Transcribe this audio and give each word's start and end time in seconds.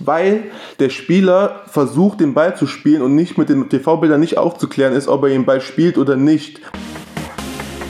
weil 0.00 0.44
der 0.78 0.90
Spieler 0.90 1.62
versucht, 1.66 2.20
den 2.20 2.34
Ball 2.34 2.56
zu 2.56 2.66
spielen 2.66 3.02
und 3.02 3.14
nicht 3.14 3.38
mit 3.38 3.48
den 3.48 3.68
TV-Bildern 3.68 4.18
nicht 4.18 4.38
aufzuklären 4.38 4.94
ist, 4.94 5.08
ob 5.08 5.22
er 5.22 5.28
den 5.28 5.44
Ball 5.44 5.60
spielt 5.60 5.98
oder 5.98 6.16
nicht. 6.16 6.60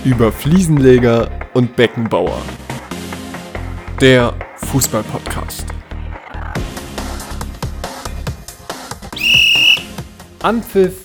Über 0.04 0.32
Fliesenleger 0.32 1.30
und 1.54 1.76
Beckenbauer. 1.76 2.36
Der 4.00 4.34
Fußball-Podcast. 4.56 5.66
Anpfiff 10.42 11.04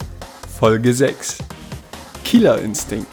Folge 0.58 0.94
6. 0.94 1.40
Killer 2.24 2.60
Instinkt. 2.62 3.12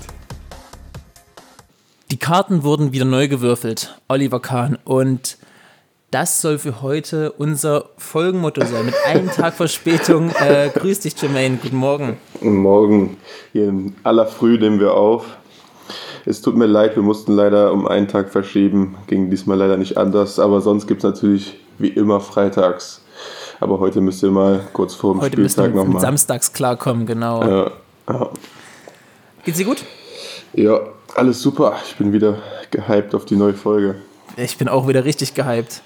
Die 2.13 2.17
Karten 2.17 2.63
wurden 2.63 2.93
wieder 2.93 3.05
neu 3.05 3.27
gewürfelt, 3.27 3.99
Oliver 4.07 4.41
Kahn. 4.41 4.79
Und 4.85 5.37
das 6.13 6.43
soll 6.43 6.59
für 6.59 6.83
heute 6.83 7.33
unser 7.33 7.87
Folgenmotto 7.97 8.65
sein. 8.65 8.87
Mit 8.87 8.95
einem 9.07 9.31
Tag 9.35 9.55
Verspätung. 9.55 10.31
Äh, 10.31 10.69
grüß 10.69 11.01
dich, 11.01 11.21
Jermaine. 11.21 11.57
Guten 11.61 11.77
Morgen. 11.77 12.19
Guten 12.35 12.57
Morgen. 12.59 13.17
Hier 13.53 13.69
in 13.69 13.97
aller 14.05 14.27
Früh 14.27 14.59
nehmen 14.59 14.79
wir 14.79 14.95
auf. 14.95 15.25
Es 16.27 16.43
tut 16.43 16.55
mir 16.55 16.67
leid, 16.67 16.95
wir 16.97 17.03
mussten 17.03 17.33
leider 17.33 17.73
um 17.73 17.89
einen 17.89 18.09
Tag 18.09 18.31
verschieben. 18.31 18.97
Ging 19.07 19.31
diesmal 19.31 19.57
leider 19.57 19.79
nicht 19.79 19.97
anders. 19.97 20.39
Aber 20.39 20.61
sonst 20.61 20.87
gibt 20.87 21.03
es 21.03 21.05
natürlich 21.05 21.59
wie 21.79 21.89
immer 21.89 22.21
freitags. 22.21 23.01
Aber 23.59 23.81
heute 23.81 24.01
müsst 24.03 24.23
ihr 24.23 24.31
mal 24.31 24.61
kurz 24.75 24.95
vor 24.95 25.15
dem 25.15 25.23
Heute 25.23 25.37
Spieltag 25.37 25.75
nochmal. 25.75 26.03
samstags 26.03 26.53
klarkommen, 26.53 27.07
genau. 27.07 27.43
Ja, 27.43 27.71
ja. 28.09 28.31
Geht's 29.45 29.59
dir 29.59 29.65
gut? 29.65 29.83
ja, 30.53 30.79
alles 31.15 31.41
super. 31.41 31.77
Ich 31.87 31.97
bin 31.97 32.13
wieder 32.13 32.39
gehypt 32.71 33.15
auf 33.15 33.25
die 33.25 33.37
neue 33.37 33.55
Folge. 33.55 33.97
Ich 34.37 34.59
bin 34.59 34.69
auch 34.69 34.87
wieder 34.89 35.05
richtig 35.05 35.35
gehypt. 35.35 35.83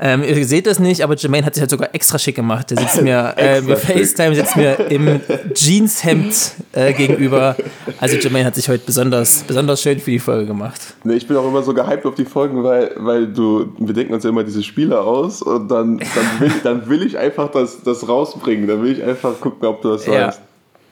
Ähm, 0.00 0.24
ihr 0.24 0.44
seht 0.44 0.66
das 0.66 0.80
nicht, 0.80 1.02
aber 1.02 1.14
Jermaine 1.14 1.46
hat 1.46 1.54
sich 1.54 1.60
halt 1.60 1.70
sogar 1.70 1.94
extra 1.94 2.18
schick 2.18 2.34
gemacht. 2.34 2.70
Der 2.70 2.78
sitzt 2.78 3.00
mir, 3.00 3.32
äh, 3.36 3.62
schick. 3.62 3.78
FaceTime 3.78 4.34
sitzt 4.34 4.56
mir 4.56 4.74
im 4.90 5.20
Jeanshemd 5.54 6.52
äh, 6.72 6.92
gegenüber. 6.92 7.56
Also 8.00 8.16
Jermaine 8.16 8.46
hat 8.46 8.54
sich 8.56 8.68
heute 8.68 8.84
besonders, 8.84 9.44
besonders 9.46 9.80
schön 9.82 10.00
für 10.00 10.10
die 10.10 10.18
Folge 10.18 10.46
gemacht. 10.46 10.80
Nee, 11.04 11.14
ich 11.14 11.28
bin 11.28 11.36
auch 11.36 11.46
immer 11.46 11.62
so 11.62 11.72
gehypt 11.74 12.04
auf 12.06 12.14
die 12.16 12.24
Folgen, 12.24 12.64
weil, 12.64 12.90
weil 12.96 13.26
du, 13.28 13.72
wir 13.78 13.94
denken 13.94 14.14
uns 14.14 14.24
ja 14.24 14.30
immer 14.30 14.42
diese 14.44 14.62
Spiele 14.62 15.00
aus 15.00 15.42
und 15.42 15.68
dann, 15.68 15.98
dann, 15.98 16.40
will, 16.40 16.52
dann 16.64 16.88
will 16.88 17.06
ich 17.06 17.16
einfach 17.16 17.50
das, 17.52 17.82
das 17.84 18.08
rausbringen. 18.08 18.66
Dann 18.66 18.82
will 18.82 18.92
ich 18.92 19.02
einfach 19.04 19.40
gucken, 19.40 19.68
ob 19.68 19.80
du 19.82 19.90
das 19.90 20.06
Ja. 20.06 20.26
weißt. 20.28 20.40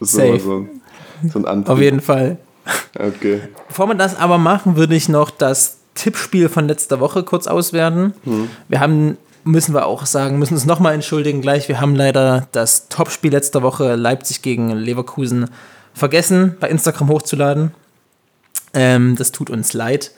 Das 0.01 0.09
ist 0.11 0.15
Safe. 0.15 0.29
immer 0.29 0.39
so 0.41 0.57
ein, 0.59 0.69
so 1.33 1.39
ein 1.41 1.45
Antrieb. 1.47 1.73
Auf 1.73 1.81
jeden 1.81 2.01
Fall. 2.01 2.39
Okay. 2.97 3.41
Bevor 3.69 3.89
wir 3.89 3.95
das 3.97 4.17
aber 4.17 4.39
machen, 4.39 4.77
würde 4.77 4.95
ich 4.95 5.09
noch 5.09 5.31
das 5.31 5.79
Tippspiel 5.95 6.49
von 6.49 6.69
letzter 6.69 7.01
Woche 7.01 7.23
kurz 7.23 7.47
auswerten. 7.47 8.15
Wir 8.69 8.81
haben, 8.81 9.17
müssen 9.45 9.75
wir 9.75 9.87
auch 9.87 10.07
sagen, 10.07 10.39
müssen 10.39 10.55
uns 10.55 10.65
nochmal 10.67 10.95
entschuldigen 10.95 11.41
gleich. 11.43 11.69
Wir 11.69 11.81
haben 11.81 11.95
leider 11.97 12.49
das 12.53 12.89
Topspiel 12.89 13.31
letzter 13.33 13.63
Woche 13.63 13.95
Leipzig 13.97 14.43
gegen 14.43 14.71
Leverkusen 14.71 15.51
vergessen, 15.95 16.57
bei 16.61 16.69
Instagram 16.71 17.09
hochzuladen. 17.09 17.73
Ähm, 18.75 19.17
das 19.17 19.33
tut 19.33 19.51
uns 19.51 19.75
leid. 19.75 20.13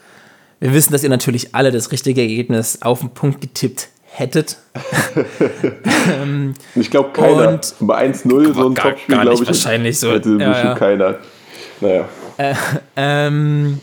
Wir 0.60 0.72
wissen, 0.72 0.92
dass 0.92 1.02
ihr 1.02 1.10
natürlich 1.10 1.54
alle 1.54 1.72
das 1.72 1.90
richtige 1.90 2.20
Ergebnis 2.20 2.80
auf 2.82 3.00
den 3.00 3.10
Punkt 3.10 3.40
getippt 3.40 3.88
hättet. 4.04 4.58
Ich 6.74 6.90
glaube 6.90 7.10
keiner. 7.12 7.48
Und- 7.48 7.74
Bei 7.80 8.06
1-0 8.08 8.54
so 8.54 8.68
ein 8.68 8.74
Topspiel, 8.74 9.14
gar 9.14 9.22
glaube 9.24 9.30
nicht 9.30 9.42
ich. 9.42 9.48
wahrscheinlich 9.48 9.98
so. 9.98 10.12
Hätte 10.12 10.36
Ja, 10.40 10.64
ja. 10.64 10.74
keiner. 10.74 11.18
Naja. 11.80 12.08
Ähm, 12.96 13.80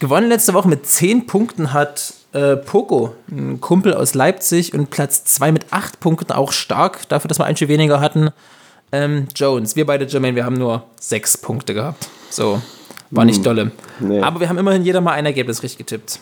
gewonnen 0.00 0.28
letzte 0.28 0.52
Woche 0.54 0.68
mit 0.68 0.86
10 0.86 1.26
Punkten 1.26 1.72
hat 1.72 2.14
äh, 2.32 2.56
Poco, 2.56 3.14
ein 3.30 3.60
Kumpel 3.60 3.94
aus 3.94 4.14
Leipzig, 4.14 4.74
und 4.74 4.90
Platz 4.90 5.24
2 5.24 5.52
mit 5.52 5.66
8 5.70 6.00
Punkten, 6.00 6.32
auch 6.32 6.50
stark, 6.52 7.08
dafür, 7.08 7.28
dass 7.28 7.38
wir 7.38 7.44
ein 7.44 7.56
Spiel 7.56 7.68
weniger 7.68 8.00
hatten. 8.00 8.30
Ähm, 8.92 9.28
Jones, 9.36 9.76
wir 9.76 9.86
beide, 9.86 10.04
Jermaine, 10.06 10.34
wir 10.36 10.44
haben 10.44 10.56
nur 10.56 10.82
6 11.00 11.38
Punkte 11.38 11.74
gehabt. 11.74 12.08
So, 12.30 12.60
war 13.12 13.24
nicht 13.24 13.44
dolle. 13.46 13.70
nee. 14.00 14.20
Aber 14.20 14.40
wir 14.40 14.48
haben 14.48 14.58
immerhin 14.58 14.84
jeder 14.84 15.00
mal 15.00 15.12
ein 15.12 15.26
Ergebnis 15.26 15.62
richtig 15.62 15.78
getippt. 15.78 16.18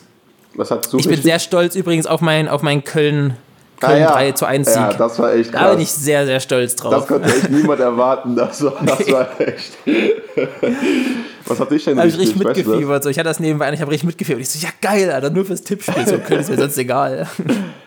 Was 0.55 0.71
hast 0.71 0.91
du 0.91 0.97
Ich 0.97 1.07
bin 1.07 1.21
sehr 1.21 1.39
stolz 1.39 1.75
übrigens 1.75 2.05
auf 2.07 2.21
mein, 2.21 2.47
auf 2.47 2.61
mein 2.61 2.83
Köln, 2.83 3.35
Ah, 3.81 3.87
Köln 3.87 4.01
ja. 4.01 4.11
3 4.11 4.31
zu 4.33 4.45
1 4.45 4.67
Sieg. 4.67 4.75
Ja, 4.75 4.91
das 4.93 5.19
war 5.19 5.33
echt 5.33 5.53
da 5.53 5.59
krass. 5.59 5.71
bin 5.71 5.79
ich 5.81 5.89
sehr, 5.91 6.25
sehr 6.25 6.41
stolz 6.41 6.75
das 6.75 6.81
drauf. 6.81 7.07
konnte 7.07 7.29
echt 7.29 7.49
niemand 7.49 7.79
erwarten. 7.79 8.35
Das 8.35 8.61
war, 8.61 8.73
das 8.85 9.07
war 9.11 9.39
echt. 9.39 9.77
Was 11.49 11.59
hat 11.59 11.71
dich 11.71 11.83
denn 11.83 11.95
Da 11.97 12.03
habe 12.03 12.09
ich 12.09 12.17
richtig? 12.17 12.37
mitgefiebert. 12.37 13.03
So, 13.03 13.09
ich 13.09 13.17
hatte 13.17 13.29
das 13.29 13.39
nebenbei 13.39 13.67
und 13.67 13.73
ich 13.73 13.81
habe 13.81 13.91
richtig 13.91 14.07
mitgefiebert. 14.07 14.41
Ich 14.41 14.49
so, 14.49 14.59
ja 14.65 14.71
geil, 14.81 15.11
Alter, 15.11 15.29
nur 15.29 15.45
fürs 15.45 15.63
Tippspiel. 15.63 16.07
So 16.07 16.17
Köln 16.19 16.39
ist 16.41 16.49
mir 16.49 16.57
sonst 16.57 16.77
egal. 16.77 17.27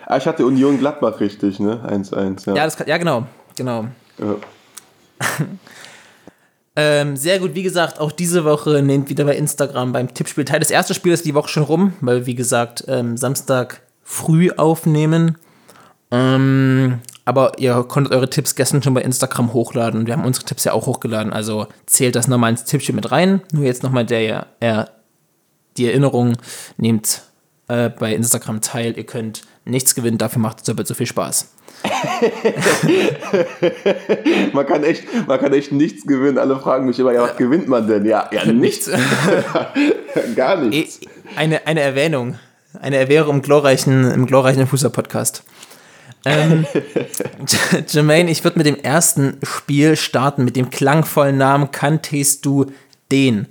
Ah, 0.04 0.18
ich 0.18 0.26
hatte 0.26 0.44
Union 0.44 0.78
Gladbach 0.78 1.20
richtig, 1.20 1.58
ne? 1.58 1.80
1-1. 1.88 2.46
Ja. 2.46 2.54
Ja, 2.54 2.64
das 2.64 2.76
ja 2.86 2.98
genau, 2.98 3.24
genau. 3.56 3.86
Ja. 4.18 4.36
Ähm, 6.74 7.16
sehr 7.18 7.38
gut, 7.38 7.54
wie 7.54 7.62
gesagt, 7.62 8.00
auch 8.00 8.12
diese 8.12 8.44
Woche 8.44 8.82
nehmt 8.82 9.10
wieder 9.10 9.24
bei 9.24 9.36
Instagram 9.36 9.92
beim 9.92 10.12
Tippspiel 10.14 10.46
teil. 10.46 10.60
Das 10.60 10.70
erste 10.70 10.94
Spiel 10.94 11.12
ist 11.12 11.26
die 11.26 11.34
Woche 11.34 11.48
schon 11.48 11.64
rum, 11.64 11.92
weil 12.00 12.20
wir, 12.20 12.26
wie 12.26 12.34
gesagt, 12.34 12.84
ähm, 12.88 13.18
Samstag 13.18 13.82
früh 14.02 14.50
aufnehmen. 14.56 15.36
Ähm, 16.10 17.00
aber 17.24 17.58
ihr 17.58 17.74
konntet 17.84 18.12
eure 18.12 18.28
Tipps 18.28 18.54
gestern 18.54 18.82
schon 18.82 18.94
bei 18.94 19.02
Instagram 19.02 19.52
hochladen. 19.52 20.06
Wir 20.06 20.14
haben 20.14 20.24
unsere 20.24 20.44
Tipps 20.44 20.64
ja 20.64 20.72
auch 20.72 20.86
hochgeladen, 20.86 21.32
also 21.32 21.66
zählt 21.86 22.16
das 22.16 22.28
nochmal 22.28 22.50
ins 22.50 22.64
Tippspiel 22.64 22.94
mit 22.94 23.10
rein. 23.12 23.42
Nur 23.52 23.64
jetzt 23.64 23.82
nochmal 23.82 24.04
der, 24.04 24.46
er, 24.60 24.90
die 25.76 25.86
Erinnerung, 25.86 26.36
nehmt 26.76 27.22
äh, 27.68 27.90
bei 27.90 28.14
Instagram 28.14 28.60
teil. 28.60 28.96
Ihr 28.96 29.04
könnt 29.04 29.42
nichts 29.64 29.94
gewinnen, 29.94 30.18
dafür 30.18 30.42
macht 30.42 30.58
es 30.58 30.64
doppelt 30.64 30.88
so 30.88 30.94
viel 30.94 31.06
Spaß. 31.06 31.48
Man 34.52 34.66
kann 34.66 34.84
echt, 34.84 35.04
man 35.26 35.40
kann 35.40 35.52
echt 35.52 35.72
nichts 35.72 36.06
gewinnen. 36.06 36.38
Alle 36.38 36.58
fragen 36.58 36.86
mich 36.86 36.98
immer, 36.98 37.12
ja, 37.12 37.22
was 37.22 37.36
gewinnt 37.36 37.68
man 37.68 37.86
denn? 37.86 38.04
Ja, 38.04 38.28
ja 38.32 38.44
nichts. 38.52 38.90
Gar 40.36 40.56
nichts. 40.58 41.00
Eh, 41.02 41.06
Eine, 41.36 41.66
eine 41.66 41.80
Erwähnung. 41.80 42.38
Eine 42.80 42.96
Erwähnung 42.96 43.30
im 43.30 43.42
glorreichen, 43.42 44.10
im 44.12 44.26
glorreichen 44.26 44.66
Fußball-Podcast. 44.66 45.44
Ähm, 46.24 46.66
Jermaine, 47.88 48.30
ich 48.30 48.44
würde 48.44 48.58
mit 48.58 48.66
dem 48.66 48.76
ersten 48.76 49.38
Spiel 49.42 49.96
starten, 49.96 50.44
mit 50.44 50.56
dem 50.56 50.70
klangvollen 50.70 51.36
Namen 51.36 51.70
Kanntest 51.72 52.46
du 52.46 52.66
den? 53.10 53.46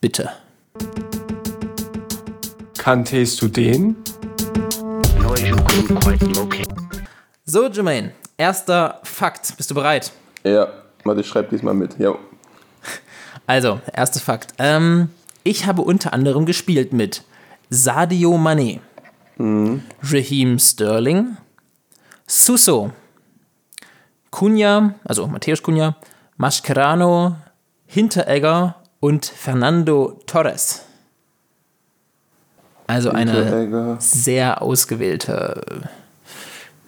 Bitte. 0.00 0.30
Kanntest 2.78 3.42
du 3.42 3.48
den? 3.48 3.96
So, 7.44 7.68
Jermaine, 7.68 8.12
erster 8.36 9.00
Fakt. 9.02 9.56
Bist 9.56 9.70
du 9.70 9.74
bereit? 9.74 10.12
Ja, 10.44 10.68
warte, 11.04 11.20
ich 11.20 11.26
schreibe 11.26 11.48
diesmal 11.50 11.74
mit. 11.74 11.98
Ja. 11.98 12.14
Also, 13.46 13.80
erster 13.92 14.20
Fakt. 14.20 14.54
Ähm, 14.58 15.08
ich 15.42 15.66
habe 15.66 15.82
unter 15.82 16.12
anderem 16.12 16.46
gespielt 16.46 16.92
mit 16.92 17.24
Sadio 17.68 18.36
Mané, 18.36 18.78
Raheem 19.38 20.58
Sterling, 20.60 21.36
Suso, 22.32 22.92
Cunha, 24.30 24.94
also 25.02 25.26
Matthäus 25.26 25.60
Cunha, 25.64 25.96
Mascherano, 26.36 27.34
Hinteregger 27.86 28.76
und 29.00 29.26
Fernando 29.26 30.20
Torres. 30.26 30.84
Also 32.86 33.10
eine 33.10 33.96
sehr 33.98 34.62
ausgewählte 34.62 35.88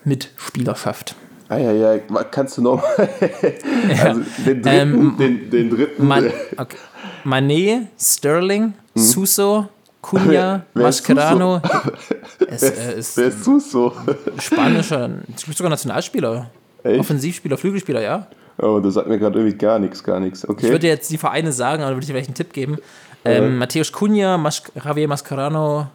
Mitspielerschaft. 0.04 1.16
Eieiei, 1.48 2.00
kannst 2.30 2.58
du 2.58 2.62
nochmal? 2.62 2.84
also 4.00 4.20
den 4.46 4.62
dritten, 4.62 4.66
Ähm, 4.68 5.16
den, 5.18 5.50
den 5.50 5.70
dritten. 5.70 6.06
Man, 6.06 6.30
okay. 6.56 6.76
Mané, 7.24 7.88
Sterling, 7.98 8.74
Suso, 8.94 9.68
Cunha, 10.02 10.66
Mascherano. 10.74 11.62
Es 12.48 12.62
äh, 12.62 12.98
ist 12.98 13.16
Wer 13.16 13.28
ist 13.28 13.44
Suso? 13.44 13.94
spanischer, 14.38 15.08
sogar 15.54 15.70
Nationalspieler. 15.70 16.50
Echt? 16.82 17.00
Offensivspieler, 17.00 17.56
Flügelspieler, 17.56 18.02
ja. 18.02 18.26
Oh, 18.58 18.80
das 18.80 18.94
sagt 18.94 19.08
mir 19.08 19.18
gerade 19.18 19.38
irgendwie 19.38 19.56
gar 19.56 19.78
nichts, 19.78 20.04
gar 20.04 20.20
nichts. 20.20 20.46
Okay. 20.46 20.66
Ich 20.66 20.72
würde 20.72 20.86
jetzt 20.86 21.10
die 21.10 21.18
Vereine 21.18 21.52
sagen, 21.52 21.82
aber 21.82 21.92
würde 21.92 22.00
ich 22.00 22.06
dir 22.08 22.12
vielleicht 22.12 22.28
einen 22.28 22.34
Tipp 22.34 22.52
geben. 22.52 22.78
Ähm, 23.24 23.56
Matthäus 23.56 23.92
Cunha, 23.92 24.36
Mas 24.36 24.62
Javier 24.74 25.08
Mascherano, 25.08 25.86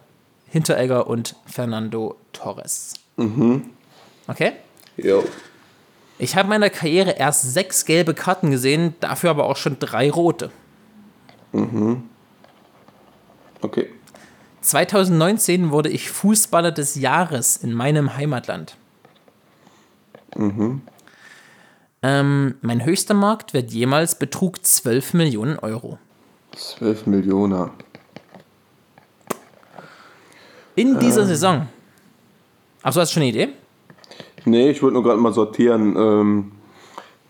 Hinteregger 0.48 1.06
und 1.06 1.36
Fernando 1.46 2.16
Torres. 2.32 2.94
Okay? 4.26 4.52
Jo. 4.96 5.22
Ich 6.18 6.34
habe 6.34 6.46
in 6.46 6.50
meiner 6.50 6.70
Karriere 6.70 7.10
erst 7.12 7.52
sechs 7.52 7.84
gelbe 7.84 8.14
Karten 8.14 8.50
gesehen, 8.50 8.94
dafür 9.00 9.30
aber 9.30 9.44
auch 9.44 9.56
schon 9.56 9.78
drei 9.78 10.10
rote. 10.10 10.50
Okay. 13.60 13.88
2019 14.68 15.70
wurde 15.70 15.88
ich 15.88 16.10
Fußballer 16.10 16.72
des 16.72 16.94
Jahres 16.96 17.56
in 17.56 17.72
meinem 17.72 18.16
Heimatland. 18.16 18.76
Ähm, 22.02 22.54
mein 22.60 22.84
höchster 22.84 23.14
Marktwert 23.14 23.70
jemals 23.72 24.18
betrug 24.18 24.64
12 24.64 25.14
Millionen 25.14 25.58
Euro. 25.58 25.98
12 26.54 27.06
Millionen. 27.06 27.70
In 30.74 30.98
dieser 30.98 31.24
Saison. 31.24 31.66
Achso, 32.82 33.00
hast 33.00 33.10
du 33.10 33.14
schon 33.14 33.22
eine 33.22 33.30
Idee? 33.30 33.48
Nee, 34.44 34.70
ich 34.70 34.82
wollte 34.82 34.94
nur 34.94 35.02
gerade 35.02 35.18
mal 35.18 35.32
sortieren, 35.32 35.96
ähm, 35.96 36.52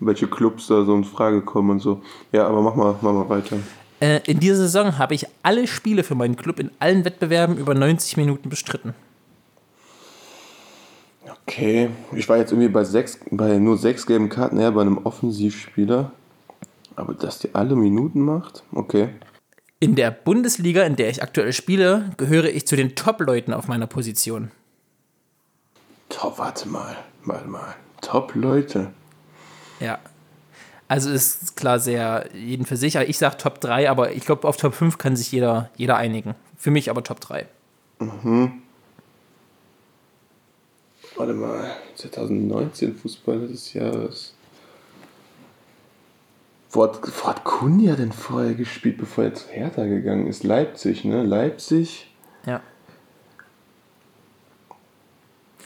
welche 0.01 0.27
Clubs 0.27 0.67
da 0.67 0.83
so 0.83 0.93
in 0.93 1.05
Frage 1.05 1.41
kommen 1.41 1.69
und 1.71 1.79
so. 1.79 2.01
Ja, 2.33 2.47
aber 2.47 2.61
mach 2.61 2.75
mal, 2.75 2.95
mach 3.01 3.13
mal 3.13 3.29
weiter. 3.29 3.57
Äh, 3.99 4.21
in 4.25 4.39
dieser 4.39 4.55
Saison 4.55 4.97
habe 4.97 5.13
ich 5.13 5.27
alle 5.43 5.67
Spiele 5.67 6.03
für 6.03 6.15
meinen 6.15 6.35
Club 6.35 6.59
in 6.59 6.71
allen 6.79 7.05
Wettbewerben 7.05 7.57
über 7.57 7.73
90 7.73 8.17
Minuten 8.17 8.49
bestritten. 8.49 8.93
Okay, 11.47 11.89
ich 12.13 12.29
war 12.29 12.37
jetzt 12.37 12.51
irgendwie 12.51 12.69
bei, 12.69 12.83
sechs, 12.83 13.19
bei 13.31 13.57
nur 13.57 13.77
sechs 13.77 14.05
gelben 14.05 14.29
Karten 14.29 14.57
her 14.59 14.71
bei 14.71 14.81
einem 14.81 14.99
Offensivspieler. 14.99 16.11
Aber 16.95 17.13
dass 17.13 17.39
die 17.39 17.55
alle 17.55 17.75
Minuten 17.75 18.21
macht? 18.21 18.63
Okay. 18.71 19.09
In 19.79 19.95
der 19.95 20.11
Bundesliga, 20.11 20.83
in 20.83 20.95
der 20.95 21.09
ich 21.09 21.23
aktuell 21.23 21.53
spiele, 21.53 22.11
gehöre 22.17 22.49
ich 22.49 22.67
zu 22.67 22.75
den 22.75 22.95
Top-Leuten 22.95 23.53
auf 23.53 23.67
meiner 23.67 23.87
Position. 23.87 24.51
Top, 26.09 26.37
warte 26.37 26.67
mal, 26.67 26.97
warte 27.23 27.47
mal. 27.47 27.75
Top-Leute. 28.01 28.91
Ja. 29.79 29.99
Also 30.89 31.11
ist 31.11 31.55
klar 31.55 31.79
sehr 31.79 32.27
jeden 32.33 32.65
für 32.65 32.75
sich. 32.75 32.95
Ich 32.95 33.19
sage 33.19 33.37
Top 33.37 33.61
3, 33.61 33.89
aber 33.89 34.11
ich 34.11 34.25
glaube, 34.25 34.47
auf 34.47 34.57
Top 34.57 34.73
5 34.73 34.97
kann 34.97 35.15
sich 35.15 35.31
jeder, 35.31 35.69
jeder 35.77 35.97
einigen. 35.97 36.33
Für 36.57 36.71
mich 36.71 36.89
aber 36.89 37.03
Top 37.03 37.21
3. 37.21 37.47
Warte 41.15 41.33
mal, 41.33 41.69
2019 41.95 42.95
Fußballer 42.95 43.47
des 43.47 43.73
Jahres. 43.73 44.33
Wo 46.71 46.83
hat, 46.83 46.99
wo 47.03 47.27
hat 47.27 47.43
Kunja 47.43 47.95
denn 47.95 48.11
vorher 48.11 48.55
gespielt, 48.55 48.97
bevor 48.97 49.25
er 49.25 49.33
zu 49.35 49.47
Hertha 49.49 49.85
gegangen 49.85 50.25
ist? 50.25 50.43
Leipzig, 50.43 51.05
ne? 51.05 51.23
Leipzig. 51.23 52.11
Ja. 52.47 52.61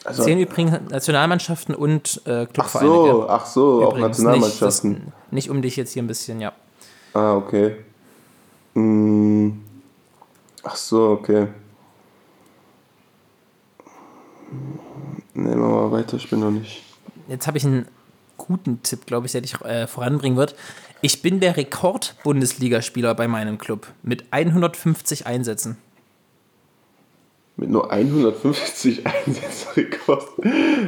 Also, 0.04 0.24
Zählen 0.24 0.40
übrigens 0.40 0.90
Nationalmannschaften 0.90 1.74
und 1.76 2.22
äh, 2.26 2.46
ach 2.46 2.54
Clubvereine. 2.54 2.90
so, 2.90 3.04
gell? 3.04 3.26
ach 3.30 3.46
so, 3.46 3.86
auch 3.86 3.92
Übrigens, 3.92 4.18
Nationalmannschaften. 4.18 4.92
Nicht, 4.92 5.06
das, 5.06 5.32
nicht 5.32 5.50
um 5.50 5.62
dich 5.62 5.76
jetzt 5.78 5.94
hier 5.94 6.04
ein 6.04 6.08
bisschen, 6.08 6.42
ja. 6.42 6.52
Ah, 7.14 7.36
okay. 7.36 7.78
Hm. 8.74 9.62
Ach 10.64 10.76
so, 10.76 11.12
okay. 11.12 11.48
Nehmen 15.34 15.62
wir 15.62 15.68
mal 15.68 15.92
weiter, 15.92 16.18
ich 16.18 16.30
bin 16.30 16.42
noch 16.42 16.52
nicht. 16.52 16.84
Jetzt 17.28 17.48
habe 17.48 17.58
ich 17.58 17.66
einen 17.66 17.88
guten 18.38 18.84
Tipp, 18.84 19.06
glaube 19.06 19.26
ich, 19.26 19.32
der 19.32 19.42
dich 19.42 19.60
äh, 19.62 19.88
voranbringen 19.88 20.38
wird. 20.38 20.56
Ich 21.02 21.22
bin 21.22 21.40
der 21.40 21.58
Rekord-Bundesligaspieler 21.58 23.16
bei 23.16 23.28
meinem 23.28 23.58
Club 23.58 23.88
mit 24.04 24.26
150 24.32 25.26
Einsätzen. 25.26 25.78
Mit 27.64 27.72
nur 27.72 27.90
150 27.90 29.04
Einsätzen. 29.26 29.88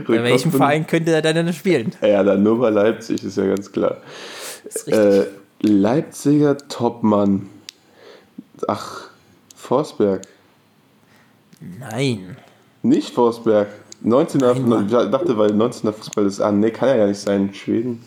Bei 0.06 0.24
welchem 0.24 0.52
Verein 0.52 0.86
könnte 0.86 1.14
er 1.14 1.22
denn 1.22 1.54
spielen? 1.54 1.94
Ja, 2.02 2.22
dann 2.22 2.44
nur 2.44 2.60
bei 2.60 2.70
Leipzig, 2.70 3.24
ist 3.24 3.38
ja 3.38 3.46
ganz 3.46 3.72
klar. 3.72 4.02
Äh, 4.88 5.24
Leipziger 5.62 6.58
Topmann. 6.58 7.50
Ach, 8.68 9.04
Forsberg. 9.56 10.24
Nein. 11.80 12.36
Nicht 12.84 13.14
Forsberg. 13.14 13.70
19er, 14.04 14.54
Nein, 14.56 14.68
Mann. 14.68 14.86
ich 14.88 14.92
dachte, 14.92 15.38
weil 15.38 15.52
19er 15.52 15.94
Fußball 15.94 16.26
ist. 16.26 16.42
Ah, 16.42 16.52
nee, 16.52 16.72
kann 16.72 16.90
ja 16.90 16.98
gar 16.98 17.08
nicht 17.08 17.22
sein. 17.22 17.54
Schweden. 17.54 18.04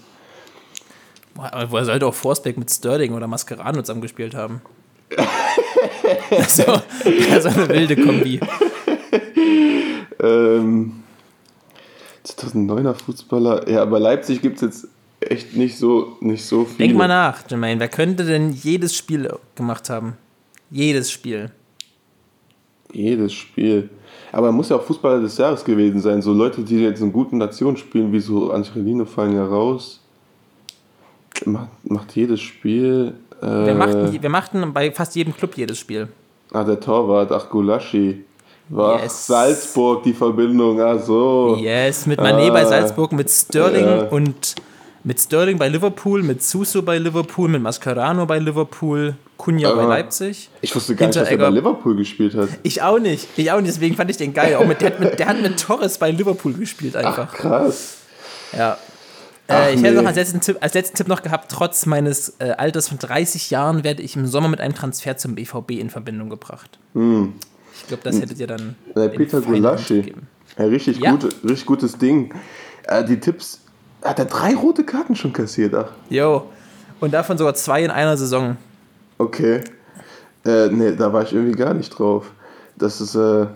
Woher 1.35 1.71
woher 1.71 1.85
sollte 1.87 2.07
auch 2.07 2.15
Forsberg 2.15 2.59
mit 2.59 2.71
Sterling 2.71 3.15
oder 3.15 3.29
Mascherano 3.29 3.81
zusammengespielt 3.81 4.35
haben? 4.35 4.61
so, 6.49 6.63
ja, 6.63 7.41
so 7.41 7.49
eine 7.49 7.69
wilde 7.69 7.97
Kombi. 7.97 8.41
Ähm, 10.21 11.03
2009er 12.27 12.95
Fußballer. 12.95 13.69
Ja, 13.69 13.83
aber 13.83 14.01
Leipzig 14.01 14.43
gibt 14.43 14.57
es 14.57 14.63
jetzt 14.63 14.89
echt 15.21 15.57
nicht 15.57 15.79
so, 15.79 16.17
nicht 16.21 16.45
so 16.45 16.65
viel. 16.65 16.87
Denk 16.87 16.97
mal 16.97 17.09
nach, 17.09 17.49
Jermaine. 17.49 17.81
Wer 17.81 17.89
könnte 17.89 18.25
denn 18.25 18.53
jedes 18.53 18.97
Spiel 18.97 19.33
gemacht 19.55 19.89
haben? 19.91 20.17
Jedes 20.71 21.11
Spiel. 21.11 21.51
Jedes 22.93 23.33
Spiel. 23.33 23.91
Aber 24.33 24.49
er 24.49 24.53
muss 24.53 24.69
ja 24.69 24.77
auch 24.77 24.83
Fußballer 24.83 25.21
des 25.21 25.39
Jahres 25.39 25.65
gewesen 25.65 26.01
sein. 26.01 26.21
So 26.23 26.33
Leute, 26.33 26.63
die 26.63 26.81
jetzt 26.81 27.01
in 27.01 27.13
guten 27.13 27.39
Nationen 27.39 27.77
spielen, 27.77 28.13
wie 28.13 28.21
so 28.21 28.51
Angelino 28.51 29.05
fallen 29.05 29.35
ja 29.35 29.45
raus. 29.45 30.01
Macht, 31.45 31.69
macht 31.85 32.17
jedes 32.17 32.41
Spiel. 32.41 33.15
Äh, 33.43 33.67
Wir, 33.67 33.75
machten, 33.75 34.23
wir 34.23 34.29
machten 34.31 34.73
bei 34.73 34.91
fast 34.93 35.15
jedem 35.17 35.37
Club 35.37 35.57
jedes 35.57 35.79
Spiel. 35.79 36.09
Ah, 36.53 36.65
der 36.65 36.81
Torwart, 36.81 37.31
ach, 37.33 37.49
Gulaschi. 37.51 38.25
War 38.71 39.03
Yes. 39.03 39.27
Salzburg 39.27 40.03
die 40.03 40.13
Verbindung, 40.13 40.81
ach 40.81 41.01
so. 41.01 41.57
Yes, 41.59 42.07
mit 42.07 42.21
Mané 42.21 42.51
bei 42.53 42.63
Ah. 42.65 42.67
Salzburg, 42.67 43.13
mit 43.13 43.31
Sterling 43.31 43.87
Ja. 43.87 44.03
und 44.11 44.57
mit 45.05 45.21
Sterling 45.21 45.57
bei 45.59 45.69
Liverpool, 45.69 46.23
mit 46.23 46.43
Suso 46.43 46.83
bei 46.83 46.99
Liverpool, 46.99 47.49
mit 47.49 47.63
Mascherano 47.63 48.27
bei 48.27 48.39
Liverpool, 48.39 49.15
Kunja 49.39 49.73
bei 49.75 49.85
Ah. 49.85 49.89
Leipzig. 49.89 50.51
Ich 50.61 50.75
wusste 50.75 50.95
gar 50.97 51.07
nicht, 51.07 51.19
dass 51.19 51.31
er 51.31 51.39
bei 51.39 51.49
Liverpool 51.49 51.97
gespielt 51.97 52.35
hat. 52.35 52.49
Ich 52.63 52.83
auch 52.83 52.99
nicht. 52.99 53.27
Ich 53.37 53.51
auch 53.51 53.61
nicht, 53.61 53.69
deswegen 53.69 53.95
fand 53.97 54.11
ich 54.11 54.17
den 54.19 54.35
geil. 54.35 54.57
Auch 54.57 54.67
mit, 54.67 54.81
der, 54.83 54.91
hat 54.91 55.01
mit, 55.01 55.19
der 55.19 55.27
hat 55.29 55.41
mit 55.41 55.59
Torres 55.59 55.97
bei 55.97 56.11
Liverpool 56.11 56.53
gespielt 56.53 56.95
einfach. 56.97 57.33
Krass. 57.33 57.99
Ja. 58.57 58.77
Ach, 59.49 59.55
Äh, 59.67 59.75
ich 59.75 59.83
hätte 59.83 59.95
nee. 59.95 60.01
noch 60.01 60.07
als 60.07 60.17
letzten, 60.17 60.41
Tipp, 60.41 60.59
als 60.61 60.75
letzten 60.75 60.97
Tipp 60.97 61.09
noch 61.09 61.23
gehabt, 61.23 61.51
trotz 61.51 61.87
meines 61.87 62.35
äh, 62.39 62.51
Alters 62.51 62.89
von 62.89 62.99
30 62.99 63.51
Jahren 63.51 63.83
werde 63.83 64.03
ich 64.03 64.15
im 64.15 64.27
Sommer 64.27 64.49
mit 64.49 64.61
einem 64.61 64.75
Transfer 64.75 65.17
zum 65.17 65.35
BVB 65.35 65.73
in 65.73 65.91
Verbindung 65.91 66.29
gebracht. 66.31 66.79
Ich 66.95 67.87
glaube, 67.89 68.03
das 68.05 68.21
hättet 68.21 68.39
ihr 68.39 68.47
dann. 68.47 68.77
Der 68.95 69.09
den 69.09 69.17
Peter 69.17 69.41
Gulaschi. 69.41 70.15
Ja, 70.59 70.65
richtig, 70.67 70.99
Ja. 70.99 71.13
Gut, 71.13 71.35
richtig 71.45 71.67
gutes 71.67 71.97
Ding. 71.99 72.35
Äh, 72.85 73.05
die 73.05 73.19
Tipps. 73.21 73.61
Hat 74.03 74.19
er 74.19 74.27
drei 74.27 74.55
rote 74.55 74.85
Karten 74.85 75.17
schon 75.17 75.33
kassiert? 75.33 75.75
Ach, 75.75 75.91
Jo. 76.11 76.47
Und 77.01 77.15
davon 77.15 77.39
sogar 77.39 77.55
zwei 77.55 77.85
in 77.85 77.91
einer 77.91 78.17
Saison. 78.17 78.57
okay. 79.19 79.63
Äh, 80.45 80.69
nee, 80.69 80.93
da 80.97 81.13
war 81.13 81.23
ich 81.23 81.33
irgendwie 81.33 81.57
gar 81.57 81.75
nicht 81.75 81.91
drauf. 81.91 82.31
Das 82.77 83.01
ist 83.01 83.15
äh, 83.17 83.47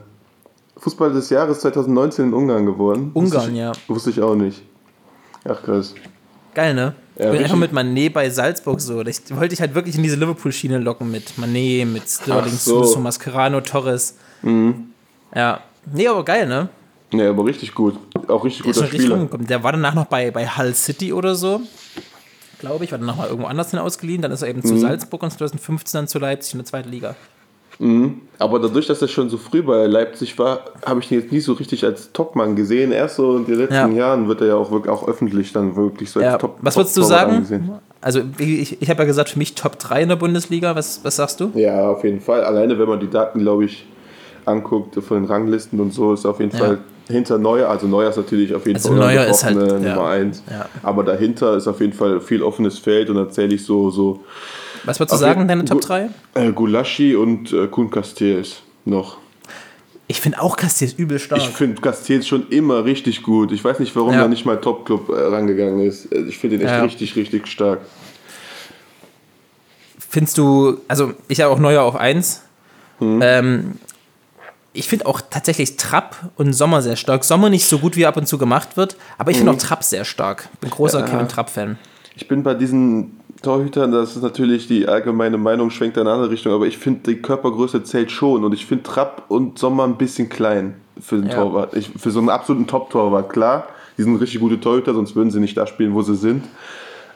Fußball 0.76 1.12
des 1.12 1.30
Jahres 1.30 1.60
2019 1.60 2.26
in 2.26 2.34
Ungarn 2.34 2.66
geworden. 2.66 3.10
Ungarn, 3.14 3.32
wusste 3.34 3.50
ich, 3.52 3.56
ja. 3.56 3.72
Wusste 3.88 4.10
ich 4.10 4.20
auch 4.20 4.34
nicht. 4.34 4.62
Ach 5.48 5.62
krass. 5.62 5.94
Geil, 6.54 6.74
ne? 6.74 6.94
Ja, 7.18 7.26
ich 7.26 7.32
bin 7.32 7.42
einfach 7.44 7.56
mit 7.56 7.72
Mané 7.72 8.10
bei 8.10 8.28
Salzburg 8.30 8.80
so. 8.80 9.00
Ich 9.02 9.20
wollte 9.30 9.54
ich 9.54 9.60
halt 9.60 9.74
wirklich 9.74 9.96
in 9.96 10.02
diese 10.02 10.16
Liverpool-Schiene 10.16 10.78
locken 10.78 11.10
mit 11.10 11.34
Mané, 11.38 11.84
mit 11.86 12.08
Sterling, 12.08 12.52
so. 12.52 12.78
Mhm. 12.80 12.84
Suso, 12.84 13.00
Mascherano, 13.00 13.60
Torres. 13.60 14.16
Ja. 15.34 15.60
Nee, 15.92 16.08
aber 16.08 16.24
geil, 16.24 16.46
ne? 16.46 16.68
Nee, 17.12 17.26
aber 17.26 17.44
richtig 17.44 17.74
gut. 17.74 17.98
Auch 18.28 18.44
richtig 18.44 18.64
guter 18.64 18.82
richtig 18.82 19.02
Spieler. 19.02 19.28
Der 19.38 19.62
war 19.62 19.72
danach 19.72 19.94
noch 19.94 20.06
bei, 20.06 20.30
bei 20.30 20.46
Hull 20.46 20.74
City 20.74 21.12
oder 21.12 21.34
so. 21.34 21.60
Glaube 22.58 22.84
ich, 22.84 22.92
war 22.92 22.98
dann 22.98 23.06
nochmal 23.06 23.28
irgendwo 23.28 23.48
anders 23.48 23.70
hin 23.70 23.80
ausgeliehen. 23.80 24.22
Dann 24.22 24.30
ist 24.32 24.42
er 24.42 24.48
eben 24.48 24.60
Mhm. 24.60 24.64
zu 24.66 24.78
Salzburg 24.78 25.22
und 25.22 25.30
2015 25.30 25.98
dann 25.98 26.08
zu 26.08 26.18
Leipzig 26.18 26.54
in 26.54 26.58
der 26.60 26.66
zweiten 26.66 26.90
Liga. 26.90 27.16
Aber 28.38 28.58
dadurch, 28.58 28.86
dass 28.86 29.00
er 29.02 29.08
schon 29.08 29.28
so 29.28 29.36
früh 29.38 29.62
bei 29.62 29.86
Leipzig 29.86 30.38
war, 30.38 30.60
habe 30.84 31.00
ich 31.00 31.10
ihn 31.10 31.20
jetzt 31.20 31.32
nie 31.32 31.40
so 31.40 31.52
richtig 31.52 31.84
als 31.84 32.12
Topmann 32.12 32.56
gesehen. 32.56 32.92
Erst 32.92 33.16
so 33.16 33.36
in 33.36 33.44
den 33.46 33.56
letzten 33.56 33.74
Ja. 33.74 33.88
Jahren 33.88 34.28
wird 34.28 34.40
er 34.40 34.48
ja 34.48 34.54
auch, 34.56 34.70
wirklich, 34.70 34.92
auch 34.92 35.06
öffentlich 35.08 35.52
dann 35.52 35.76
wirklich 35.76 36.10
so 36.10 36.20
Ja. 36.20 36.32
als 36.34 36.40
Top 36.40 36.56
Was 36.60 36.76
würdest 36.76 36.96
du 36.96 37.02
sagen? 37.02 37.32
angesehen. 37.36 37.70
Also, 38.00 38.20
ich, 38.38 38.82
ich 38.82 38.90
habe 38.90 39.00
ja 39.02 39.06
gesagt, 39.06 39.30
für 39.30 39.38
mich 39.38 39.54
Top 39.54 39.78
3 39.78 40.02
in 40.02 40.08
der 40.08 40.16
Bundesliga. 40.16 40.74
Was, 40.74 41.00
was 41.04 41.16
sagst 41.16 41.38
du? 41.40 41.50
Ja, 41.54 41.88
auf 41.90 42.02
jeden 42.02 42.20
Fall. 42.20 42.42
Alleine, 42.42 42.76
wenn 42.78 42.88
man 42.88 42.98
die 42.98 43.08
Daten, 43.10 43.38
glaube 43.40 43.64
ich, 43.64 43.86
anguckt 44.44 44.96
von 45.02 45.18
den 45.18 45.26
Ranglisten 45.26 45.78
und 45.78 45.92
so, 45.94 46.12
ist 46.12 46.26
auf 46.26 46.40
jeden 46.40 46.50
Ja. 46.52 46.58
Fall 46.58 46.78
hinter 47.08 47.38
Neuer, 47.38 47.68
also 47.68 47.86
Neuer 47.86 48.10
ist 48.10 48.16
natürlich 48.16 48.54
auf 48.54 48.64
jeden 48.66 48.76
Also 48.76 48.88
Fall 48.90 48.98
Neuer 48.98 49.26
ist 49.26 49.44
halt- 49.44 49.56
ja. 49.84 49.94
Nummer 49.94 50.08
1. 50.08 50.42
Ja. 50.50 50.66
Aber 50.82 51.04
dahinter 51.04 51.56
ist 51.56 51.68
auf 51.68 51.80
jeden 51.80 51.92
Fall 51.92 52.20
viel 52.20 52.42
offenes 52.42 52.78
Feld 52.78 53.08
und 53.10 53.16
da 53.16 53.28
zähle 53.30 53.54
ich 53.54 53.64
so, 53.64 53.90
so 53.90 54.20
Was 54.84 54.98
würdest 54.98 55.12
du 55.12 55.14
Auf 55.14 55.20
sagen, 55.20 55.46
deine 55.48 55.64
Top 55.64 55.80
Gu- 55.80 55.86
3? 55.86 56.08
äh, 56.34 56.52
Gulaschi 56.52 57.14
und 57.16 57.52
äh, 57.52 57.66
Kuhn 57.68 57.90
Castells 57.90 58.62
noch. 58.84 59.18
Ich 60.08 60.20
finde 60.20 60.42
auch 60.42 60.56
Castells 60.56 60.92
übel 60.94 61.18
stark. 61.18 61.40
Ich 61.40 61.48
finde 61.48 61.80
Castells 61.80 62.26
schon 62.26 62.48
immer 62.50 62.84
richtig 62.84 63.22
gut. 63.22 63.52
Ich 63.52 63.64
weiß 63.64 63.78
nicht, 63.78 63.94
warum 63.96 64.12
Ja. 64.14 64.22
er 64.22 64.28
nicht 64.28 64.44
mal 64.44 64.60
Top-Club 64.60 65.08
äh, 65.08 65.12
rangegangen 65.12 65.80
ist. 65.80 66.12
Äh, 66.12 66.22
Ich 66.28 66.38
finde 66.38 66.56
ihn 66.56 66.62
echt 66.62 66.70
Ja. 66.70 66.82
richtig, 66.82 67.16
richtig 67.16 67.46
stark. 67.46 67.80
Findest 69.98 70.36
du, 70.38 70.78
also 70.88 71.12
ich 71.28 71.40
habe 71.40 71.52
auch 71.52 71.58
Neuer 71.58 71.82
auf 71.82 71.96
1. 71.96 72.42
Hm. 72.98 73.20
Ähm, 73.22 73.72
ich 74.74 74.88
finde 74.88 75.06
auch 75.06 75.20
tatsächlich 75.30 75.76
Trapp 75.76 76.16
und 76.36 76.52
Sommer 76.52 76.82
sehr 76.82 76.96
stark. 76.96 77.24
Sommer 77.24 77.48
nicht 77.50 77.66
so 77.66 77.78
gut, 77.78 77.96
wie 77.96 78.02
er 78.02 78.08
ab 78.08 78.16
und 78.16 78.26
zu 78.26 78.38
gemacht 78.38 78.76
wird, 78.76 78.96
aber 79.18 79.30
ich 79.30 79.38
Hm. 79.38 79.46
finde 79.46 79.52
auch 79.58 79.62
Trapp 79.62 79.84
sehr 79.84 80.04
stark. 80.04 80.48
Bin 80.60 80.70
großer 80.70 81.02
Kevin 81.02 81.28
Trapp-Fan. 81.28 81.78
Ich 82.14 82.28
bin 82.28 82.42
bei 82.42 82.52
diesen 82.54 83.18
Torhütern, 83.42 83.92
das 83.92 84.16
ist 84.16 84.22
natürlich 84.22 84.66
die 84.68 84.88
allgemeine 84.88 85.38
Meinung, 85.38 85.70
schwenkt 85.70 85.96
in 85.96 86.02
eine 86.02 86.12
andere 86.12 86.30
Richtung, 86.30 86.52
aber 86.52 86.66
ich 86.66 86.78
finde, 86.78 87.12
die 87.12 87.20
Körpergröße 87.20 87.82
zählt 87.84 88.10
schon 88.10 88.44
und 88.44 88.52
ich 88.54 88.66
finde 88.66 88.84
Trapp 88.84 89.24
und 89.28 89.58
Sommer 89.58 89.84
ein 89.84 89.96
bisschen 89.96 90.28
klein 90.28 90.74
für 91.00 91.16
den 91.16 91.28
Ja. 91.28 91.34
Torwart. 91.36 91.74
Ich, 91.76 91.90
für 91.96 92.10
so 92.10 92.20
einen 92.20 92.28
absoluten 92.30 92.66
Top-Torwart, 92.66 93.28
klar, 93.30 93.66
die 93.98 94.02
sind 94.02 94.16
richtig 94.16 94.40
gute 94.40 94.60
Torhüter, 94.60 94.94
sonst 94.94 95.14
würden 95.16 95.30
sie 95.30 95.40
nicht 95.40 95.56
da 95.56 95.66
spielen, 95.66 95.94
wo 95.94 96.02
sie 96.02 96.16
sind. 96.16 96.44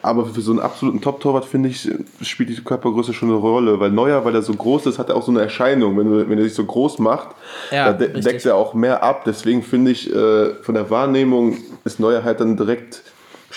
Aber 0.03 0.25
für 0.25 0.41
so 0.41 0.51
einen 0.51 0.59
absoluten 0.59 1.01
Top-Torwart, 1.01 1.43
finde 1.43 1.69
ich, 1.69 1.89
spielt 2.21 2.49
die 2.49 2.55
Körpergröße 2.63 3.13
schon 3.13 3.29
eine 3.29 3.37
Rolle. 3.39 3.79
Weil 3.79 3.89
Neuer, 3.91 4.23
weil 4.23 4.35
er 4.35 4.43
so 4.43 4.53
groß 4.53 4.85
ist, 4.85 4.99
hat 4.99 5.09
er 5.09 5.15
auch 5.15 5.23
so 5.23 5.31
eine 5.31 5.41
Erscheinung. 5.41 5.97
Wenn, 5.97 6.29
wenn 6.29 6.37
er 6.37 6.43
sich 6.43 6.53
so 6.53 6.63
groß 6.63 6.99
macht, 6.99 7.29
Ja, 7.71 7.87
da 7.87 7.93
de 7.93 8.07
richtig. 8.07 8.23
deckt 8.23 8.45
er 8.45 8.55
auch 8.55 8.73
mehr 8.75 9.01
ab. 9.03 9.23
Deswegen 9.25 9.63
finde 9.63 9.91
ich, 9.91 10.13
äh, 10.13 10.53
von 10.61 10.75
der 10.75 10.89
Wahrnehmung 10.91 11.57
ist 11.83 11.99
Neuer 11.99 12.23
halt 12.23 12.39
dann 12.39 12.55
direkt, 12.55 13.01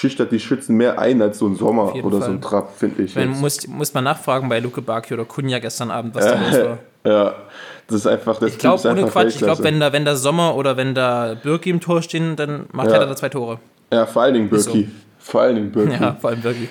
schüchtert 0.01 0.33
die 0.33 0.41
Schützen 0.41 0.77
mehr 0.77 0.99
ein 0.99 1.21
als 1.21 1.39
so 1.39 1.47
ein 1.47 1.57
Sommer 1.57 1.95
oder 1.95 2.17
so 2.17 2.23
Fall. 2.23 2.31
ein 2.31 2.41
Trapp, 2.41 2.71
finde 2.77 3.03
ich. 3.03 3.15
Jetzt. 3.15 3.29
muss, 3.41 3.67
muss 3.69 3.93
man 3.95 4.05
nachfragen 4.05 4.49
bei 4.49 4.59
Luke 4.61 4.81
Bacchio 4.81 5.15
oder 5.15 5.27
Kunja 5.27 5.59
gestern 5.59 5.91
Abend, 5.91 6.15
was 6.15 6.25
da 6.27 6.35
los 6.35 6.65
war. 6.67 6.79
Ja, 7.03 7.35
das 7.87 7.97
ist 8.01 8.07
einfach, 8.07 8.39
das 8.39 8.51
Ich 8.51 8.59
glaube, 8.59 8.87
ohne 8.91 9.05
Quatsch, 9.07 9.29
ich 9.29 9.39
glaube, 9.39 9.63
Weltklasse. 9.63 9.65
wenn 9.65 9.81
da, 9.81 9.93
wenn 9.95 10.05
da 10.05 10.17
Sommer 10.17 10.55
oder 10.55 10.77
wenn 10.77 10.95
da 10.95 11.35
Birki 11.43 11.71
im 11.71 11.81
Tor 11.81 12.03
stehen, 12.03 12.37
dann 12.37 12.67
macht 12.73 12.89
Ja. 12.89 12.97
er 12.99 13.07
da 13.07 13.17
zwei 13.17 13.31
Tore. 13.31 13.59
Ja, 13.91 14.05
vor 14.05 14.21
allen 14.23 14.35
Dingen 14.35 14.51
Birki. 14.51 14.91
Vor 15.19 15.41
allen 15.41 15.55
Dingen 15.57 15.73
Birki. 15.73 15.93
Ja, 15.99 16.15
vor 16.21 16.29
allem 16.29 16.43
Birki. 16.43 16.69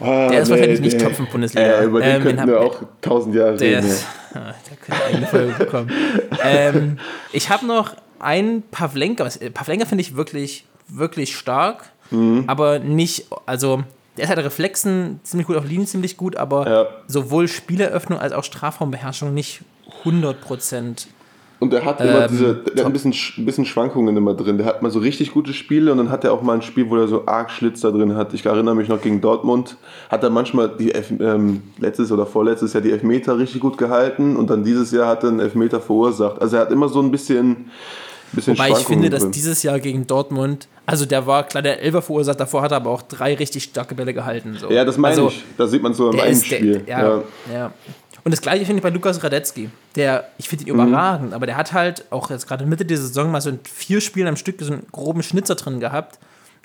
Ah, 0.00 0.28
Der 0.28 0.42
ist 0.42 0.48
nee, 0.48 0.54
wahrscheinlich 0.54 0.80
nicht 0.80 0.98
nee. 0.98 1.02
Top 1.02 1.14
5 1.14 1.30
Bundesliga. 1.30 1.66
Äh, 1.66 1.84
über 1.86 2.00
den 2.00 2.16
Ähm, 2.16 2.22
könnten 2.22 2.46
wir 2.46 2.60
auch 2.60 2.76
tausend 3.00 3.34
Jahre 3.34 3.56
Der, 3.56 3.78
reden. 3.78 3.88
ist, 3.90 4.06
ja, 4.34 4.54
der 4.68 4.76
könnte 4.76 5.16
eine 5.16 5.26
Folge 5.26 5.52
bekommen. 5.64 5.90
ähm, 6.44 6.98
ich 7.32 7.48
habe 7.48 7.64
noch 7.66 7.94
einen 8.18 8.62
Pavlenka. 8.70 9.26
Pavlenka 9.54 9.86
finde 9.86 10.02
ich 10.02 10.14
wirklich, 10.14 10.66
wirklich 10.88 11.34
stark, 11.38 11.84
Mhm. 12.10 12.44
aber 12.46 12.78
nicht, 12.78 13.26
also 13.46 13.82
der 14.16 14.24
ist 14.24 14.30
halt 14.30 14.44
Reflexen 14.44 15.20
ziemlich 15.22 15.46
gut, 15.46 15.56
auf 15.56 15.64
Linien 15.66 15.86
ziemlich 15.86 16.16
gut, 16.16 16.36
aber 16.36 16.68
Ja. 16.70 16.86
sowohl 17.06 17.48
Spieleröffnung 17.48 18.18
als 18.18 18.32
auch 18.32 18.44
Strafraumbeherrschung 18.44 19.32
nicht 19.32 19.62
100 20.04 20.40
Prozent. 20.40 21.08
Und 21.60 21.74
er 21.74 21.84
hat 21.84 22.00
immer 22.00 22.22
Ähm, 22.22 22.28
diese, 22.30 22.54
der 22.54 22.84
hat 22.84 22.86
ein 22.86 22.92
bisschen, 22.94 23.12
Sch- 23.12 23.38
ein 23.38 23.44
bisschen 23.44 23.66
Schwankungen 23.66 24.16
immer 24.16 24.32
drin. 24.32 24.56
Der 24.56 24.66
hat 24.66 24.80
mal 24.80 24.90
so 24.90 24.98
richtig 24.98 25.32
gute 25.34 25.52
Spiele 25.52 25.92
und 25.92 25.98
dann 25.98 26.10
hat 26.10 26.24
er 26.24 26.32
auch 26.32 26.40
mal 26.40 26.54
ein 26.54 26.62
Spiel, 26.62 26.88
wo 26.88 26.96
er 26.96 27.06
so 27.06 27.26
arg 27.26 27.50
Schlitzer 27.50 27.92
drin 27.92 28.16
hat. 28.16 28.32
Ich 28.32 28.46
erinnere 28.46 28.74
mich 28.74 28.88
noch 28.88 29.02
gegen 29.02 29.20
Dortmund, 29.20 29.76
hat 30.08 30.22
er 30.24 30.30
manchmal 30.30 30.70
die 30.70 30.94
Elf, 30.94 31.10
ähm, 31.20 31.62
letztes 31.78 32.10
oder 32.12 32.24
vorletztes 32.24 32.72
Jahr 32.72 32.82
die 32.82 32.90
Elfmeter 32.90 33.36
richtig 33.36 33.60
gut 33.60 33.76
gehalten 33.76 34.36
und 34.36 34.48
dann 34.48 34.64
dieses 34.64 34.90
Jahr 34.90 35.06
hat 35.08 35.22
er 35.22 35.28
einen 35.28 35.40
Elfmeter 35.40 35.80
verursacht. 35.82 36.40
Also 36.40 36.56
er 36.56 36.62
hat 36.62 36.70
immer 36.72 36.88
so 36.88 37.00
ein 37.02 37.10
bisschen, 37.10 37.70
bisschen 38.32 38.58
Wobei 38.58 38.70
ich 38.70 38.78
finde, 38.78 39.10
dass 39.10 39.30
dieses 39.30 39.62
Jahr 39.62 39.80
gegen 39.80 40.06
Dortmund, 40.06 40.68
also 40.86 41.06
der 41.06 41.26
war 41.26 41.44
klar 41.44 41.62
der 41.62 41.80
Elfer 41.82 42.02
verursacht, 42.02 42.40
davor 42.40 42.62
hat 42.62 42.72
er 42.72 42.76
aber 42.76 42.90
auch 42.90 43.02
drei 43.02 43.34
richtig 43.34 43.64
starke 43.64 43.94
Bälle 43.94 44.14
gehalten. 44.14 44.56
So. 44.58 44.70
ja, 44.70 44.84
das 44.84 44.96
meine 44.96 45.14
also, 45.14 45.28
ich. 45.28 45.44
Da 45.56 45.66
sieht 45.66 45.82
man 45.82 45.94
so 45.94 46.10
im 46.10 46.20
einen 46.20 46.32
ist, 46.32 46.50
der, 46.50 46.58
Spiel. 46.58 46.82
ja, 46.86 47.02
ja. 47.02 47.22
ja. 47.52 47.72
Und 48.22 48.32
das 48.32 48.42
gleiche 48.42 48.66
finde 48.66 48.78
ich 48.78 48.82
bei 48.82 48.90
Lukas 48.90 49.22
Radetzky. 49.24 49.70
Der, 49.96 50.28
ich 50.36 50.48
finde 50.48 50.66
ihn 50.66 50.74
Mhm. 50.76 50.88
überragend, 50.88 51.34
aber 51.34 51.46
der 51.46 51.56
hat 51.56 51.72
halt 51.72 52.04
auch 52.10 52.28
jetzt 52.30 52.46
gerade 52.46 52.66
Mitte 52.66 52.84
der 52.84 52.98
Saison 52.98 53.30
mal 53.30 53.40
so 53.40 53.50
in 53.50 53.60
vier 53.64 54.00
Spielen 54.00 54.26
am 54.28 54.36
Stück 54.36 54.56
so 54.60 54.72
einen 54.72 54.86
groben 54.92 55.22
Schnitzer 55.22 55.54
drin 55.54 55.80
gehabt. 55.80 56.18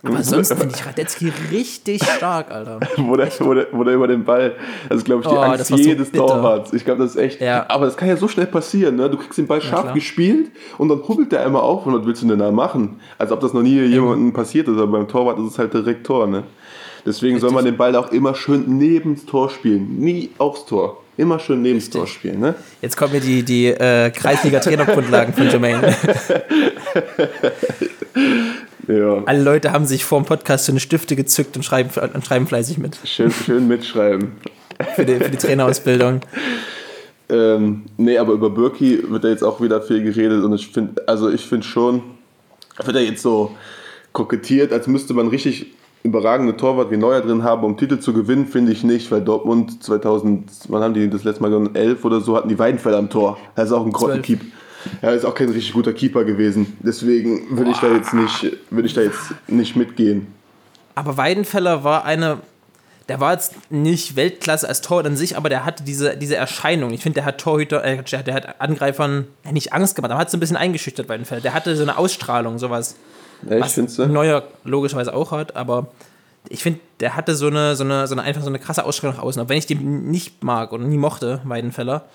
Aber 0.06 0.24
sonst 0.24 0.54
finde 0.54 0.76
ich 0.76 0.86
Radetzky 0.86 1.32
richtig 1.52 2.04
stark, 2.04 2.52
Alter. 2.52 2.80
wo, 2.98 3.16
der, 3.16 3.30
wo, 3.40 3.54
der, 3.54 3.68
wo 3.72 3.84
der 3.84 3.94
über 3.96 4.08
den 4.08 4.24
Ball, 4.24 4.54
das 4.90 5.00
ist 5.00 5.06
glaube 5.06 5.22
ich 5.24 5.28
die 5.28 5.34
Oh, 5.36 5.40
Angst 5.40 5.68
so 5.68 5.76
jedes 5.76 6.10
bitter. 6.12 6.28
Torwarts. 6.28 6.74
Ich 6.74 6.86
glaube, 6.86 7.04
das 7.04 7.16
ist 7.16 7.22
echt, 7.22 7.42
Ja. 7.42 7.66
aber 7.70 7.86
das 7.86 7.98
kann 7.98 8.08
ja 8.08 8.18
so 8.18 8.28
schnell 8.28 8.46
passieren, 8.48 8.96
ne? 8.96 9.10
du 9.10 9.18
kriegst 9.18 9.38
den 9.38 9.48
Ball 9.48 9.62
scharf 9.62 9.94
gespielt 9.94 10.52
und 10.78 10.90
dann 10.90 11.00
hubbelt 11.08 11.32
der 11.32 11.46
einmal 11.46 11.62
auf 11.62 11.86
und 11.86 11.94
was 12.00 12.06
willst 12.06 12.22
du 12.24 12.28
denn 12.28 12.40
da 12.40 12.52
machen? 12.52 13.00
Als 13.18 13.32
ob 13.32 13.40
das 13.42 13.54
noch 13.54 13.62
nie 13.64 13.82
jemandem 13.82 14.32
passiert 14.34 14.68
ist, 14.68 14.78
aber 14.78 14.88
beim 14.88 15.08
Torwart 15.08 15.40
ist 15.40 15.52
es 15.52 15.60
halt 15.60 15.74
direkt 15.74 16.06
Tor. 16.06 16.28
Ne? 16.28 16.44
Deswegen 17.06 17.40
soll 17.40 17.52
man 17.52 17.66
den 17.66 17.78
Ball 17.78 17.96
auch 17.96 18.12
immer 18.12 18.34
schön 18.36 18.64
neben 18.78 19.16
das 19.16 19.26
Tor 19.26 19.50
spielen, 19.50 19.98
nie 20.00 20.32
aufs 20.38 20.66
Tor. 20.66 21.02
Immer 21.18 21.40
schön 21.40 21.62
neben 21.62 21.80
das 21.80 21.90
Tor 21.90 22.08
spielen. 22.08 22.42
Ne? 22.42 22.56
Jetzt 22.82 22.98
kommen 22.98 23.14
mir 23.14 23.22
die, 23.22 23.42
die 23.44 23.68
äh, 23.68 24.10
Kreisliga-Trainergrundlagen 24.10 25.34
von 25.34 25.48
Jermaine. 25.48 25.96
Ja. 28.88 29.24
Alle 29.26 29.44
Leute 29.44 29.72
haben 29.72 29.86
sich 29.86 30.06
vor 30.06 30.22
dem 30.22 30.26
Podcast 30.26 30.66
so 30.66 30.72
eine 30.72 30.80
Stifte 30.80 31.16
gezückt 31.16 31.56
und 31.56 31.64
schreiben, 31.64 31.90
und 32.14 32.26
schreiben 32.26 32.48
fleißig 32.48 32.78
mit 32.78 32.98
Schön, 33.04 33.32
schön 33.32 33.68
mitschreiben. 33.68 34.34
für 34.96 35.06
die, 35.06 35.16
für 35.16 35.30
die 35.30 35.38
Trainerausbildung. 35.38 36.22
Ähm, 37.30 37.84
nee, 37.98 38.18
aber 38.18 38.34
über 38.34 38.50
Birki 38.50 39.04
wird 39.10 39.24
ja 39.24 39.32
jetzt 39.32 39.44
auch 39.44 39.60
wieder 39.62 39.82
viel 39.82 40.04
geredet 40.04 40.44
und 40.44 40.54
ich 40.54 40.68
finde, 40.68 41.08
also 41.08 41.30
ich 41.30 41.42
finde 41.42 41.66
schon, 41.66 42.04
wird 42.84 42.96
er 42.96 43.04
jetzt 43.04 43.24
so 43.24 43.52
kokettiert, 44.14 44.72
als 44.72 44.88
müsste 44.88 45.14
man 45.14 45.28
richtig 45.28 45.68
überragende 46.04 46.56
Torwart 46.56 46.92
wie 46.92 46.98
Neuer 46.98 47.22
drin 47.22 47.44
haben, 47.44 47.64
um 47.64 47.78
Titel 47.78 47.98
zu 47.98 48.14
gewinnen, 48.14 48.46
finde 48.46 48.72
ich 48.72 48.84
nicht, 48.84 49.12
weil 49.12 49.22
Dortmund 49.22 49.84
2000, 49.84 50.44
wann 50.68 50.84
haben 50.84 50.94
die 50.94 51.10
das 51.10 51.24
letzte 51.24 51.42
Mal 51.42 51.50
gewonnen? 51.50 51.74
11 51.74 52.06
oder 52.06 52.22
so, 52.22 52.38
hatten 52.38 52.48
die 52.48 52.60
Weidenfeller 52.60 52.98
am 52.98 53.10
Tor. 53.10 53.40
Er 53.56 53.64
ist 53.64 53.72
auch 53.72 53.84
ein 53.84 53.92
Grottenkeep. 53.92 54.42
Er 55.02 55.14
ist 55.14 55.26
auch 55.26 55.36
kein 55.36 55.50
richtig 55.50 55.74
guter 55.74 55.94
Keeper 55.94 56.24
gewesen. 56.24 56.78
Deswegen 56.80 57.58
würde 57.58 57.72
ich 57.72 57.78
da 57.78 57.92
jetzt 57.92 58.14
nicht, 58.14 58.58
würde 58.70 58.88
ich 58.88 58.94
da 58.94 59.02
jetzt 59.02 59.34
nicht 59.48 59.76
mitgehen. 59.76 60.28
Aber 60.96 61.18
Weidenfeller 61.18 61.84
war 61.84 62.06
eine. 62.06 62.40
Der 63.08 63.20
war 63.20 63.34
jetzt 63.34 63.54
nicht 63.70 64.16
Weltklasse 64.16 64.68
als 64.68 64.82
Torhüter 64.82 65.10
an 65.10 65.16
sich, 65.16 65.38
aber 65.38 65.48
der 65.48 65.64
hatte 65.64 65.84
diese, 65.84 66.18
diese 66.18 66.38
Erscheinung. 66.38 66.92
Ich 66.92 67.04
finde, 67.04 67.16
der 67.16 67.26
hat 67.26 67.40
Torhüter, 67.40 67.84
äh, 67.84 68.02
der 68.04 68.34
hat 68.34 68.60
Angreifern 68.60 69.28
ja, 69.44 69.52
nicht 69.52 69.74
Angst 69.74 69.96
gemacht, 69.96 70.12
aber 70.12 70.20
hat 70.20 70.32
so 70.32 70.38
ein 70.38 70.40
bisschen 70.40 70.58
eingeschüchtert, 70.58 71.08
Weidenfeller. 71.08 71.42
Der 71.42 71.54
hatte 71.54 71.76
so 71.76 71.84
eine 71.84 72.00
Ausstrahlung, 72.00 72.58
sowas. 72.58 72.96
Echt, 73.48 73.62
was 73.62 73.74
findest 73.74 74.00
du? 74.00 74.08
Neuer 74.08 74.48
logischerweise 74.64 75.14
auch 75.14 75.32
hat, 75.32 75.56
aber 75.56 75.90
ich 76.50 76.64
finde, 76.64 76.80
der 77.00 77.16
hatte 77.16 77.36
so 77.36 77.48
eine, 77.48 77.76
so, 77.76 77.84
eine, 77.84 78.08
so 78.08 78.16
eine 78.16 78.24
einfach 78.24 78.42
so 78.42 78.48
eine 78.48 78.60
krasse 78.60 78.84
Ausstrahlung 78.84 79.18
nach 79.18 79.24
außen. 79.24 79.42
Auch 79.42 79.50
wenn 79.50 79.58
ich 79.58 79.68
den 79.68 80.10
nicht 80.10 80.44
mag 80.44 80.72
und 80.72 80.88
nie 80.90 80.98
mochte, 80.98 81.42
Weidenfeller. 81.44 82.06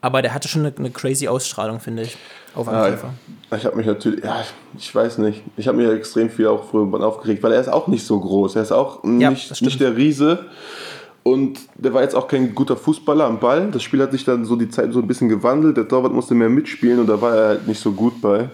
Aber 0.00 0.22
der 0.22 0.32
hatte 0.32 0.48
schon 0.48 0.64
eine, 0.64 0.74
eine 0.76 0.90
crazy 0.90 1.26
Ausstrahlung, 1.26 1.80
finde 1.80 2.02
ich, 2.02 2.16
auf 2.54 2.68
Angreifer. 2.68 3.14
ich 3.56 3.64
habe 3.64 3.76
mich 3.76 3.86
natürlich, 3.86 4.24
ja, 4.24 4.44
ich 4.76 4.94
weiß 4.94 5.18
nicht. 5.18 5.42
Ich 5.56 5.66
habe 5.66 5.76
mich 5.76 5.90
extrem 5.90 6.30
viel 6.30 6.46
auch 6.46 6.70
früher 6.70 6.92
aufgeregt, 7.04 7.42
weil 7.42 7.52
er 7.52 7.60
ist 7.60 7.68
auch 7.68 7.88
nicht 7.88 8.06
so 8.06 8.18
groß. 8.20 8.56
Er 8.56 8.62
ist 8.62 8.72
auch 8.72 9.02
Ja, 9.04 9.30
nicht, 9.30 9.60
nicht 9.60 9.80
der 9.80 9.96
Riese. 9.96 10.46
Und 11.24 11.58
der 11.74 11.92
war 11.92 12.02
jetzt 12.02 12.14
auch 12.14 12.28
kein 12.28 12.54
guter 12.54 12.76
Fußballer 12.76 13.24
am 13.24 13.40
Ball. 13.40 13.70
Das 13.72 13.82
Spiel 13.82 14.00
hat 14.00 14.12
sich 14.12 14.24
dann 14.24 14.44
so 14.44 14.56
die 14.56 14.70
Zeit 14.70 14.92
so 14.92 15.00
ein 15.00 15.06
bisschen 15.06 15.28
gewandelt. 15.28 15.76
Der 15.76 15.86
Torwart 15.86 16.12
musste 16.12 16.34
mehr 16.34 16.48
mitspielen 16.48 17.00
und 17.00 17.06
da 17.06 17.20
war 17.20 17.36
er 17.36 17.48
halt 17.48 17.68
nicht 17.68 17.80
so 17.80 17.92
gut 17.92 18.20
bei. 18.22 18.48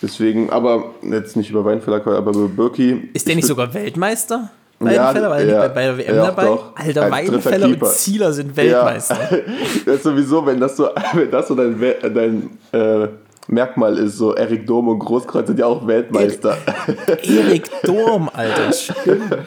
Deswegen, 0.00 0.50
aber 0.50 0.94
jetzt 1.02 1.36
nicht 1.36 1.50
über 1.50 1.64
Weinfeller, 1.64 2.04
aber 2.06 2.30
über 2.30 2.48
Birki. 2.48 3.10
Ist 3.12 3.26
der 3.26 3.32
ich 3.32 3.36
nicht 3.36 3.46
sogar 3.46 3.74
Weltmeister? 3.74 4.50
Ja, 4.80 4.86
Weidenfeller? 4.86 5.30
War 5.30 5.38
der 5.38 5.46
ja, 5.46 5.62
nicht 5.62 5.68
bei, 5.68 5.74
bei 5.74 5.82
der 5.82 5.98
WM 5.98 6.16
ja, 6.16 6.26
dabei? 6.26 6.44
doch. 6.44 6.76
Alter, 6.76 7.02
Als 7.02 7.12
Weidenfeller 7.12 7.66
und. 7.66 7.86
Zieler 7.86 8.32
sind 8.32 8.56
Weltmeister. 8.56 9.18
Ja. 9.30 9.38
Das 9.86 9.96
ist 9.96 10.02
sowieso, 10.04 10.46
wenn 10.46 10.60
das 10.60 10.76
so, 10.76 10.88
wenn 11.14 11.30
das 11.30 11.48
so 11.48 11.54
dein, 11.54 11.78
dein 12.14 12.50
äh, 12.72 13.08
Merkmal 13.48 13.98
ist, 13.98 14.18
so 14.18 14.34
Erik 14.34 14.66
Dom 14.66 14.88
und 14.88 14.98
Großkreuz 15.00 15.48
sind 15.48 15.58
ja 15.58 15.66
auch 15.66 15.86
Weltmeister. 15.86 16.56
Erik 17.22 17.68
Durm, 17.82 18.30
Alter. 18.32 18.72
Stimmt. 18.72 19.38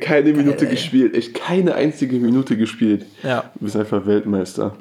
Keine 0.00 0.32
Minute 0.32 0.66
gespielt, 0.66 1.14
echt 1.14 1.34
keine 1.34 1.74
einzige 1.74 2.16
Minute 2.16 2.56
gespielt. 2.56 3.04
Ja. 3.22 3.44
Du 3.54 3.64
bist 3.64 3.76
einfach 3.76 4.06
Weltmeister. 4.06 4.74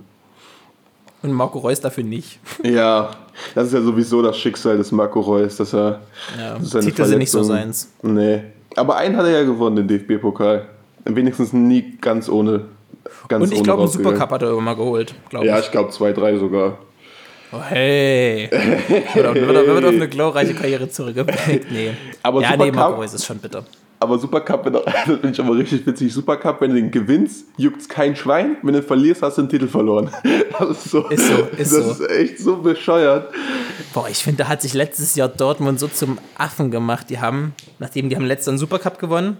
Und 1.21 1.31
Marco 1.31 1.59
Reus 1.59 1.79
dafür 1.81 2.03
nicht. 2.03 2.39
Ja, 2.63 3.11
das 3.55 3.67
ist 3.67 3.73
ja 3.73 3.81
sowieso 3.81 4.21
das 4.21 4.37
Schicksal 4.37 4.77
des 4.77 4.91
Marco 4.91 5.19
Reus, 5.19 5.57
dass 5.57 5.73
er. 5.73 6.01
Ja, 6.37 6.57
seine 6.61 6.85
Titel 6.85 7.05
sind 7.05 7.17
nicht 7.19 7.31
so 7.31 7.43
seins. 7.43 7.91
Nee. 8.01 8.43
Aber 8.75 8.95
einen 8.97 9.17
hat 9.17 9.25
er 9.25 9.31
ja 9.31 9.43
gewonnen, 9.43 9.75
den 9.75 9.87
DFB-Pokal. 9.87 10.67
Wenigstens 11.05 11.53
nie 11.53 11.97
ganz 11.99 12.29
ohne. 12.29 12.65
Ganz 13.27 13.43
Und 13.43 13.53
ich 13.53 13.63
glaube, 13.63 13.83
einen. 13.83 13.91
Supercup 13.91 14.31
hat 14.31 14.41
er 14.41 14.51
immer 14.51 14.61
mal 14.61 14.75
geholt. 14.75 15.13
Ja, 15.31 15.59
ich. 15.59 15.65
ich 15.65 15.71
glaube 15.71 15.89
zwei, 15.91 16.13
drei 16.13 16.37
sogar. 16.37 16.77
Oh, 17.51 17.57
hey. 17.61 18.49
Auf, 18.51 19.13
wird 19.13 19.25
auf, 19.27 19.35
wird 19.35 19.85
auf 19.85 19.91
eine 19.93 20.07
glorreiche 20.07 20.53
Karriere 20.55 20.89
zurückgeblickt. 20.89 21.67
Nee. 21.71 21.91
Aber 22.23 22.41
ja, 22.41 22.55
nee, 22.57 22.63
Supercup- 22.63 22.75
Marco 22.75 22.95
Reus 23.01 23.13
ist 23.13 23.25
schon 23.25 23.37
bitter. 23.37 23.63
Aber 24.03 24.19
Supercup, 24.19 24.65
wenn, 24.65 24.73
das 24.73 24.83
finde 25.05 25.29
ich 25.29 25.39
aber 25.39 25.55
richtig 25.55 25.85
witzig. 25.87 26.13
Supercup, 26.13 26.59
wenn 26.59 26.71
du 26.71 26.75
den 26.75 26.91
gewinnst, 26.91 27.45
juckt's 27.55 27.87
kein 27.87 28.17
Schwein. 28.17 28.57
Wenn 28.61 28.73
du 28.73 28.83
verlierst, 28.83 29.21
hast 29.21 29.37
du 29.37 29.43
den 29.43 29.49
Titel 29.49 29.67
verloren. 29.67 30.09
Das 30.59 30.69
ist 30.69 30.91
so. 30.91 31.07
Ist 31.07 31.27
so, 31.27 31.35
ist 31.57 31.73
das 31.73 31.97
so. 31.97 32.03
ist 32.05 32.11
echt 32.11 32.39
so 32.39 32.57
bescheuert. 32.57 33.33
Boah, 33.93 34.07
ich 34.07 34.17
finde, 34.17 34.43
da 34.43 34.49
hat 34.49 34.61
sich 34.61 34.73
letztes 34.73 35.15
Jahr 35.15 35.27
Dortmund 35.27 35.79
so 35.79 35.87
zum 35.87 36.19
Affen 36.37 36.69
gemacht. 36.69 37.09
Die 37.09 37.19
haben, 37.19 37.55
nachdem 37.79 38.07
die 38.09 38.15
haben 38.15 38.25
letztes 38.25 38.47
Jahr 38.47 38.51
einen 38.51 38.59
Supercup 38.59 38.99
gewonnen 38.99 39.37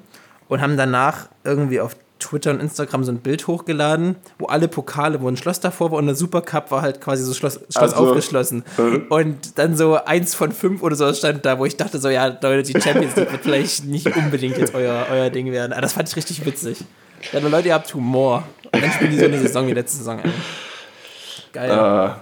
und 0.48 0.62
haben 0.62 0.76
danach 0.76 1.30
irgendwie 1.44 1.80
auf 1.80 1.96
Twitter 2.24 2.52
und 2.52 2.60
Instagram 2.60 3.04
so 3.04 3.12
ein 3.12 3.18
Bild 3.20 3.48
hochgeladen, 3.48 4.16
wo 4.40 4.46
alle 4.48 4.68
Pokale, 4.68 5.22
wo 5.22 5.28
ein 5.28 5.38
Schloss 5.38 5.60
davor 5.60 5.92
war 5.92 6.00
und 6.00 6.06
der 6.08 6.16
Supercup 6.16 6.72
war 6.72 6.82
halt 6.82 7.02
quasi 7.02 7.24
so 7.24 7.34
Schloss, 7.34 7.60
Schloss 7.70 7.94
Also, 7.94 7.96
aufgeschlossen. 7.98 8.64
mhm. 8.78 9.06
Und 9.10 9.58
dann 9.60 9.76
so 9.76 9.96
eins 10.04 10.34
von 10.36 10.52
fünf 10.52 10.82
oder 10.84 10.96
so 10.96 11.12
stand 11.14 11.46
da, 11.46 11.60
wo 11.60 11.66
ich 11.66 11.78
dachte 11.78 12.00
so, 12.00 12.10
ja, 12.10 12.28
Leute, 12.28 12.64
die 12.64 12.80
Champions 12.82 13.16
League 13.16 13.32
wird 13.32 13.44
vielleicht 13.44 13.86
nicht 13.86 14.16
unbedingt 14.16 14.58
jetzt 14.58 14.74
euer, 14.74 15.08
euer 15.12 15.30
Ding 15.30 15.52
werden. 15.52 15.74
Aber 15.74 15.82
das 15.82 15.94
fand 15.94 16.10
ich 16.10 16.16
richtig 16.16 16.46
witzig. 16.46 16.80
Ja, 17.32 17.40
Leute, 17.40 17.68
ihr 17.70 17.74
habt 17.74 17.94
Humor. 17.94 18.44
Und 18.72 18.84
dann 18.84 18.92
spielen 18.92 19.12
die 19.12 19.20
so 19.20 19.26
eine 19.26 19.40
Saison 19.40 19.68
wie 19.68 19.74
letzte 19.74 19.98
Saison. 19.98 20.20
Ey. 20.20 20.32
Geil. 21.52 21.72
Ah, 21.72 22.22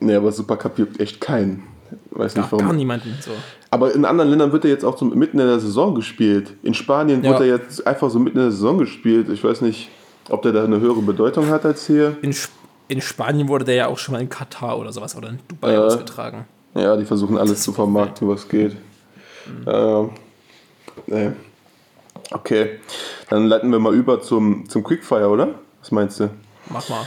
nee, 0.00 0.14
aber 0.14 0.32
Supercup 0.32 0.78
juckt 0.78 1.00
echt 1.00 1.20
keinen. 1.20 1.62
Weiß 2.10 2.34
nicht 2.34 2.44
Gar, 2.50 2.52
warum. 2.52 2.66
gar 2.66 2.74
niemanden 2.74 3.16
so. 3.20 3.30
Aber 3.72 3.94
in 3.94 4.04
anderen 4.04 4.28
Ländern 4.28 4.52
wird 4.52 4.64
er 4.66 4.70
jetzt 4.70 4.84
auch 4.84 4.98
so 4.98 5.06
mitten 5.06 5.38
in 5.40 5.46
der 5.46 5.58
Saison 5.58 5.94
gespielt. 5.94 6.52
In 6.62 6.74
Spanien 6.74 7.24
Ja. 7.24 7.30
wird 7.30 7.40
er 7.40 7.46
jetzt 7.46 7.86
einfach 7.86 8.10
so 8.10 8.18
mitten 8.18 8.36
in 8.36 8.44
der 8.44 8.52
Saison 8.52 8.76
gespielt. 8.76 9.30
Ich 9.30 9.42
weiß 9.42 9.62
nicht, 9.62 9.88
ob 10.28 10.42
der 10.42 10.52
da 10.52 10.62
eine 10.62 10.78
höhere 10.78 11.00
Bedeutung 11.00 11.48
hat 11.48 11.64
als 11.64 11.86
hier. 11.86 12.18
In, 12.20 12.30
Sp 12.36 12.52
in 12.88 13.00
Spanien 13.00 13.48
wurde 13.48 13.64
der 13.64 13.74
ja 13.74 13.86
auch 13.86 13.96
schon 13.96 14.12
mal 14.12 14.20
in 14.20 14.28
Katar 14.28 14.78
oder 14.78 14.92
sowas 14.92 15.16
oder 15.16 15.30
in 15.30 15.38
Dubai 15.48 15.72
Äh. 15.72 15.78
ausgetragen. 15.78 16.44
Ja, 16.74 16.96
die 16.96 17.06
versuchen 17.06 17.38
alles 17.38 17.62
zu 17.62 17.72
vermarkten, 17.72 18.28
was 18.28 18.46
geht. 18.46 18.76
Ähm, 19.66 20.10
nee. 21.06 21.30
Okay, 22.30 22.78
dann 23.30 23.46
leiten 23.46 23.70
wir 23.72 23.78
mal 23.78 23.94
über 23.94 24.20
zum, 24.20 24.68
zum 24.68 24.84
Quickfire, 24.84 25.28
oder? 25.28 25.54
Was 25.80 25.90
meinst 25.90 26.20
du? 26.20 26.28
Mach 26.68 26.86
mal. 26.90 27.06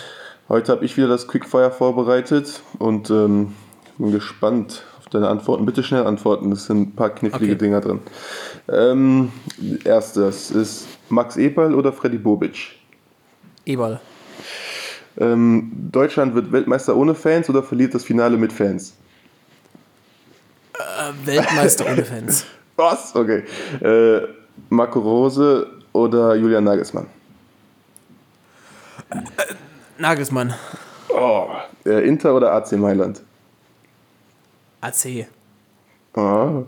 Heute 0.49 0.71
habe 0.71 0.83
ich 0.83 0.97
wieder 0.97 1.07
das 1.07 1.27
Quickfire 1.27 1.69
vorbereitet 1.71 2.61
und 2.79 3.11
ähm, 3.11 3.53
bin 3.99 4.11
gespannt 4.11 4.83
auf 5.05 5.11
deine 5.11 5.27
Antworten. 5.29 5.65
Bitte 5.65 5.83
schnell 5.83 6.05
antworten, 6.05 6.51
es 6.51 6.65
sind 6.65 6.81
ein 6.81 6.95
paar 6.95 7.09
knifflige 7.11 7.53
Okay. 7.53 7.55
Dinger 7.55 7.81
drin. 7.81 7.99
Ähm, 8.69 9.31
erstes 9.83 10.51
ist 10.51 10.87
Max 11.09 11.37
Eberl 11.37 11.73
oder 11.75 11.93
Freddy 11.93 12.17
Bobic? 12.17 12.75
Eberl. 13.65 13.99
Ähm, 15.17 15.71
Deutschland 15.91 16.35
wird 16.35 16.51
Weltmeister 16.51 16.95
ohne 16.95 17.15
Fans 17.15 17.49
oder 17.49 17.63
verliert 17.63 17.93
das 17.93 18.03
Finale 18.03 18.37
mit 18.37 18.51
Fans? 18.51 18.95
Äh, 20.73 21.25
Weltmeister 21.25 21.85
ohne 21.89 22.03
Fans. 22.03 22.45
Was? 22.75 23.15
Okay. 23.15 23.43
Äh, 23.81 24.27
Marco 24.69 24.99
Rose 24.99 25.67
oder 25.93 26.35
Julian 26.35 26.63
Nagelsmann? 26.63 27.07
Nagelsmann. 29.97 30.53
Oh, 31.09 31.47
äh, 31.85 32.05
Inter 32.05 32.35
oder 32.35 32.51
AC 32.53 32.73
Mailand? 32.73 33.21
AC. 34.85 35.27
Ah. 36.15 36.63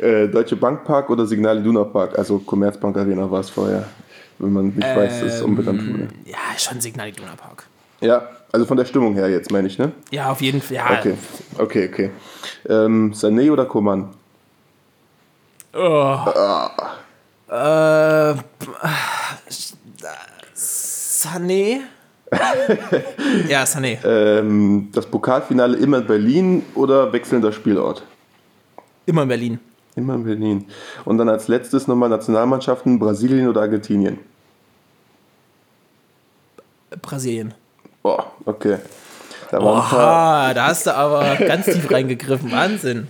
Äh, 0.00 0.26
Deutsche 0.28 0.56
Bank 0.56 0.84
Park 0.84 1.08
oder 1.10 1.26
Signal 1.26 1.58
Iduna 1.58 1.84
Park? 1.84 2.18
Also 2.18 2.38
Commerzbank 2.38 2.96
Arena 2.96 3.30
war 3.30 3.40
es 3.40 3.50
vorher, 3.50 3.84
wenn 4.38 4.52
man 4.52 4.66
nicht 4.68 4.82
weiß, 4.82 5.20
dass 5.20 5.34
es 5.34 5.42
umbenannt 5.42 5.86
wurde. 5.88 6.08
Ja, 6.24 6.38
schon 6.58 6.80
Signal 6.80 7.08
Iduna 7.08 7.36
Park. 7.36 7.64
Ja, 8.00 8.28
also 8.52 8.66
von 8.66 8.76
der 8.76 8.84
Stimmung 8.84 9.14
her 9.14 9.28
jetzt, 9.28 9.50
meine 9.50 9.68
ich, 9.68 9.78
ne? 9.78 9.92
Ja, 10.10 10.30
auf 10.30 10.40
jeden 10.40 10.60
Fall. 10.60 10.76
Ja, 10.76 10.98
Okay, 10.98 11.14
okay, 11.58 11.88
okay. 11.92 12.10
Ähm, 12.68 13.12
Sané 13.12 13.50
oder 13.52 13.66
Coman? 13.66 14.08
Oh. 15.74 16.16
Äh, 17.50 18.34
Sané? 20.54 21.80
ja, 23.48 23.64
Sané. 23.64 23.98
Ähm, 24.04 24.88
das 24.92 25.06
Pokalfinale 25.06 25.76
immer 25.78 25.98
in 25.98 26.06
Berlin 26.06 26.62
oder 26.74 27.12
wechselnder 27.12 27.52
Spielort? 27.52 28.02
Immer 29.06 29.22
in 29.22 29.28
Berlin. 29.28 29.58
Immer 29.96 30.14
in 30.14 30.24
Berlin. 30.24 30.64
Und 31.04 31.18
dann 31.18 31.28
als 31.28 31.48
letztes 31.48 31.86
nochmal 31.86 32.08
Nationalmannschaften 32.08 32.98
Brasilien 32.98 33.48
oder 33.48 33.62
Argentinien? 33.62 34.18
Brasilien. 37.02 37.54
Boah, 38.02 38.32
okay. 38.44 38.78
Da 39.50 39.58
waren, 39.58 39.78
Oha, 39.78 40.54
da 40.54 40.66
hast 40.66 40.86
du 40.86 40.94
aber 40.94 41.36
ganz 41.36 41.66
tief 41.66 41.90
reingegriffen. 41.90 42.52
Wahnsinn. 42.52 43.08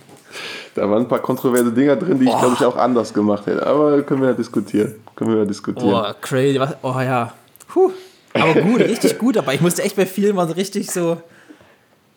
da 0.74 0.88
waren 0.88 1.02
ein 1.02 1.08
paar 1.08 1.18
kontroverse 1.18 1.72
Dinger 1.72 1.96
drin, 1.96 2.18
die 2.20 2.26
ich 2.26 2.38
glaube 2.38 2.54
ich 2.58 2.64
auch 2.64 2.76
anders 2.76 3.12
gemacht 3.12 3.46
hätte. 3.46 3.66
Aber 3.66 4.00
können 4.02 4.22
wir 4.22 4.28
ja 4.28 4.34
diskutieren. 4.34 4.94
Können 5.16 5.32
wir 5.32 5.38
ja 5.40 5.44
diskutieren. 5.44 5.92
Oh, 5.92 6.12
crazy. 6.20 6.60
Was? 6.60 6.76
Oh 6.82 7.00
ja. 7.00 7.32
Puh. 7.66 7.90
Aber 8.40 8.60
gut, 8.60 8.80
richtig 8.80 9.18
gut. 9.18 9.36
Aber 9.36 9.54
ich 9.54 9.60
musste 9.60 9.82
echt 9.82 9.96
bei 9.96 10.06
vielen 10.06 10.34
mal 10.36 10.46
so 10.48 10.54
richtig 10.54 10.90
so. 10.90 11.18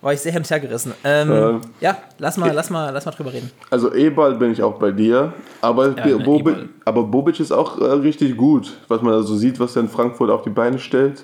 War 0.02 0.14
ich 0.14 0.20
sehr 0.20 0.32
hin 0.32 0.42
und 0.42 0.50
her 0.50 0.60
gerissen. 0.60 0.94
Ähm, 1.04 1.32
Ähm. 1.32 1.62
ja, 1.80 1.96
lass 2.18 2.36
mal, 2.38 2.52
lass 2.52 2.72
mal, 2.72 2.90
lass 2.92 3.06
mal 3.06 3.12
drüber 3.12 3.32
reden. 3.34 3.52
Also 3.70 3.94
Ebal 3.94 4.34
bin 4.36 4.52
ich 4.52 4.64
auch 4.64 4.80
bei 4.80 4.90
dir, 4.92 5.32
aber, 5.62 5.96
Ja, 5.96 6.06
ne, 6.08 6.18
Bobic, 6.18 6.56
aber 6.86 7.04
Bobic 7.04 7.40
ist 7.40 7.52
auch 7.52 7.80
äh, 7.80 7.84
richtig 7.86 8.36
gut, 8.36 8.74
was 8.88 9.04
man 9.04 9.14
also 9.14 9.36
sieht, 9.36 9.60
was 9.60 9.76
er 9.76 9.84
in 9.84 9.90
Frankfurt 9.90 10.32
auf 10.32 10.42
die 10.42 10.50
Beine 10.50 10.80
stellt. 10.80 11.24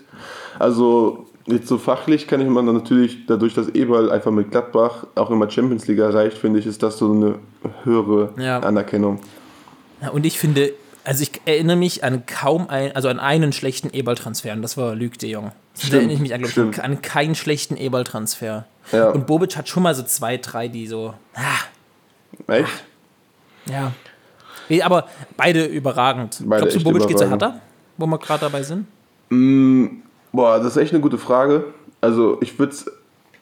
Also 0.60 1.25
jetzt 1.48 1.68
so 1.68 1.80
fachlich 1.80 2.27
kann 2.27 2.39
ich 2.39 2.48
man 2.48 2.68
dann 2.68 2.75
natürlich, 2.75 3.25
dadurch, 3.25 3.56
dass 3.56 3.68
Eberl 3.70 4.12
einfach 4.12 4.30
mit 4.32 4.51
Gladbach 4.51 5.08
auch 5.16 5.32
immer 5.32 5.50
Champions 5.50 5.88
League 5.88 5.98
erreicht, 6.00 6.38
finde 6.38 6.60
ich, 6.60 6.68
ist 6.68 6.84
das 6.84 7.00
so 7.00 7.12
eine 7.12 7.36
höhere 7.84 8.30
Ja. 8.38 8.60
Anerkennung. 8.60 9.20
Ja, 10.04 10.10
und 10.10 10.24
ich 10.24 10.38
finde, 10.38 10.74
also 11.08 11.24
ich 11.24 11.32
erinnere 11.46 11.78
mich 11.78 12.04
an 12.04 12.26
kaum 12.26 12.70
ein, 12.70 12.94
also 12.94 13.08
an 13.08 13.20
einen 13.20 13.54
schlechten 13.54 13.90
Eberl-Transfer 13.92 14.52
und 14.52 14.62
das 14.62 14.76
war 14.76 14.94
Luc 14.94 15.18
de 15.18 15.32
Jong. 15.32 15.46
Da 15.46 15.52
Stimmt, 15.80 15.94
erinnere 15.94 16.14
ich 16.16 16.20
mich 16.20 16.34
an, 16.34 16.44
ich, 16.44 16.84
an 16.84 17.02
keinen 17.02 17.34
schlechten 17.34 17.78
Eberl-Transfer. 17.78 18.66
Ja. 18.92 19.10
Und 19.12 19.26
Bobic 19.26 19.56
hat 19.56 19.70
schon 19.70 19.84
mal 19.84 19.96
so 19.96 20.04
zwei, 20.04 20.36
drei, 20.36 20.68
die 20.68 20.86
so, 20.86 21.14
ah, 21.34 22.54
Echt? 22.54 22.84
ja. 23.68 23.94
Nee, 24.68 24.82
Aber 24.82 25.08
beide 25.38 25.64
überragend. 25.64 26.42
Beide 26.44 26.64
Glaubst 26.64 26.76
du, 26.76 26.84
Bobic 26.84 27.08
geht 27.08 27.18
zu 27.18 27.24
überragend. 27.24 27.42
Hertha? 27.54 27.62
Wo 27.96 28.06
wir 28.06 28.17
gerade 28.17 28.41
dabei 28.41 28.63
sind? 28.63 28.86
Boah, 30.34 30.58
das 30.58 30.76
ist 30.76 30.78
echt 30.78 30.91
eine 30.91 31.02
gute 31.02 31.17
Frage. 31.17 31.74
Also 32.02 32.38
ich 32.41 32.60
würde 32.60 32.74
es 32.74 32.86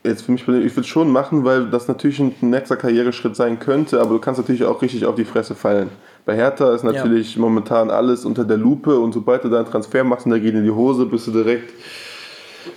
jetzt 0.03 0.21
für 0.21 0.31
mich 0.31 0.45
persönlich, 0.45 0.67
ich 0.67 0.77
würde 0.77 0.85
es 0.85 0.87
schon 0.87 1.09
machen, 1.09 1.43
weil 1.43 1.71
das 1.71 1.87
natürlich 1.87 2.19
ein 2.19 2.35
nächster 2.41 2.77
Karriereschritt 2.77 3.35
sein 3.35 3.57
könnte, 3.57 3.99
aber 4.01 4.11
du 4.11 4.19
kannst 4.19 4.39
natürlich 4.39 4.65
auch 4.65 4.83
richtig 4.83 5.07
auf 5.07 5.15
die 5.15 5.25
Fresse 5.25 5.55
fallen. 5.55 5.89
Bei 6.25 6.35
Hertha 6.35 6.73
ist 6.73 6.83
natürlich 6.83 7.37
momentan 7.37 7.91
alles 7.91 8.25
unter 8.25 8.45
der 8.45 8.57
Lupe 8.57 8.97
und 8.99 9.13
sobald 9.13 9.43
du 9.43 9.49
da 9.49 9.57
einen 9.59 9.67
Transfer 9.67 10.03
machst 10.03 10.25
und 10.25 10.31
der 10.31 10.39
geht 10.39 10.55
in 10.55 10.63
die 10.63 10.71
Hose, 10.71 11.05
bist 11.05 11.27
du 11.27 11.31
direkt, 11.31 11.71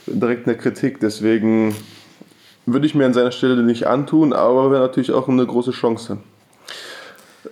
direkt 0.06 0.40
in 0.46 0.52
der 0.52 0.58
Kritik. 0.58 1.00
Deswegen 1.00 1.74
würde 2.66 2.86
ich 2.86 2.94
mir 2.94 3.06
an 3.06 3.14
seiner 3.14 3.32
Stelle 3.32 3.62
nicht 3.62 3.86
antun, 3.86 4.34
aber 4.34 4.70
wäre 4.70 4.82
natürlich 4.82 5.12
auch 5.12 5.28
eine 5.28 5.46
große 5.46 5.70
Chance. 5.70 6.18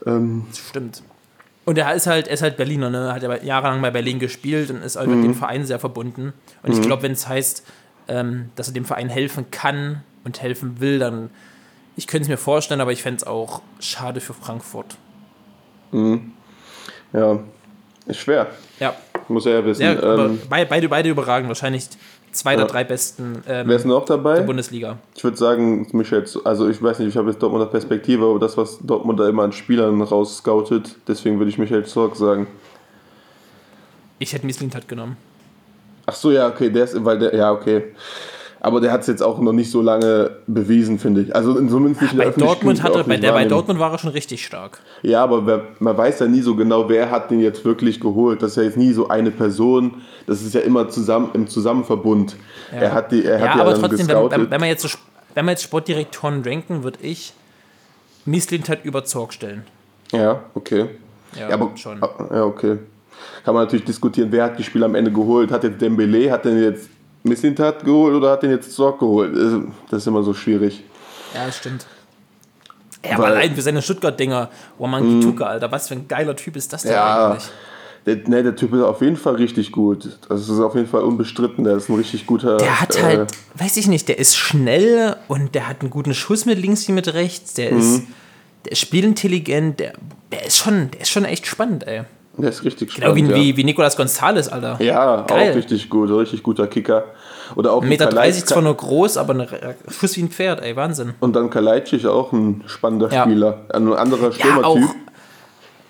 Ähm, 0.05 0.45
Stimmt. 0.53 1.03
Und 1.65 1.79
er 1.79 1.95
ist 1.95 2.07
halt, 2.07 2.29
er 2.29 2.35
ist 2.35 2.43
halt 2.43 2.57
Berliner, 2.57 2.91
ne? 2.91 3.13
Hat 3.13 3.23
ja 3.23 3.43
jahrelang 3.43 3.81
bei 3.83 3.91
Berlin 3.91 4.19
gespielt 4.19 4.71
und 4.71 4.83
ist 4.83 4.97
halt 4.97 5.09
Mhm. 5.09 5.17
mit 5.17 5.25
dem 5.25 5.35
Verein 5.35 5.65
sehr 5.65 5.79
verbunden. 5.81 6.33
Und 6.63 6.73
ich 6.75 6.83
glaube, 6.83 7.03
wenn 7.03 7.13
es 7.13 7.27
heißt, 7.27 7.65
ähm, 8.09 8.51
dass 8.55 8.69
er 8.69 8.75
dem 8.75 8.85
Verein 8.85 9.09
helfen 9.09 9.47
kann 9.51 10.03
und 10.25 10.43
helfen 10.43 10.81
will, 10.81 10.99
dann. 10.99 11.31
Ich 11.97 12.07
könnte 12.07 12.25
es 12.25 12.29
mir 12.29 12.37
vorstellen, 12.37 12.81
aber 12.83 12.93
ich 12.93 13.03
fände 13.03 13.17
es 13.17 13.27
auch 13.27 13.63
schade 13.81 14.21
für 14.21 14.35
Frankfurt. 14.35 14.99
Ja, 17.13 17.39
ist 18.07 18.19
schwer, 18.19 18.47
Ja, 18.81 18.95
muss 19.29 19.47
er 19.47 19.61
ja 19.61 19.65
wissen. 19.65 19.83
ja 19.83 19.93
ähm, 20.25 20.41
bei- 20.49 20.65
beide, 20.65 20.89
beide 20.89 21.09
überragend. 21.09 21.49
Wahrscheinlich 21.49 21.89
zwei 22.33 22.53
Ja. 22.53 22.59
der 22.59 22.67
drei 22.67 22.85
besten 22.85 23.43
ähm, 23.49 23.69
wer 23.69 23.77
ist 23.77 23.87
noch 23.87 24.05
dabei? 24.05 24.37
der 24.37 24.43
Bundesliga. 24.43 24.99
Ich 25.15 25.25
würde 25.25 25.37
sagen, 25.37 25.87
Michel, 25.93 26.25
also 26.45 26.69
ich 26.69 26.83
weiß 26.83 26.99
nicht, 26.99 27.09
ich 27.09 27.17
habe 27.17 27.31
jetzt 27.31 27.43
Dortmunder 27.43 27.67
Perspektive, 27.67 28.27
aber 28.27 28.39
das, 28.39 28.57
was 28.57 28.79
Dortmund 28.83 29.19
da 29.19 29.29
immer 29.29 29.43
an 29.45 29.53
Spielern 29.53 30.01
rausscoutet, 30.03 30.97
deswegen 31.09 31.39
würde 31.39 31.51
ich 31.51 31.59
Michael 31.59 31.85
Zorg 31.87 32.17
sagen. 32.17 32.47
Ich 34.19 34.33
hätte 34.33 34.47
Mislintat 34.47 34.87
genommen. 34.89 35.17
Ach 36.07 36.15
so, 36.15 36.31
ja, 36.31 36.49
okay, 36.49 36.71
der 36.71 36.85
ist, 36.85 37.05
weil 37.05 37.19
der, 37.19 37.35
ja, 37.35 37.53
okay. 37.53 37.85
Aber 38.67 38.81
der 38.81 38.91
hat 38.91 39.03
es 39.03 39.07
jetzt 39.07 39.23
auch 39.23 39.39
noch 39.39 39.53
nicht 39.53 39.71
so 39.71 39.81
lange 39.81 40.39
bewiesen, 40.49 40.99
finde 40.99 41.21
ich. 41.21 41.37
Also 41.37 41.55
zumindest 41.55 42.03
nicht 42.03 42.13
in 42.15 42.19
Bei 42.19 42.31
Dortmund 42.31 42.83
hat 42.83 42.97
er, 42.97 43.05
bei, 43.05 43.17
der, 43.17 43.31
bei. 43.31 43.45
Dortmund 43.45 43.79
war 43.79 43.93
er 43.93 43.99
schon 43.99 44.11
richtig 44.11 44.45
stark. 44.45 44.81
Ja, 45.03 45.23
aber 45.23 45.47
wer, 45.47 45.63
man 45.79 45.97
weiß 45.97 46.19
ja 46.19 46.27
nie 46.27 46.41
so 46.41 46.57
genau, 46.57 46.89
wer 46.89 47.09
hat 47.09 47.31
den 47.31 47.39
jetzt 47.39 47.65
wirklich 47.65 48.01
geholt. 48.01 48.43
Das 48.43 48.51
ist 48.51 48.57
ja 48.57 48.65
jetzt 48.65 48.77
nie 48.77 48.93
so 48.93 49.07
eine 49.07 49.31
Person. 49.31 50.03
Das 50.27 50.43
ist 50.43 50.53
ja 50.53 50.63
immer 50.63 50.89
zusammen 50.89 51.31
im 51.35 51.47
Zusammenverbund. 51.47 52.35
Er 52.73 52.93
hat 52.93 53.13
die, 53.13 53.25
er 53.25 53.39
hat 53.39 53.57
Ja, 53.57 53.63
aber 53.63 53.75
trotzdem, 53.75 54.09
wenn, 54.09 54.31
wenn, 54.33 54.51
wenn, 54.51 54.61
wir 54.61 54.67
jetzt 54.67 54.83
so, 54.83 54.99
wenn 55.35 55.45
wir 55.45 55.53
jetzt 55.53 55.63
Sportdirektoren 55.63 56.43
ranken, 56.43 56.83
würde 56.83 56.99
ich 57.03 57.35
Mislintat 58.25 58.85
über 58.85 59.05
Zorg 59.05 59.33
stellen. 59.33 59.63
Ja, 60.11 60.41
okay. 60.55 60.87
Ja, 61.37 61.51
Ja, 61.51 61.55
aber 61.55 61.71
schon. 61.77 62.01
Ja, 62.01 62.43
okay. 62.43 62.79
Kann 63.45 63.55
man 63.55 63.63
natürlich 63.63 63.85
diskutieren, 63.85 64.33
wer 64.33 64.43
hat 64.43 64.59
die 64.59 64.65
Spieler 64.65 64.87
am 64.87 64.97
Ende 64.97 65.13
geholt? 65.13 65.53
Hat 65.53 65.63
jetzt 65.63 65.81
Dembele, 65.81 66.33
hat 66.33 66.45
den 66.45 66.61
jetzt 66.61 66.89
Mislintat 67.29 67.85
geholt 67.85 68.15
oder 68.15 68.31
hat 68.33 68.43
den 68.43 68.51
jetzt 68.51 68.73
Zorg 68.73 68.99
geholt? 68.99 69.35
Also, 69.37 69.65
Das 69.91 70.03
ist 70.03 70.07
immer 70.07 70.23
so 70.23 70.35
schwierig. 70.35 70.83
Ja, 71.35 71.47
das 71.47 71.59
stimmt. 71.59 71.87
Ja, 73.05 73.17
aber 73.17 73.27
allein 73.27 73.55
für 73.55 73.63
seine 73.63 73.83
Stuttgart-Dinger. 73.83 74.51
Oh 74.79 74.87
man, 74.87 75.21
Kituka, 75.21 75.45
Alter, 75.45 75.71
was 75.71 75.89
für 75.89 75.95
ein 75.95 76.09
geiler 76.09 76.35
Typ 76.35 76.57
ist 76.57 76.73
das 76.73 76.83
denn 76.83 76.93
Ja, 76.93 77.31
eigentlich? 77.33 77.45
der, 78.05 78.17
ne, 78.29 78.43
der 78.43 78.57
Typ 78.57 78.73
ist 78.75 78.83
auf 78.83 79.01
jeden 79.01 79.17
Fall 79.17 79.37
richtig 79.37 79.71
gut. 79.71 80.19
Das 80.29 80.49
ist 80.49 80.59
auf 80.61 80.75
jeden 80.75 80.89
Fall 80.89 81.03
unbestritten. 81.03 81.63
Der 81.65 81.77
ist 81.77 81.89
ein 81.89 81.95
richtig 81.97 82.27
guter. 82.27 82.57
Der 82.57 82.81
hat 82.81 82.97
äh, 82.97 83.03
halt, 83.03 83.33
weiß 83.55 83.77
ich 83.77 83.87
nicht, 83.87 84.09
der 84.09 84.19
ist 84.19 84.37
schnell 84.37 85.17
und 85.29 85.55
der 85.55 85.69
hat 85.69 85.83
einen 85.83 85.91
guten 85.91 86.15
Schuss 86.15 86.47
mit 86.47 86.59
links 86.59 86.89
wie 86.89 86.93
mit 86.93 87.13
rechts. 87.15 87.55
Der 87.55 87.71
ist, 87.71 87.99
Mhm. 88.03 88.07
der 88.65 88.73
ist 88.73 88.79
spielintelligent, 88.81 89.79
der, 89.79 89.93
der 90.33 90.47
ist 90.47 90.57
schon, 90.57 90.91
der 90.91 91.03
ist 91.03 91.11
schon 91.11 91.25
echt 91.25 91.47
spannend, 91.47 91.87
ey. 91.87 92.03
Der 92.39 92.51
ist 92.51 92.65
richtig 92.65 92.95
Genau 92.95 93.15
wie, 93.15 93.21
spannend. 93.25 93.37
wie, 93.45 93.57
wie 93.57 93.65
Nicolas 93.65 93.97
Gonzalez, 93.97 94.49
Alter. 94.49 94.77
ja, 94.81 94.85
ja 94.85 95.23
Geil. 95.23 95.51
auch 95.53 95.57
richtig 95.57 95.89
gut. 95.89 96.11
Richtig 96.11 96.43
guter 96.43 96.67
Kicker. 96.67 97.05
Oder 97.55 97.73
auch 97.73 97.83
1,30 97.83 97.87
Meter 97.89 98.11
zwar 98.47 98.63
nur 98.63 98.75
groß, 98.75 99.17
aber 99.17 99.35
ein 99.35 99.47
Schuss 99.89 100.17
wie 100.17 100.23
ein 100.23 100.29
Pferd, 100.31 100.61
ey, 100.63 100.75
Wahnsinn. 100.77 101.15
Und 101.21 101.35
dann 101.37 101.49
Kalajdzic 101.49 102.05
auch 102.07 102.33
ein 102.33 102.63
spannender 102.67 103.11
Ja. 103.13 103.23
Spieler. 103.25 103.61
Ein 103.73 103.93
anderer 103.95 104.27
Ja, 104.27 104.33
Stürmertyp. 104.33 104.65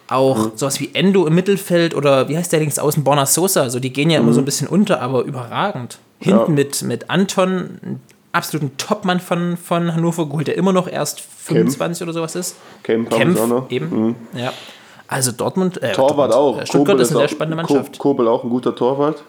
auch, 0.08 0.14
auch 0.14 0.38
Mhm. 0.46 0.52
sowas 0.54 0.78
wie 0.80 0.90
Endo 0.94 1.26
im 1.26 1.34
Mittelfeld 1.34 1.94
oder 1.96 2.28
wie 2.28 2.36
heißt 2.36 2.52
der 2.52 2.60
links 2.60 2.78
außen, 2.78 3.02
Borna 3.02 3.26
Sosa, 3.26 3.70
so 3.70 3.80
die 3.80 3.92
gehen 3.92 4.10
ja 4.10 4.20
immer 4.20 4.32
so 4.32 4.40
ein 4.40 4.44
bisschen 4.44 4.68
unter, 4.68 5.00
aber 5.00 5.22
überragend. 5.24 5.98
Hinten 6.18 6.52
Mhm. 6.52 6.58
Ja. 6.58 6.64
mit, 6.64 6.82
mit 6.82 7.10
Anton, 7.10 8.00
absoluten 8.32 8.76
Topmann 8.76 9.18
von, 9.18 9.56
von 9.56 9.94
Hannover 9.94 10.26
geholt, 10.26 10.46
der 10.46 10.56
immer 10.56 10.72
noch 10.72 10.86
erst 10.88 11.20
25 11.20 12.02
oder 12.02 12.12
sowas 12.12 12.36
ist. 12.36 12.56
Auch 13.10 13.46
noch. 13.48 13.70
eben. 13.70 14.14
Ja. 14.34 14.52
Also 15.08 15.32
Dortmund, 15.32 15.82
äh, 15.82 15.92
Torwart 15.92 16.32
Dortmund, 16.32 16.62
auch. 16.62 16.66
Stuttgart 16.66 16.86
Kobel 16.86 17.00
ist 17.02 17.10
eine 17.10 17.18
sehr 17.20 17.28
spannende 17.28 17.56
Mannschaft. 17.56 17.98
Kobel 17.98 18.28
auch 18.28 18.44
ein 18.44 18.50
guter 18.50 18.74
Torwart. 18.74 19.22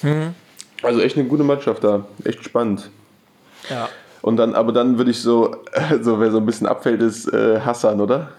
Hm. 0.00 0.34
Also 0.82 1.00
echt 1.00 1.16
eine 1.16 1.26
gute 1.26 1.44
Mannschaft 1.44 1.84
da. 1.84 2.04
Echt 2.24 2.44
spannend. 2.44 2.90
Ja. 3.70 3.88
Und 4.22 4.36
dann, 4.36 4.54
aber 4.54 4.72
dann 4.72 4.98
würde 4.98 5.10
ich 5.10 5.20
so, 5.20 5.56
so 6.02 6.18
wer 6.20 6.30
so 6.30 6.38
ein 6.38 6.46
bisschen 6.46 6.66
abfällt, 6.66 7.00
ist 7.00 7.32
äh, 7.32 7.60
Hassan, 7.60 8.00
oder? 8.00 8.30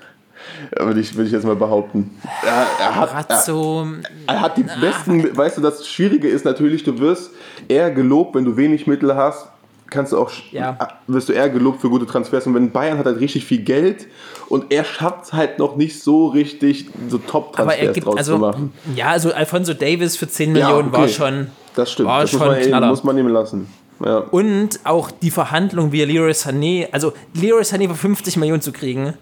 Würde 0.78 1.00
ich, 1.00 1.16
würde 1.16 1.28
ich 1.28 1.34
jetzt 1.34 1.46
mal 1.46 1.56
behaupten. 1.56 2.20
Er, 2.44 2.68
er 2.80 2.96
hat, 2.96 3.10
er, 3.10 3.24
Brazzo, 3.24 3.88
er 4.28 4.42
hat 4.42 4.58
die 4.58 4.64
besten, 4.64 5.36
weißt 5.36 5.58
du, 5.58 5.62
das 5.62 5.88
Schwierige 5.88 6.28
ist 6.28 6.46
natürlich, 6.46 6.84
du 6.84 6.98
wirst 7.00 7.32
eher 7.68 7.92
gelobt, 7.92 8.36
wenn 8.36 8.46
du 8.46 8.56
wenig 8.56 8.88
Mittel 8.88 9.16
hast, 9.16 9.48
kannst 9.90 10.12
du 10.14 10.18
auch, 10.18 10.32
Ja. 10.52 10.78
wirst 11.08 11.30
du 11.30 11.34
eher 11.34 11.50
gelobt 11.50 11.82
für 11.82 11.90
gute 11.90 12.06
Transfers. 12.06 12.46
Und 12.48 12.56
wenn 12.56 12.72
Bayern 12.72 12.98
hat 12.98 13.06
halt 13.06 13.20
richtig 13.20 13.46
viel 13.46 13.60
Geld 13.60 14.08
und 14.50 14.72
er 14.72 14.84
schafft 14.84 15.26
es 15.26 15.34
halt 15.34 15.60
noch 15.60 15.76
nicht 15.76 16.02
so 16.02 16.28
richtig, 16.28 16.90
so 17.10 17.18
er 17.18 17.28
Top-Transfers 17.28 17.94
gibt, 17.94 18.06
draus 18.06 18.14
zu 18.16 18.18
also, 18.20 18.38
machen. 18.38 18.74
ja, 18.96 19.08
also 19.08 19.32
Alfonso 19.34 19.74
Davis 19.74 20.16
für 20.18 20.28
10 20.28 20.56
Ja, 20.56 20.68
Millionen 20.68 20.92
war 20.92 21.02
okay. 21.04 21.10
schon, 21.14 21.48
Das 21.76 21.92
stimmt, 21.92 22.10
war 22.10 22.22
das 22.22 22.32
muss 22.34 22.40
schon 22.42 22.50
man, 22.52 22.62
ihm, 22.62 22.68
Knaller. 22.68 22.88
muss 22.88 23.04
man 23.04 23.18
ihm 23.18 23.28
lassen. 23.28 23.68
Ja. 24.06 24.18
Und 24.20 24.80
auch 24.84 25.10
die 25.10 25.32
Verhandlung 25.32 25.92
via 25.92 26.06
Leroy 26.06 26.32
Sané, 26.32 26.88
also 26.92 27.14
Leroy 27.34 27.62
Sané 27.64 27.88
für 27.88 27.96
50 27.96 28.38
Millionen 28.38 28.62
zu 28.62 28.72
kriegen, 28.72 29.14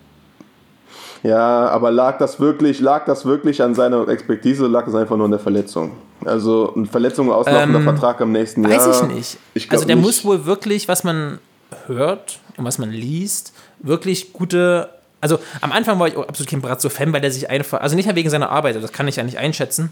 Ja, 1.26 1.68
aber 1.70 1.92
lag 1.92 2.18
das 2.20 2.40
wirklich, 2.40 2.80
lag 2.80 3.06
das 3.06 3.26
wirklich 3.26 3.62
an 3.64 3.74
seiner 3.74 4.08
Expertise, 4.08 4.68
lag 4.68 4.86
es 4.88 4.94
einfach 4.96 5.16
nur 5.18 5.26
an 5.26 5.32
der 5.32 5.40
Verletzung? 5.40 5.92
Also 6.24 6.74
eine 6.76 6.86
Verletzung 6.86 7.32
auslaufender 7.32 7.80
Ähm, 7.80 7.84
Vertrag 7.86 8.22
am 8.22 8.32
nächsten 8.32 8.64
weiß 8.64 8.86
Jahr. 8.86 9.10
ich 9.10 9.16
nicht. 9.16 9.38
Ich 9.54 9.72
also 9.72 9.86
der 9.86 9.96
nicht. 9.96 10.06
muss 10.06 10.24
wohl 10.26 10.46
wirklich, 10.46 10.88
was 10.88 11.04
man 11.04 11.40
hört 11.88 12.40
und 12.58 12.66
was 12.66 12.78
man 12.78 12.92
liest, 12.92 13.54
wirklich 13.80 14.34
gute. 14.34 14.90
Also 15.22 15.40
am 15.62 15.72
Anfang 15.72 16.00
war 16.00 16.08
ich 16.08 16.16
absolut 16.18 16.50
kein 16.50 16.62
Brazzo-Fan, 16.62 17.12
weil 17.12 17.22
der 17.22 17.32
sich 17.32 17.50
einfach, 17.50 17.82
also 17.82 17.96
nicht 17.96 18.14
wegen 18.16 18.30
seiner 18.30 18.50
Arbeit, 18.52 18.82
das 18.82 18.92
kann 18.92 19.08
ich 19.08 19.16
ja 19.16 19.24
nicht 19.24 19.38
einschätzen, 19.40 19.92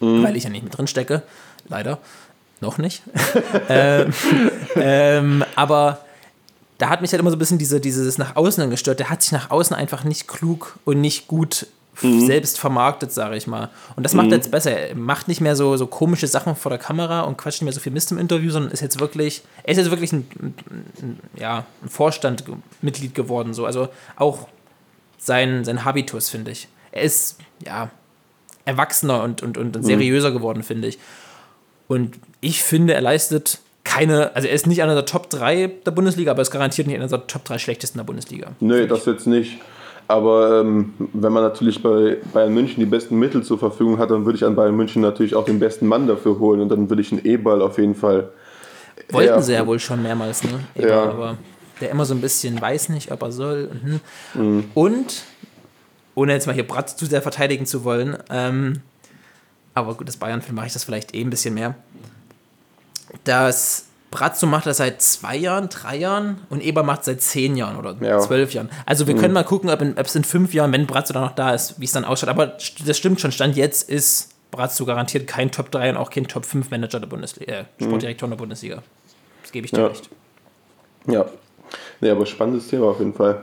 Mhm. 0.00 0.22
weil 0.22 0.36
ich 0.36 0.44
ja 0.44 0.50
nicht 0.50 0.62
mit 0.62 0.76
drin 0.78 0.86
stecke, 0.86 1.22
leider, 1.68 1.98
noch 2.60 2.78
nicht. 2.78 3.02
ähm, 3.68 4.12
ähm, 4.76 5.44
aber 5.56 5.98
da 6.78 6.88
hat 6.88 7.00
mich 7.00 7.12
halt 7.12 7.20
immer 7.20 7.30
so 7.30 7.36
ein 7.36 7.40
bisschen 7.40 7.58
diese, 7.58 7.80
dieses 7.80 8.18
nach 8.18 8.36
außen 8.36 8.70
gestört. 8.70 9.00
Der 9.00 9.10
hat 9.10 9.22
sich 9.22 9.32
nach 9.32 9.50
außen 9.50 9.74
einfach 9.76 10.04
nicht 10.04 10.28
klug 10.28 10.78
und 10.84 11.00
nicht 11.00 11.28
gut 11.28 11.66
Mhm. 12.02 12.26
selbst 12.26 12.58
vermarktet, 12.60 13.12
sage 13.12 13.36
ich 13.36 13.46
mal. 13.46 13.70
Und 13.96 14.04
das 14.04 14.14
macht 14.14 14.28
er 14.28 14.36
jetzt 14.36 14.50
besser. 14.50 14.70
Er 14.70 14.94
macht 14.94 15.26
nicht 15.26 15.40
mehr 15.40 15.56
so, 15.56 15.76
so 15.76 15.86
komische 15.86 16.28
Sachen 16.28 16.54
vor 16.54 16.70
der 16.70 16.78
Kamera 16.78 17.22
und 17.22 17.36
quatscht 17.36 17.60
nicht 17.60 17.64
mehr 17.64 17.72
so 17.72 17.80
viel 17.80 17.92
Mist 17.92 18.12
im 18.12 18.18
Interview, 18.18 18.50
sondern 18.50 18.70
ist 18.70 18.80
jetzt 18.80 19.00
wirklich, 19.00 19.42
er 19.64 19.72
ist 19.72 19.78
jetzt 19.78 19.90
wirklich 19.90 20.12
ein, 20.12 20.28
ein, 20.40 20.54
ein, 21.02 21.20
ja, 21.36 21.64
ein 21.82 21.88
Vorstandmitglied 21.88 23.14
geworden. 23.14 23.52
So. 23.52 23.66
Also 23.66 23.88
auch 24.16 24.46
sein, 25.18 25.64
sein 25.64 25.84
Habitus, 25.84 26.28
finde 26.28 26.52
ich. 26.52 26.68
Er 26.92 27.02
ist, 27.02 27.38
ja, 27.66 27.90
erwachsener 28.64 29.22
und, 29.22 29.42
und, 29.42 29.58
und 29.58 29.82
seriöser 29.82 30.30
geworden, 30.30 30.62
finde 30.62 30.88
ich. 30.88 30.98
Und 31.88 32.18
ich 32.40 32.62
finde, 32.62 32.94
er 32.94 33.00
leistet 33.00 33.58
keine, 33.88 34.34
also 34.36 34.46
er 34.48 34.54
ist 34.54 34.66
nicht 34.66 34.82
einer 34.82 34.94
der 34.94 35.04
Top 35.06 35.30
3 35.30 35.70
der 35.86 35.90
Bundesliga, 35.90 36.30
aber 36.32 36.40
er 36.40 36.42
ist 36.42 36.50
garantiert 36.50 36.86
nicht 36.86 36.96
einer 36.96 37.08
der 37.08 37.26
Top 37.26 37.44
3 37.44 37.58
schlechtesten 37.58 37.98
der 37.98 38.04
Bundesliga. 38.04 38.48
Nee, 38.60 38.86
das 38.86 39.06
jetzt 39.06 39.26
nicht. 39.26 39.58
Aber 40.06 40.60
ähm, 40.60 40.94
wenn 41.12 41.32
man 41.32 41.42
natürlich 41.42 41.82
bei 41.82 42.16
Bayern 42.32 42.54
München 42.54 42.80
die 42.80 42.86
besten 42.86 43.18
Mittel 43.18 43.42
zur 43.42 43.58
Verfügung 43.58 43.98
hat, 43.98 44.10
dann 44.10 44.24
würde 44.24 44.36
ich 44.36 44.44
an 44.44 44.54
Bayern 44.54 44.74
München 44.76 45.02
natürlich 45.02 45.34
auch 45.34 45.44
den 45.44 45.58
besten 45.58 45.86
Mann 45.86 46.06
dafür 46.06 46.38
holen 46.38 46.60
und 46.60 46.68
dann 46.70 46.88
würde 46.88 47.02
ich 47.02 47.12
einen 47.12 47.24
E-Ball 47.24 47.60
auf 47.60 47.76
jeden 47.78 47.94
Fall. 47.94 48.30
Wollten 49.10 49.28
eher- 49.34 49.42
sie 49.42 49.52
ja 49.52 49.66
wohl 49.66 49.78
schon 49.78 50.02
mehrmals, 50.02 50.44
ne? 50.44 50.60
Eber, 50.74 50.88
Ja. 50.88 51.02
Aber 51.04 51.38
der 51.80 51.90
immer 51.90 52.04
so 52.06 52.14
ein 52.14 52.20
bisschen 52.20 52.60
weiß 52.60 52.88
nicht, 52.88 53.12
ob 53.12 53.22
er 53.22 53.32
soll. 53.32 53.68
Und, 53.70 53.82
hm. 53.82 54.00
Mhm. 54.56 54.64
und 54.74 55.22
ohne 56.14 56.32
jetzt 56.32 56.46
mal 56.46 56.52
hier 56.54 56.66
Bratz 56.66 56.96
zu 56.96 57.06
sehr 57.06 57.22
verteidigen 57.22 57.64
zu 57.66 57.84
wollen, 57.84 58.16
ähm, 58.30 58.80
aber 59.74 59.94
gut, 59.94 60.08
das 60.08 60.16
Bayern-Film 60.16 60.56
mache 60.56 60.66
ich 60.66 60.72
das 60.72 60.84
vielleicht 60.84 61.14
eh 61.14 61.20
ein 61.20 61.30
bisschen 61.30 61.54
mehr. 61.54 61.74
Das 63.24 63.86
Bratzo 64.10 64.46
macht 64.46 64.66
das 64.66 64.78
seit 64.78 65.02
zwei 65.02 65.36
Jahren, 65.36 65.68
drei 65.68 65.96
Jahren 65.96 66.40
und 66.48 66.62
Eber 66.62 66.82
macht 66.82 67.04
seit 67.04 67.20
zehn 67.20 67.56
Jahren 67.56 67.76
oder 67.76 67.94
Ja. 68.00 68.16
Mhm. 68.18 68.22
zwölf 68.22 68.54
Jahren. 68.54 68.70
Also 68.86 69.06
wir 69.06 69.14
können 69.14 69.34
mal 69.34 69.44
gucken, 69.44 69.68
ob, 69.70 69.80
es 69.82 70.14
in 70.16 70.24
fünf 70.24 70.54
Jahren, 70.54 70.72
wenn 70.72 70.86
Bratzo 70.86 71.12
dann 71.12 71.24
noch 71.24 71.34
da 71.34 71.52
ist, 71.54 71.78
wie 71.78 71.84
es 71.84 71.92
dann 71.92 72.04
ausschaut. 72.04 72.30
Aber 72.30 72.56
das 72.86 72.96
stimmt 72.96 73.20
schon, 73.20 73.32
Stand 73.32 73.56
jetzt 73.56 73.88
ist 73.90 74.30
Bratzo 74.50 74.86
garantiert 74.86 75.26
kein 75.26 75.50
Top 75.50 75.70
3 75.70 75.90
und 75.90 75.96
auch 75.98 76.08
kein 76.08 76.26
Top 76.26 76.46
5 76.46 76.70
Manager 76.70 77.00
der 77.00 77.06
Bundesliga, 77.06 77.52
äh, 77.52 77.64
Sportdirektor 77.82 78.28
der 78.30 78.36
Bundesliga. 78.36 78.82
Das 79.42 79.52
gebe 79.52 79.66
ich 79.66 79.72
dir 79.72 79.80
Ja. 79.80 79.86
recht. 79.88 80.08
Ja. 81.06 81.26
Nee, 82.00 82.10
aber 82.10 82.24
spannendes 82.24 82.66
Thema 82.68 82.86
auf 82.86 82.98
jeden 82.98 83.12
Fall. 83.12 83.42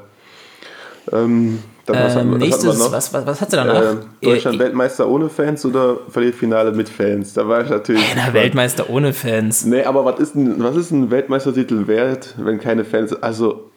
Ähm, 1.11 1.59
dann 1.85 2.03
was, 2.03 2.15
Ähm, 2.15 2.19
hat, 2.19 2.31
was 2.31 2.39
nächstes, 2.39 2.79
was, 2.79 3.13
was, 3.13 3.27
was 3.27 3.41
hat 3.41 3.51
sie 3.51 3.57
danach? 3.57 3.91
Ähm, 3.91 3.99
Deutschland 4.21 4.57
Äh, 4.57 4.59
Weltmeister 4.59 5.07
ohne 5.07 5.29
Fans 5.29 5.63
oder 5.65 5.97
verliert 6.09 6.35
Finale 6.35 6.71
mit 6.71 6.89
Fans? 6.89 7.33
Da 7.33 7.47
war 7.47 7.63
ich 7.63 7.69
natürlich. 7.69 8.03
einer 8.11 8.33
Weltmeister 8.33 8.89
ohne 8.89 9.13
Fans. 9.13 9.65
Nee, 9.65 9.83
aber 9.83 10.03
was 10.03 10.19
ist, 10.19 10.35
ein, 10.35 10.63
was 10.63 10.75
ist 10.75 10.91
ein 10.91 11.11
Weltmeistertitel 11.11 11.87
wert, 11.87 12.33
wenn 12.37 12.59
keine 12.59 12.85
Fans. 12.85 13.13
Also, 13.21 13.69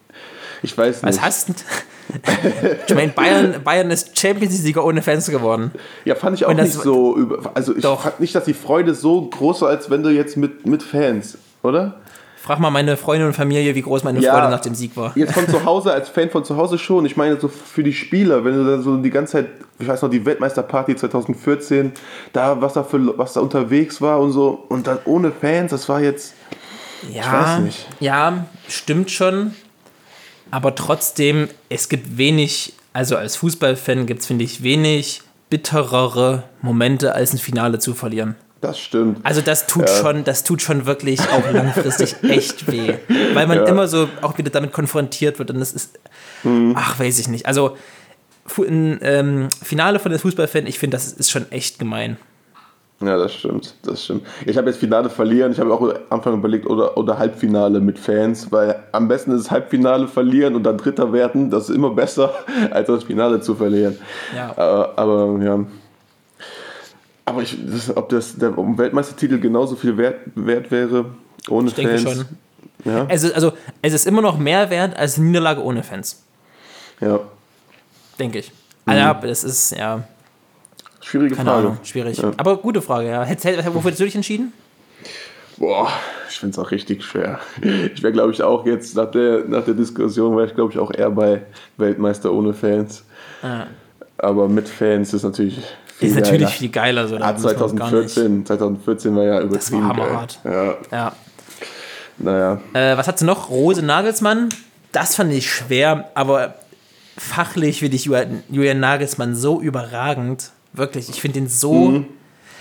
ich 0.63 0.77
weiß 0.77 1.03
nicht. 1.03 1.17
Was 1.17 1.23
hast 1.23 1.49
du? 1.51 1.53
ich 2.87 2.95
meine, 2.95 3.13
Bayern, 3.13 3.57
Bayern 3.63 3.91
ist 3.91 4.19
Champions 4.19 4.55
League-Sieger 4.55 4.83
ohne 4.83 5.03
Fans 5.03 5.29
geworden. 5.29 5.73
Ja, 6.07 6.15
fand 6.15 6.37
ich 6.37 6.47
auch 6.47 6.55
nicht 6.55 6.73
so. 6.73 7.15
Über, 7.15 7.51
also, 7.53 7.77
ich 7.77 7.83
Doch. 7.83 8.01
fand 8.01 8.21
nicht, 8.21 8.35
dass 8.35 8.45
die 8.45 8.55
Freude 8.55 8.95
so 8.95 9.21
groß 9.21 9.61
war, 9.63 9.69
als 9.69 9.91
wenn 9.91 10.03
du 10.03 10.09
jetzt 10.09 10.39
mit, 10.39 10.67
mit 10.67 10.83
Fans, 10.83 11.37
oder? 11.63 11.97
Frag 12.49 12.61
mal 12.61 12.71
meine 12.71 12.97
Freunde 12.97 13.27
und 13.27 13.35
Familie, 13.35 13.75
wie 13.75 13.83
groß 13.83 14.05
meine 14.05 14.21
Ja. 14.21 14.33
Freude 14.33 14.49
nach 14.49 14.61
dem 14.63 14.75
Sieg 14.75 14.97
war. 14.97 15.13
Jetzt 15.15 15.35
von 15.35 15.47
zu 15.47 15.67
Hause, 15.67 15.93
als 15.93 16.09
Fan 16.09 16.31
von 16.31 16.47
zu 16.47 16.57
Hause 16.57 16.79
schon. 16.79 17.05
Ich 17.05 17.15
meine, 17.15 17.39
so 17.39 17.49
für 17.49 17.83
die 17.83 17.93
Spieler, 17.93 18.43
wenn 18.43 18.55
du 18.55 18.65
da 18.65 18.81
so 18.81 18.97
die 18.97 19.11
ganze 19.11 19.33
Zeit, 19.33 19.49
ich 19.79 19.87
weiß 19.87 20.01
noch, 20.01 20.09
die 20.09 20.25
Weltmeisterparty 20.25 20.97
2014, 20.97 21.93
da, 22.33 22.59
was 22.63 22.73
da 22.73 22.85
für, 22.85 23.19
was 23.19 23.35
da 23.35 23.41
unterwegs 23.43 24.01
war 24.01 24.19
und 24.21 24.33
so, 24.33 24.65
und 24.71 24.87
dann 24.87 24.99
ohne 25.05 25.31
Fans, 25.31 25.73
das 25.73 25.91
war 25.91 26.01
jetzt, 26.01 26.33
Ja, 27.13 27.31
weiß 27.59 27.61
nicht. 27.65 27.87
ja, 28.01 28.47
stimmt 28.67 29.11
schon. 29.11 29.55
Aber 30.51 30.75
trotzdem, 30.75 31.49
es 31.69 31.91
gibt 31.91 32.17
wenig, 32.17 32.73
also 32.95 33.17
als 33.19 33.37
Fußballfan 33.37 34.07
gibt 34.07 34.21
es, 34.23 34.27
finde 34.27 34.45
ich, 34.47 34.63
wenig 34.63 35.21
bitterere 35.51 36.45
Momente, 36.63 37.15
als 37.15 37.35
ein 37.35 37.39
Finale 37.39 37.79
zu 37.79 37.93
verlieren. 37.93 38.37
Das 38.61 38.79
stimmt. 38.79 39.19
Also 39.25 39.41
das 39.41 39.67
tut 39.67 39.89
schon, 39.89 40.25
das 40.25 40.45
tut 40.45 40.63
schon 40.63 40.87
wirklich 40.87 41.21
auch 41.21 41.53
langfristig 41.53 42.17
echt 42.23 42.71
weh. 42.71 42.95
Weil 43.35 43.47
man 43.47 43.59
Ja. 43.59 43.67
immer 43.67 43.87
so 43.89 44.09
auch 44.23 44.37
wieder 44.39 44.51
damit 44.51 44.73
konfrontiert 44.73 45.39
wird 45.39 45.51
und 45.51 45.61
das 45.61 45.73
ist, 45.73 45.99
ach, 46.75 46.99
weiß 46.99 47.19
ich 47.19 47.29
nicht. 47.29 47.47
Also 47.47 47.77
ein 48.59 48.99
ähm, 49.03 49.49
Finale 49.63 49.99
von 49.99 50.11
der 50.11 50.19
Fußballfan, 50.19 50.67
ich 50.67 50.79
finde, 50.79 50.97
das 50.97 51.13
ist 51.13 51.31
schon 51.31 51.51
echt 51.53 51.79
gemein. 51.79 52.17
Ja, 53.01 53.17
das 53.17 53.33
stimmt, 53.33 53.75
das 53.85 54.03
stimmt. 54.05 54.27
Ich 54.45 54.57
habe 54.57 54.69
jetzt 54.71 54.81
Finale 54.81 55.09
verlieren, 55.09 55.53
ich 55.53 55.61
habe 55.61 55.73
auch 55.73 55.83
am 55.83 55.93
Anfang 56.11 56.35
überlegt, 56.35 56.67
oder, 56.67 56.97
oder 56.97 57.17
Halbfinale 57.17 57.79
mit 57.79 57.97
Fans, 57.97 58.51
weil 58.51 58.75
am 58.91 59.07
besten 59.07 59.31
ist 59.31 59.43
es 59.43 59.51
Halbfinale 59.53 60.09
verlieren 60.09 60.57
und 60.57 60.65
dann 60.65 60.77
Dritter 60.79 61.13
werden, 61.13 61.49
das 61.49 61.69
ist 61.69 61.77
immer 61.77 61.91
besser, 61.91 62.33
als 62.73 62.89
das 62.89 63.05
Finale 63.05 63.41
zu 63.41 63.55
verlieren. 63.55 63.97
Ja. 64.35 64.51
Aber, 64.57 64.93
aber 64.97 65.45
ja. 65.45 65.65
Aber 67.29 67.43
ich, 67.43 67.57
das, 67.67 67.95
ob 67.97 68.09
das 68.09 68.37
der 68.37 68.57
Weltmeistertitel 68.57 69.39
genauso 69.39 69.77
viel 69.77 69.97
wert, 69.97 70.17
wert 70.35 70.71
wäre 70.71 71.07
ohne 71.49 71.69
Ich 71.69 71.75
denke 71.75 71.99
Fans. 71.99 72.17
schon. 72.17 72.27
Ja, 72.85 73.07
Also, 73.09 73.33
also 73.35 73.53
es 73.83 73.93
ist 73.93 74.07
immer 74.07 74.23
noch 74.23 74.39
mehr 74.39 74.71
wert 74.71 74.97
als 74.97 75.17
eine 75.19 75.27
Niederlage 75.27 75.63
ohne 75.63 75.83
Fans, 75.83 76.23
ja. 77.01 77.21
denke 78.19 78.39
ich. 78.39 78.53
Also, 78.87 79.01
ja, 79.01 79.15
das 79.15 79.45
ist, 79.45 79.73
ja, 79.77 80.05
Schwierige 81.01 81.35
keine 81.35 81.51
Frage. 81.51 81.67
Ahnung, 81.69 81.79
schwierig. 81.83 82.19
Ja. 82.19 82.33
Aber 82.37 82.57
gute 82.59 82.81
Frage, 82.83 83.09
ja. 83.09 83.23
Wofür 83.29 83.83
hättest 83.83 84.01
du 84.01 84.05
dich 84.05 84.15
entschieden? 84.15 84.53
Boah, 85.57 85.89
ich 86.29 86.39
finde 86.39 86.53
es 86.53 86.59
auch 86.59 86.71
richtig 86.71 87.03
schwer. 87.03 87.41
Ich 87.63 88.03
wäre, 88.03 88.13
glaube 88.13 88.33
ich, 88.33 88.43
auch 88.43 88.65
jetzt 88.65 88.95
nach 88.95 89.11
der, 89.11 89.45
nach 89.49 89.65
der 89.65 89.75
Diskussion, 89.75 90.37
wäre 90.37 90.47
ich, 90.47 90.55
glaube 90.55 90.73
ich, 90.73 90.79
auch 90.79 90.93
eher 90.93 91.11
bei 91.11 91.43
Weltmeister 91.79 92.33
ohne 92.33 92.55
Fans. 92.55 93.03
Aber 94.19 94.49
mit 94.49 94.69
Fans 94.69 95.13
ist 95.15 95.25
natürlich 95.25 95.61
viel 95.99 96.09
Ist 96.09 96.15
natürlich 96.17 96.41
geiler. 96.43 96.51
viel 96.51 96.69
geiler. 96.71 97.09
So, 97.09 97.17
Ah, 97.17 97.33
muss 97.33 97.43
man 97.43 97.57
gar 97.57 97.67
nicht- 97.67 98.11
2014, 98.11 98.47
2014 98.47 99.17
war 99.17 99.25
ja 99.25 99.41
übertrieben 99.41 99.89
hammerhart. 99.89 100.39
geil. 100.45 100.77
Ja, 100.91 100.97
Ja. 100.99 101.13
naja. 102.19 102.61
Äh, 102.73 102.97
was 102.97 103.09
hat 103.09 103.19
sie 103.19 103.25
noch? 103.25 103.51
Rose 103.51 103.83
Nagelsmann. 103.83 104.49
Das 104.93 105.17
fand 105.17 105.33
ich 105.33 105.51
schwer, 105.51 106.11
aber 106.15 106.55
fachlich 107.17 107.81
finde 107.81 107.97
ich 107.97 108.05
Julian 108.07 108.81
Nagelsmann 108.81 109.35
so 109.35 109.61
überragend. 109.61 110.51
Wirklich, 110.73 111.09
ich 111.09 111.21
finde 111.21 111.41
ihn 111.41 111.49
so. 111.49 111.73
Mhm. 111.75 112.07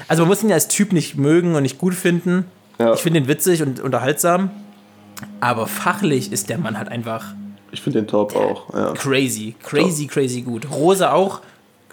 Also, 0.07 0.23
man 0.23 0.29
muss 0.29 0.43
ihn 0.43 0.49
ja 0.49 0.55
als 0.55 0.67
Typ 0.67 0.93
nicht 0.93 1.17
mögen 1.17 1.55
und 1.55 1.63
nicht 1.63 1.77
gut 1.77 1.93
finden. 1.93 2.45
Ja. 2.79 2.93
Ich 2.93 2.99
finde 3.01 3.19
ihn 3.19 3.27
witzig 3.27 3.61
und 3.61 3.79
unterhaltsam. 3.79 4.49
Aber 5.39 5.65
fachlich 5.67 6.31
ist 6.31 6.49
der 6.49 6.57
Mann 6.59 6.77
halt 6.77 6.89
einfach 6.89 7.33
Ich 7.71 7.81
finde 7.81 8.01
den 8.01 8.07
top 8.07 8.35
auch. 8.35 8.71
Ja. 8.73 8.93
crazy. 8.93 9.55
Crazy, 9.63 10.05
crazy 10.07 10.41
gut. 10.41 10.69
Rose 10.71 11.11
auch 11.11 11.41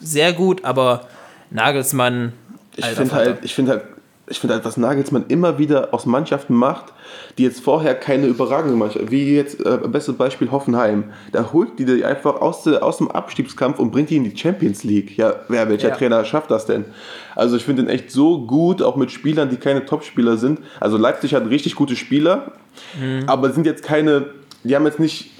sehr 0.01 0.33
gut, 0.35 0.65
aber 0.65 1.07
Nagelsmann. 1.51 2.33
Ich 2.77 2.85
finde 2.87 3.13
halt, 3.15 3.39
ich 3.43 3.55
finde 3.55 3.71
halt, 3.73 3.83
ich 4.27 4.39
finde 4.41 4.55
halt, 4.55 4.65
was 4.65 4.77
Nagelsmann 4.79 5.27
immer 5.29 5.59
wieder 5.59 5.93
aus 5.93 6.07
Mannschaften 6.07 6.55
macht, 6.55 6.87
die 7.37 7.43
jetzt 7.43 7.61
vorher 7.61 7.95
keine 7.95 8.27
überragende 8.27 8.75
Mannschaft, 8.75 9.11
wie 9.11 9.37
jetzt 9.37 9.61
äh, 9.65 9.79
bestes 9.87 10.17
Beispiel 10.17 10.51
Hoffenheim, 10.51 11.05
da 11.33 11.53
holt 11.53 11.79
die 11.79 11.85
die 11.85 12.05
einfach 12.05 12.41
aus, 12.41 12.67
aus 12.67 12.97
dem 12.99 13.11
Abstiegskampf 13.11 13.79
und 13.79 13.91
bringt 13.91 14.09
die 14.11 14.17
in 14.17 14.25
die 14.25 14.37
Champions 14.37 14.83
League. 14.83 15.17
Ja, 15.19 15.35
wer, 15.49 15.69
welcher 15.69 15.91
Ja. 15.91 15.97
Trainer 15.97 16.25
schafft 16.25 16.51
das 16.51 16.65
denn? 16.65 16.87
Also 17.37 17.57
ich 17.57 17.65
finde 17.65 17.83
den 17.85 17.91
echt 17.91 18.11
so 18.11 18.47
gut, 18.47 18.81
auch 18.81 18.97
mit 18.97 19.11
Spielern, 19.11 19.51
die 19.51 19.57
keine 19.57 19.85
Topspieler 19.85 20.39
sind. 20.39 20.61
Also 20.81 20.97
Leipzig 20.97 21.35
hat 21.35 21.49
richtig 21.51 21.75
gute 21.75 21.95
Spieler, 21.95 22.53
Mhm. 22.99 23.25
aber 23.29 23.53
sind 23.53 23.67
jetzt 23.67 23.85
keine, 23.85 24.27
die 24.65 24.75
haben 24.75 24.87
jetzt 24.87 24.99
nicht 24.99 25.31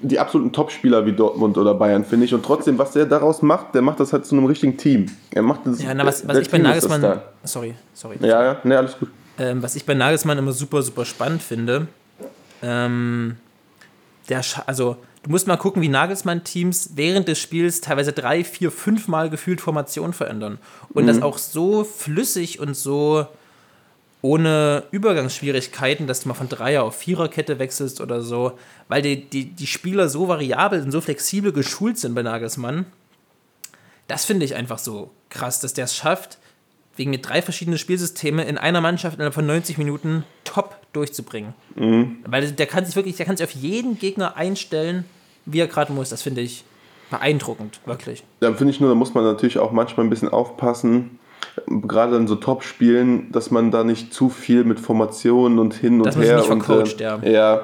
die 0.00 0.18
absoluten 0.18 0.52
Topspieler 0.52 1.04
wie 1.06 1.12
Dortmund 1.12 1.58
oder 1.58 1.74
Bayern, 1.74 2.04
finde 2.04 2.26
ich. 2.26 2.34
Und 2.34 2.44
trotzdem, 2.44 2.78
was 2.78 2.92
der 2.92 3.06
daraus 3.06 3.42
macht, 3.42 3.74
der 3.74 3.82
macht 3.82 4.00
das 4.00 4.12
halt 4.12 4.26
zu 4.26 4.36
einem 4.36 4.46
richtigen 4.46 4.76
Team. 4.76 5.06
Er 5.30 5.42
macht 5.42 5.66
das. 5.66 5.82
Ja, 5.82 5.94
na, 5.94 6.06
was, 6.06 6.26
was 6.26 6.38
ich 6.38 6.50
bei 6.50 6.58
Team 6.58 6.66
das 6.66 6.88
Nagelsmann. 6.88 7.20
Sorry, 7.44 7.74
sorry. 7.94 8.16
Ja, 8.20 8.42
ja, 8.42 8.56
ne, 8.64 8.78
alles 8.78 8.98
gut. 8.98 9.08
Ähm, 9.38 9.62
was 9.62 9.76
ich 9.76 9.84
bei 9.84 9.94
Nagelsmann 9.94 10.38
immer 10.38 10.52
super, 10.52 10.82
super 10.82 11.04
spannend 11.04 11.42
finde, 11.42 11.86
ähm, 12.62 13.36
der, 14.28 14.42
also 14.66 14.96
du 15.22 15.30
musst 15.30 15.46
mal 15.46 15.56
gucken, 15.56 15.80
wie 15.82 15.88
Nagelsmann-Teams 15.88 16.90
während 16.96 17.28
des 17.28 17.38
Spiels 17.38 17.80
teilweise 17.80 18.12
drei, 18.12 18.44
vier, 18.44 18.70
fünf 18.70 19.08
Mal 19.08 19.30
gefühlt 19.30 19.60
Formation 19.60 20.12
verändern. 20.12 20.58
Und 20.92 21.06
das 21.06 21.22
auch 21.22 21.38
so 21.38 21.84
flüssig 21.84 22.60
und 22.60 22.74
so 22.74 23.26
ohne 24.20 24.84
Übergangsschwierigkeiten, 24.90 26.06
dass 26.06 26.22
du 26.22 26.28
mal 26.28 26.34
von 26.34 26.48
Dreier 26.48 26.82
auf 26.82 26.96
Viererkette 26.96 27.58
wechselst 27.58 28.00
oder 28.00 28.20
so, 28.20 28.58
weil 28.88 29.02
die, 29.02 29.28
die, 29.28 29.46
die 29.46 29.66
Spieler 29.66 30.08
so 30.08 30.28
variabel 30.28 30.82
und 30.82 30.90
so 30.90 31.00
flexibel 31.00 31.52
geschult 31.52 31.98
sind 31.98 32.14
bei 32.14 32.22
Nagelsmann. 32.22 32.86
Das 34.08 34.24
finde 34.24 34.44
ich 34.44 34.54
einfach 34.54 34.78
so 34.78 35.10
krass, 35.28 35.60
dass 35.60 35.74
der 35.74 35.84
es 35.84 35.94
schafft, 35.94 36.38
wegen 36.96 37.10
mit 37.10 37.28
drei 37.28 37.42
verschiedenen 37.42 37.78
Spielsystemen 37.78 38.44
in 38.44 38.58
einer 38.58 38.80
Mannschaft 38.80 39.16
innerhalb 39.16 39.34
von 39.34 39.46
90 39.46 39.78
Minuten 39.78 40.24
top 40.42 40.76
durchzubringen. 40.92 41.54
Weil 42.26 42.50
der 42.50 42.66
kann 42.66 42.84
sich 42.84 42.96
wirklich, 42.96 43.16
der 43.16 43.26
kann 43.26 43.36
sich 43.36 43.46
auf 43.46 43.54
jeden 43.54 43.98
Gegner 43.98 44.36
einstellen, 44.36 45.04
wie 45.46 45.60
er 45.60 45.68
gerade 45.68 45.92
muss. 45.92 46.08
Das 46.08 46.22
finde 46.22 46.40
ich 46.40 46.64
beeindruckend, 47.10 47.80
wirklich. 47.86 48.24
Da 48.40 48.52
finde 48.52 48.72
ich 48.72 48.80
nur, 48.80 48.88
da 48.88 48.96
muss 48.96 49.14
man 49.14 49.22
natürlich 49.22 49.58
auch 49.58 49.70
manchmal 49.70 50.06
ein 50.06 50.10
bisschen 50.10 50.28
aufpassen, 50.28 51.18
gerade 51.66 52.16
in 52.16 52.26
so 52.26 52.36
Top-Spielen, 52.36 53.30
dass 53.32 53.50
man 53.50 53.70
da 53.70 53.84
nicht 53.84 54.12
zu 54.12 54.28
viel 54.28 54.64
mit 54.64 54.80
Formationen 54.80 55.58
und 55.58 55.74
hin 55.74 56.02
Dass 56.02 56.16
und 56.16 56.22
her 56.22 56.36
nicht 56.36 56.50
und 56.50 56.62
vercoacht, 56.62 57.00
äh, 57.00 57.04
ja. 57.04 57.20
ja, 57.32 57.60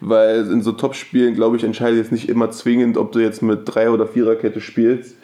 weil 0.00 0.50
in 0.50 0.62
so 0.62 0.72
Top-Spielen, 0.72 1.34
glaube 1.34 1.56
ich, 1.56 1.64
entscheidet 1.64 1.98
jetzt 1.98 2.12
nicht 2.12 2.28
immer 2.28 2.50
zwingend, 2.50 2.96
ob 2.96 3.12
du 3.12 3.18
jetzt 3.20 3.42
mit 3.42 3.62
Drei- 3.64 3.90
oder 3.90 4.06
Viererkette 4.06 4.60
spielst. 4.60 5.16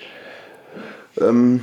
Ähm, 1.20 1.60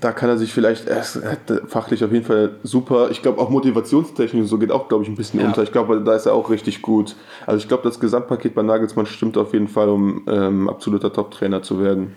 da 0.00 0.12
kann 0.12 0.30
er 0.30 0.38
sich 0.38 0.52
vielleicht, 0.52 0.88
er 0.88 1.00
ist 1.00 1.20
fachlich 1.68 2.02
auf 2.02 2.12
jeden 2.12 2.24
Fall 2.24 2.56
super. 2.62 3.10
Ich 3.10 3.20
glaube 3.20 3.40
auch 3.40 3.50
motivationstechnisch 3.50 4.42
und 4.42 4.48
so 4.48 4.58
geht 4.58 4.70
auch, 4.70 4.88
glaube 4.88 5.04
ich, 5.04 5.10
ein 5.10 5.16
bisschen 5.16 5.40
Ja. 5.40 5.46
unter. 5.46 5.62
Ich 5.62 5.72
glaube, 5.72 6.00
da 6.00 6.14
ist 6.14 6.24
er 6.24 6.32
auch 6.32 6.48
richtig 6.48 6.80
gut. 6.80 7.14
Also 7.46 7.58
ich 7.58 7.68
glaube, 7.68 7.82
das 7.82 8.00
Gesamtpaket 8.00 8.54
bei 8.54 8.62
Nagelsmann 8.62 9.06
stimmt 9.06 9.36
auf 9.36 9.52
jeden 9.52 9.68
Fall, 9.68 9.90
um 9.90 10.22
ähm, 10.28 10.68
absoluter 10.68 11.12
Top-Trainer 11.12 11.62
zu 11.62 11.82
werden. 11.82 12.16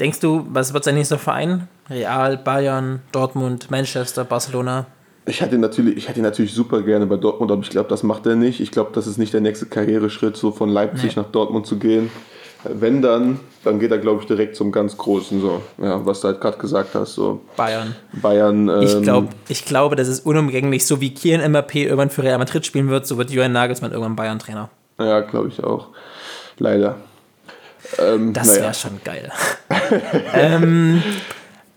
Denkst 0.00 0.20
du, 0.20 0.46
was 0.50 0.74
wird 0.74 0.84
sein 0.84 0.94
nächster 0.96 1.18
Verein? 1.18 1.68
Real, 1.88 2.36
Bayern, 2.36 3.00
Dortmund, 3.12 3.70
Manchester, 3.70 4.24
Barcelona? 4.24 4.86
Ich 5.26 5.40
hätte 5.40 5.54
ihn 5.54 5.60
natürlich, 5.60 5.96
ich 5.96 6.08
hätte 6.08 6.20
natürlich 6.20 6.52
super 6.52 6.82
gerne 6.82 7.06
bei 7.06 7.16
Dortmund, 7.16 7.50
aber 7.50 7.62
ich 7.62 7.70
glaube, 7.70 7.88
das 7.88 8.02
macht 8.02 8.26
er 8.26 8.34
nicht. 8.36 8.60
Ich 8.60 8.70
glaube, 8.70 8.90
das 8.92 9.06
ist 9.06 9.16
nicht 9.18 9.32
der 9.32 9.40
nächste 9.40 9.66
Karriereschritt, 9.66 10.36
so 10.36 10.50
von 10.50 10.68
Leipzig 10.68 11.16
Nee. 11.16 11.22
nach 11.22 11.30
Dortmund 11.30 11.66
zu 11.66 11.78
gehen. 11.78 12.10
Wenn 12.64 13.02
dann, 13.02 13.40
dann 13.62 13.78
geht 13.78 13.90
er, 13.90 13.98
glaube 13.98 14.22
ich, 14.22 14.26
direkt 14.26 14.56
zum 14.56 14.72
ganz 14.72 14.96
Großen, 14.96 15.38
so, 15.40 15.60
ja, 15.82 16.04
was 16.06 16.22
du 16.22 16.28
halt 16.28 16.40
gerade 16.40 16.56
gesagt 16.58 16.94
hast, 16.94 17.14
so 17.14 17.42
Bayern. 17.56 17.94
Bayern. 18.12 18.68
Ähm, 18.70 18.80
Ich, 18.82 19.02
glaub, 19.02 19.28
ich 19.48 19.64
glaube, 19.66 19.96
das 19.96 20.08
ist 20.08 20.24
unumgänglich. 20.26 20.86
So 20.86 21.00
wie 21.00 21.12
Kian 21.12 21.42
Mbappé 21.42 21.84
irgendwann 21.84 22.10
für 22.10 22.22
Real 22.22 22.38
Madrid 22.38 22.64
spielen 22.64 22.88
wird, 22.88 23.06
so 23.06 23.18
wird 23.18 23.30
Julian 23.30 23.52
Nagelsmann 23.52 23.92
irgendwann 23.92 24.16
Bayern-Trainer. 24.16 24.70
Ja, 24.98 25.20
glaube 25.20 25.48
ich 25.48 25.62
auch. 25.62 25.88
Leider. 26.58 26.96
Ähm, 27.98 28.32
Das 28.32 28.48
naja. 28.48 28.62
wäre 28.62 28.74
schon 28.74 29.00
geil. 29.04 29.30
ähm, 30.34 31.02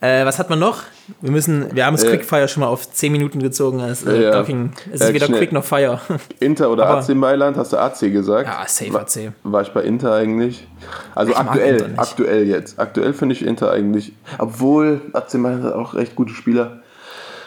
äh, 0.02 0.26
was 0.26 0.40
hat 0.40 0.50
man 0.50 0.60
noch? 0.60 0.84
Wir 1.22 1.32
müssen, 1.32 1.74
wir 1.76 1.86
haben 1.86 1.96
das 1.96 2.04
Äh, 2.04 2.10
Quickfire 2.18 2.48
schon 2.48 2.62
mal 2.62 2.68
auf 2.68 2.92
10 2.92 3.12
Minuten 3.12 3.40
gezogen. 3.42 3.80
Es, 3.80 4.04
äh, 4.06 4.24
ja. 4.24 4.32
talking, 4.32 4.72
es 4.94 5.02
ist 5.02 5.10
Äh, 5.10 5.14
weder 5.14 5.26
schnell. 5.28 5.40
Quick 5.40 5.52
noch 5.54 5.64
Fire. 5.64 6.00
Inter 6.40 6.70
oder 6.70 6.86
Aber- 6.88 7.00
AC 7.02 7.10
Mailand? 7.16 7.58
Hast 7.58 7.74
du 7.74 7.78
AC 7.78 8.12
gesagt? 8.12 8.48
Ja, 8.48 8.66
safe 8.68 8.94
War- 8.94 9.02
AC. 9.02 9.32
War 9.44 9.62
ich 9.62 9.70
bei 9.70 9.82
Inter 9.84 10.14
eigentlich? 10.14 10.68
Also 11.16 11.32
Ich 11.32 11.38
aktuell, 11.38 11.94
aktuell 11.98 12.48
jetzt. 12.48 12.80
Aktuell 12.80 13.14
finde 13.14 13.34
ich 13.36 13.46
Inter 13.46 13.72
eigentlich, 13.72 14.14
obwohl 14.38 15.02
AC 15.14 15.36
Mailand 15.36 15.64
hat 15.64 15.74
auch 15.74 15.94
recht 15.94 16.16
gute 16.16 16.34
Spieler. 16.34 16.82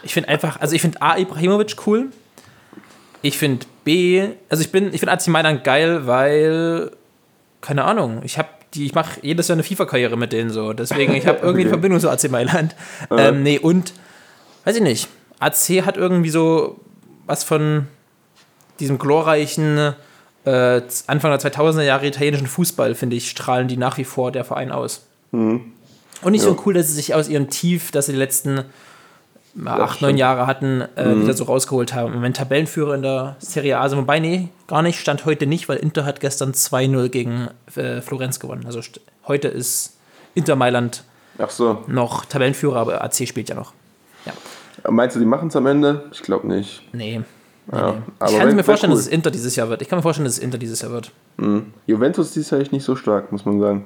Ich 0.03 0.15
finde 0.15 0.31
einfach, 0.31 0.61
also 0.61 0.75
ich 0.75 0.81
finde 0.83 1.01
A. 1.03 1.19
Ibrahimovic 1.19 1.77
cool. 1.87 2.07
Ich 3.23 3.37
finde 3.39 3.67
B. 3.85 4.27
Also 4.49 4.63
ich 4.63 4.73
bin, 4.73 4.93
ich 4.95 5.01
finde 5.01 5.13
AC 5.13 5.29
Mailand 5.29 5.63
geil, 5.63 6.07
weil, 6.07 6.91
keine 7.61 7.85
Ahnung, 7.85 8.23
ich 8.25 8.39
habe 8.39 8.49
die, 8.75 8.87
ich 8.87 8.95
mache 8.95 9.19
jedes 9.23 9.49
Jahr 9.49 9.57
eine 9.57 9.65
FIFA-Karriere 9.65 10.17
mit 10.17 10.33
denen 10.33 10.51
so. 10.51 10.73
Deswegen, 10.73 11.15
ich 11.15 11.27
habe 11.27 11.39
irgendwie 11.43 11.63
eine 11.63 11.71
Okay. 11.71 11.81
Verbindung 11.81 12.01
zu 12.01 12.09
AC 12.11 12.31
Mailand. 12.31 12.75
Ähm, 13.11 13.43
nee, 13.43 13.59
und, 13.59 13.93
weiß 14.65 14.77
ich 14.77 14.83
nicht, 14.83 15.09
AC 15.41 15.85
hat 15.85 15.97
irgendwie 15.97 16.31
so 16.31 16.79
was 17.27 17.45
von 17.45 17.87
diesem 18.79 18.99
glorreichen 18.99 19.95
äh, 20.45 20.81
Anfang 21.07 21.31
der 21.31 21.41
2000er 21.41 21.83
Jahre 21.83 22.07
italienischen 22.07 22.47
Fußball, 22.47 22.95
finde 22.95 23.17
ich, 23.17 23.29
strahlen 23.29 23.69
die 23.69 23.77
nach 23.77 23.99
wie 23.99 24.05
vor 24.05 24.33
der 24.33 24.45
Verein 24.45 24.71
aus. 24.73 25.07
Und 25.33 25.73
nicht 26.25 26.43
so 26.43 26.51
Ja. 26.53 26.57
cool, 26.65 26.75
dass 26.75 26.89
sie 26.89 26.95
sich 26.95 27.15
aus 27.15 27.29
ihrem 27.29 27.51
Tief, 27.51 27.91
das 27.91 28.07
sie 28.07 28.13
die 28.13 28.19
letzten 28.19 28.65
mal 29.55 29.81
acht, 29.81 29.97
stimmt. 29.97 30.03
neun 30.13 30.17
Jahre 30.19 30.47
hatten, 30.47 30.83
äh, 30.97 31.17
wieder 31.17 31.35
so 31.35 31.45
rausgeholt 31.45 31.95
haben. 31.95 32.09
Im 32.09 32.15
Moment 32.15 32.37
Tabellenführer 32.37 32.95
in 32.95 33.03
der 33.03 33.37
Serie 33.39 33.79
A, 33.79 33.83
also 33.83 33.97
wobei, 33.97 34.21
nee, 34.21 34.49
gar 34.67 34.83
nicht, 34.83 34.99
stand 35.01 35.25
heute 35.25 35.47
nicht, 35.47 35.69
weil 35.69 35.79
Inter 35.79 36.05
hat 36.05 36.21
gestern 36.21 36.53
2-0 36.53 37.09
gegen 37.09 37.49
äh, 37.77 38.01
Florenz 38.01 38.41
gewonnen. 38.41 38.65
Also 38.67 38.81
heute 39.27 39.49
ist 39.49 39.97
Inter 40.35 40.57
Mailand 40.57 41.05
Ach 41.39 41.51
so. 41.51 41.85
noch 41.87 42.25
Tabellenführer, 42.25 42.77
aber 42.77 43.03
AC 43.03 43.27
spielt 43.27 43.49
ja 43.49 43.55
noch. 43.55 43.73
Ja, 44.27 44.33
Meinst 44.91 45.17
du, 45.17 45.21
die 45.21 45.27
machen 45.27 45.49
es 45.49 45.57
am 45.57 45.67
Ende? 45.67 46.05
Ich 46.13 46.23
glaube 46.23 46.47
nicht. 46.47 46.83
nee. 46.93 47.21
Ja, 47.73 47.95
Ich 48.27 48.37
kann 48.37 48.57
mir 48.57 48.65
vorstellen, 48.65 48.91
wär 48.91 48.97
dass 48.97 49.07
es 49.07 49.13
Inter 49.13 49.31
dieses 49.31 49.55
Jahr 49.55 49.69
wird. 49.69 49.81
Ich 49.81 49.89
kann 49.89 49.99
mir 49.99 50.03
vorstellen, 50.03 50.25
dass 50.25 50.35
es 50.39 50.39
Inter 50.41 50.59
dieses 50.59 50.81
Jahr 50.83 50.91
wird. 50.91 51.13
Juventus 51.87 52.37
ist 52.37 52.53
eigentlich 52.53 52.73
nicht 52.73 52.83
so 52.85 52.97
stark, 52.97 53.31
muss 53.31 53.45
man 53.45 53.61
sagen. 53.61 53.85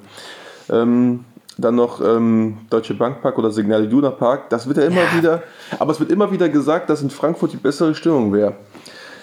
Ähm, 0.71 1.23
dann 1.57 1.75
noch 1.75 2.01
ähm, 2.01 2.57
Deutsche 2.69 2.93
Bank 2.93 3.21
Park 3.21 3.37
oder 3.37 3.51
Signal 3.51 3.85
Iduna 3.85 4.11
Park. 4.11 4.49
Das 4.49 4.67
wird 4.67 4.77
ja 4.77 4.83
immer 4.83 5.01
wieder, 5.17 5.43
aber 5.79 5.91
es 5.91 5.99
wird 5.99 6.11
immer 6.11 6.31
wieder 6.31 6.49
gesagt, 6.49 6.89
dass 6.89 7.01
in 7.01 7.09
Frankfurt 7.09 7.53
die 7.53 7.57
bessere 7.57 7.95
Stimmung 7.95 8.33
wäre. 8.33 8.55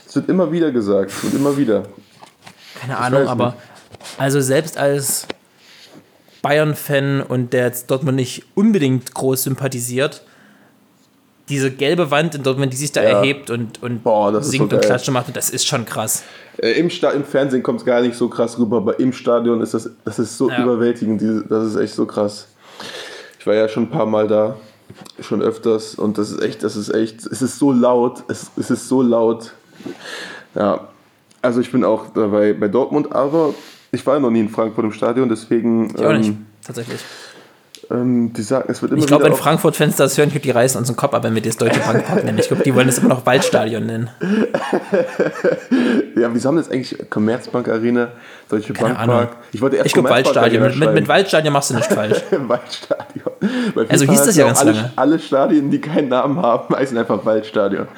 Es 0.07 0.14
wird 0.14 0.29
immer 0.29 0.51
wieder 0.51 0.71
gesagt, 0.71 1.11
es 1.11 1.23
wird 1.25 1.35
immer 1.35 1.57
wieder. 1.57 1.85
Keine 2.81 2.99
Ahnung, 2.99 3.23
weiß 3.23 3.29
aber 3.29 3.55
also 4.18 4.40
selbst 4.40 4.77
als 4.79 5.27
Bayern-Fan 6.42 7.23
und 7.23 7.53
der 7.53 7.66
jetzt 7.66 7.90
Dortmund 7.90 8.16
nicht 8.16 8.45
unbedingt 8.55 9.14
groß 9.14 9.45
sympathisiert, 9.45 10.23
diese 11.48 11.70
gelbe 11.70 12.11
Wand 12.11 12.35
in 12.35 12.42
Dortmund, 12.42 12.72
die 12.72 12.76
sich 12.76 12.92
da 12.92 13.02
Ja. 13.02 13.18
erhebt 13.20 13.50
und, 13.50 13.83
und 13.83 14.02
Boah, 14.05 14.42
singt 14.42 14.70
so 14.70 14.76
und 14.76 14.81
geil. 14.81 14.81
klatscht 14.81 15.09
und 15.09 15.14
macht, 15.14 15.37
das 15.37 15.50
ist 15.50 15.66
schon 15.66 15.85
krass. 15.85 16.22
Äh, 16.59 16.72
im, 16.72 16.88
Sta 16.90 17.11
Im 17.11 17.24
Fernsehen 17.24 17.62
kommt 17.62 17.81
es 17.81 17.87
gar 17.87 18.00
nicht 18.00 18.14
so 18.14 18.28
krass 18.28 18.59
rüber, 18.59 18.78
aber 18.78 18.98
im 19.00 19.12
Stadion 19.12 19.61
ist 19.61 19.74
das, 19.74 19.90
das 20.05 20.18
ist 20.18 20.38
so 20.38 20.48
Ja. 20.50 20.62
überwältigend, 20.62 21.20
diese, 21.20 21.44
das 21.46 21.64
ist 21.66 21.76
echt 21.76 21.94
so 21.94 22.07
krass. 22.07 22.46
Ich 23.38 23.46
war 23.46 23.55
ja 23.55 23.68
schon 23.68 23.85
ein 23.85 23.90
paar 23.90 24.07
Mal 24.07 24.28
da, 24.28 24.57
schon 25.20 25.42
öfters 25.42 25.94
und 25.96 26.16
das 26.18 26.31
ist 26.31 26.40
echt, 26.42 26.62
das 26.62 26.76
ist 26.76 26.90
echt, 26.94 27.26
es 27.26 27.42
ist 27.42 27.59
so 27.59 27.72
laut, 27.72 28.22
es, 28.28 28.50
es 28.57 28.70
ist 28.70 28.88
so 28.88 29.02
laut. 29.02 29.52
Ja, 30.55 30.88
also 31.40 31.61
ich 31.61 31.72
bin 31.72 31.83
auch 31.85 32.07
dabei 32.14 32.52
bei 32.52 32.68
Dortmund, 32.68 33.12
aber 33.12 33.55
ich 33.90 34.07
war 34.07 34.20
noch 34.20 34.31
nie 34.31 34.40
in 34.40 34.48
Frankfurt 34.48 34.85
im 34.85 34.92
Stadion, 34.92 35.28
deswegen, 35.28 35.92
Ich 35.96 36.05
auch 36.05 36.12
nicht, 36.12 36.28
ähm, 36.28 36.46
tatsächlich. 36.64 37.00
Ähm, 37.92 38.33
die 38.33 38.42
sagen, 38.42 38.64
es 38.68 38.83
wird 38.83 38.92
immer 38.92 39.00
Ich 39.00 39.07
glaube, 39.07 39.24
wenn 39.24 39.35
Frankfurt-Fans 39.35 39.96
das 39.96 40.16
hören, 40.18 40.31
die 40.31 40.50
reißen 40.50 40.78
uns 40.78 40.88
den 40.88 40.96
Kopf 40.96 41.14
ab, 41.14 41.24
wenn 41.24 41.35
wir 41.35 41.42
das 41.42 41.57
Deutsche 41.57 41.81
Bankpark 41.81 42.24
nennen. 42.24 42.38
Ich 42.38 42.48
glaube, 42.48 42.62
die 42.62 42.74
wollen 42.74 42.87
das 42.87 42.98
immer 42.98 43.11
noch 43.11 43.26
Waldstadion 43.26 43.87
nennen. 43.87 44.11
Ja, 46.14 46.33
wieso 46.33 46.48
haben 46.48 46.57
das 46.57 46.70
eigentlich 46.70 46.96
Commerzbank 47.09 47.68
Arena, 47.68 48.09
Deutsche 48.48 48.74
Keine 48.74 48.90
Bank 48.90 49.00
Ahnung. 49.00 49.16
Park? 49.16 49.37
Ich 49.52 49.61
wollte 49.61 49.76
erst 49.76 49.87
Ich 49.87 49.92
glaube, 49.94 50.11
Waldstadion. 50.11 50.62
Mit, 50.62 50.76
mit, 50.76 50.92
mit. 50.92 51.09
Waldstadion 51.09 51.52
machst 51.52 51.70
du 51.70 51.74
nicht 51.74 51.90
falsch. 51.90 52.22
Waldstadion. 52.31 53.33
Also 53.88 54.05
hieß 54.05 54.24
das 54.24 54.37
ja 54.37 54.44
auch 54.44 54.48
ganz 54.48 54.61
alle, 54.61 54.72
lange. 54.72 54.92
Alle 54.96 55.18
Stadien, 55.18 55.70
die 55.70 55.81
keinen 55.81 56.09
Namen 56.09 56.40
haben, 56.40 56.76
heißen 56.76 56.96
einfach 56.96 57.24
Waldstadion. 57.24 57.88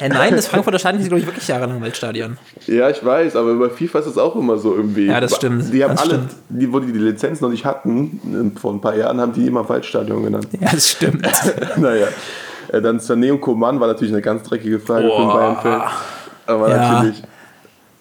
Hä, 0.00 0.08
nein, 0.08 0.34
das 0.34 0.46
Frankfurter 0.46 0.78
Stadion 0.78 1.02
ist, 1.02 1.08
glaube 1.08 1.20
ich, 1.20 1.26
wirklich 1.26 1.46
jahrelang 1.46 1.82
Waldstadion. 1.82 2.38
Ja, 2.66 2.88
ich 2.88 3.04
weiß, 3.04 3.36
aber 3.36 3.54
bei 3.56 3.68
FIFA 3.68 3.98
ist 3.98 4.06
das 4.06 4.16
auch 4.16 4.34
immer 4.34 4.56
so 4.56 4.74
irgendwie. 4.74 5.06
Ja, 5.06 5.20
das 5.20 5.36
stimmt, 5.36 5.70
Die 5.74 5.84
haben 5.84 5.90
das 5.94 6.00
alle, 6.04 6.14
stimmt. 6.14 6.30
die, 6.48 6.72
wo 6.72 6.80
die 6.80 6.90
die 6.90 6.98
Lizenz 6.98 7.42
noch 7.42 7.50
nicht 7.50 7.66
hatten, 7.66 8.52
vor 8.58 8.72
ein 8.72 8.80
paar 8.80 8.96
Jahren, 8.96 9.20
haben 9.20 9.34
die 9.34 9.46
immer 9.46 9.68
Waldstadion 9.68 10.22
genannt. 10.24 10.48
Ja, 10.58 10.70
das 10.72 10.88
stimmt. 10.92 11.28
naja. 11.76 12.06
Äh, 12.72 12.80
Dann 12.80 12.98
Sané 12.98 13.30
und 13.30 13.42
Coman 13.42 13.78
war 13.78 13.88
natürlich 13.88 14.12
eine 14.14 14.22
ganz 14.22 14.42
dreckige 14.48 14.80
Frage 14.80 15.06
für 15.08 15.16
einen 15.16 15.26
Boah. 15.26 15.34
Bayern-Fan. 15.62 15.82
Aber 16.46 16.70
Ja. 16.70 16.92
natürlich. 16.94 17.22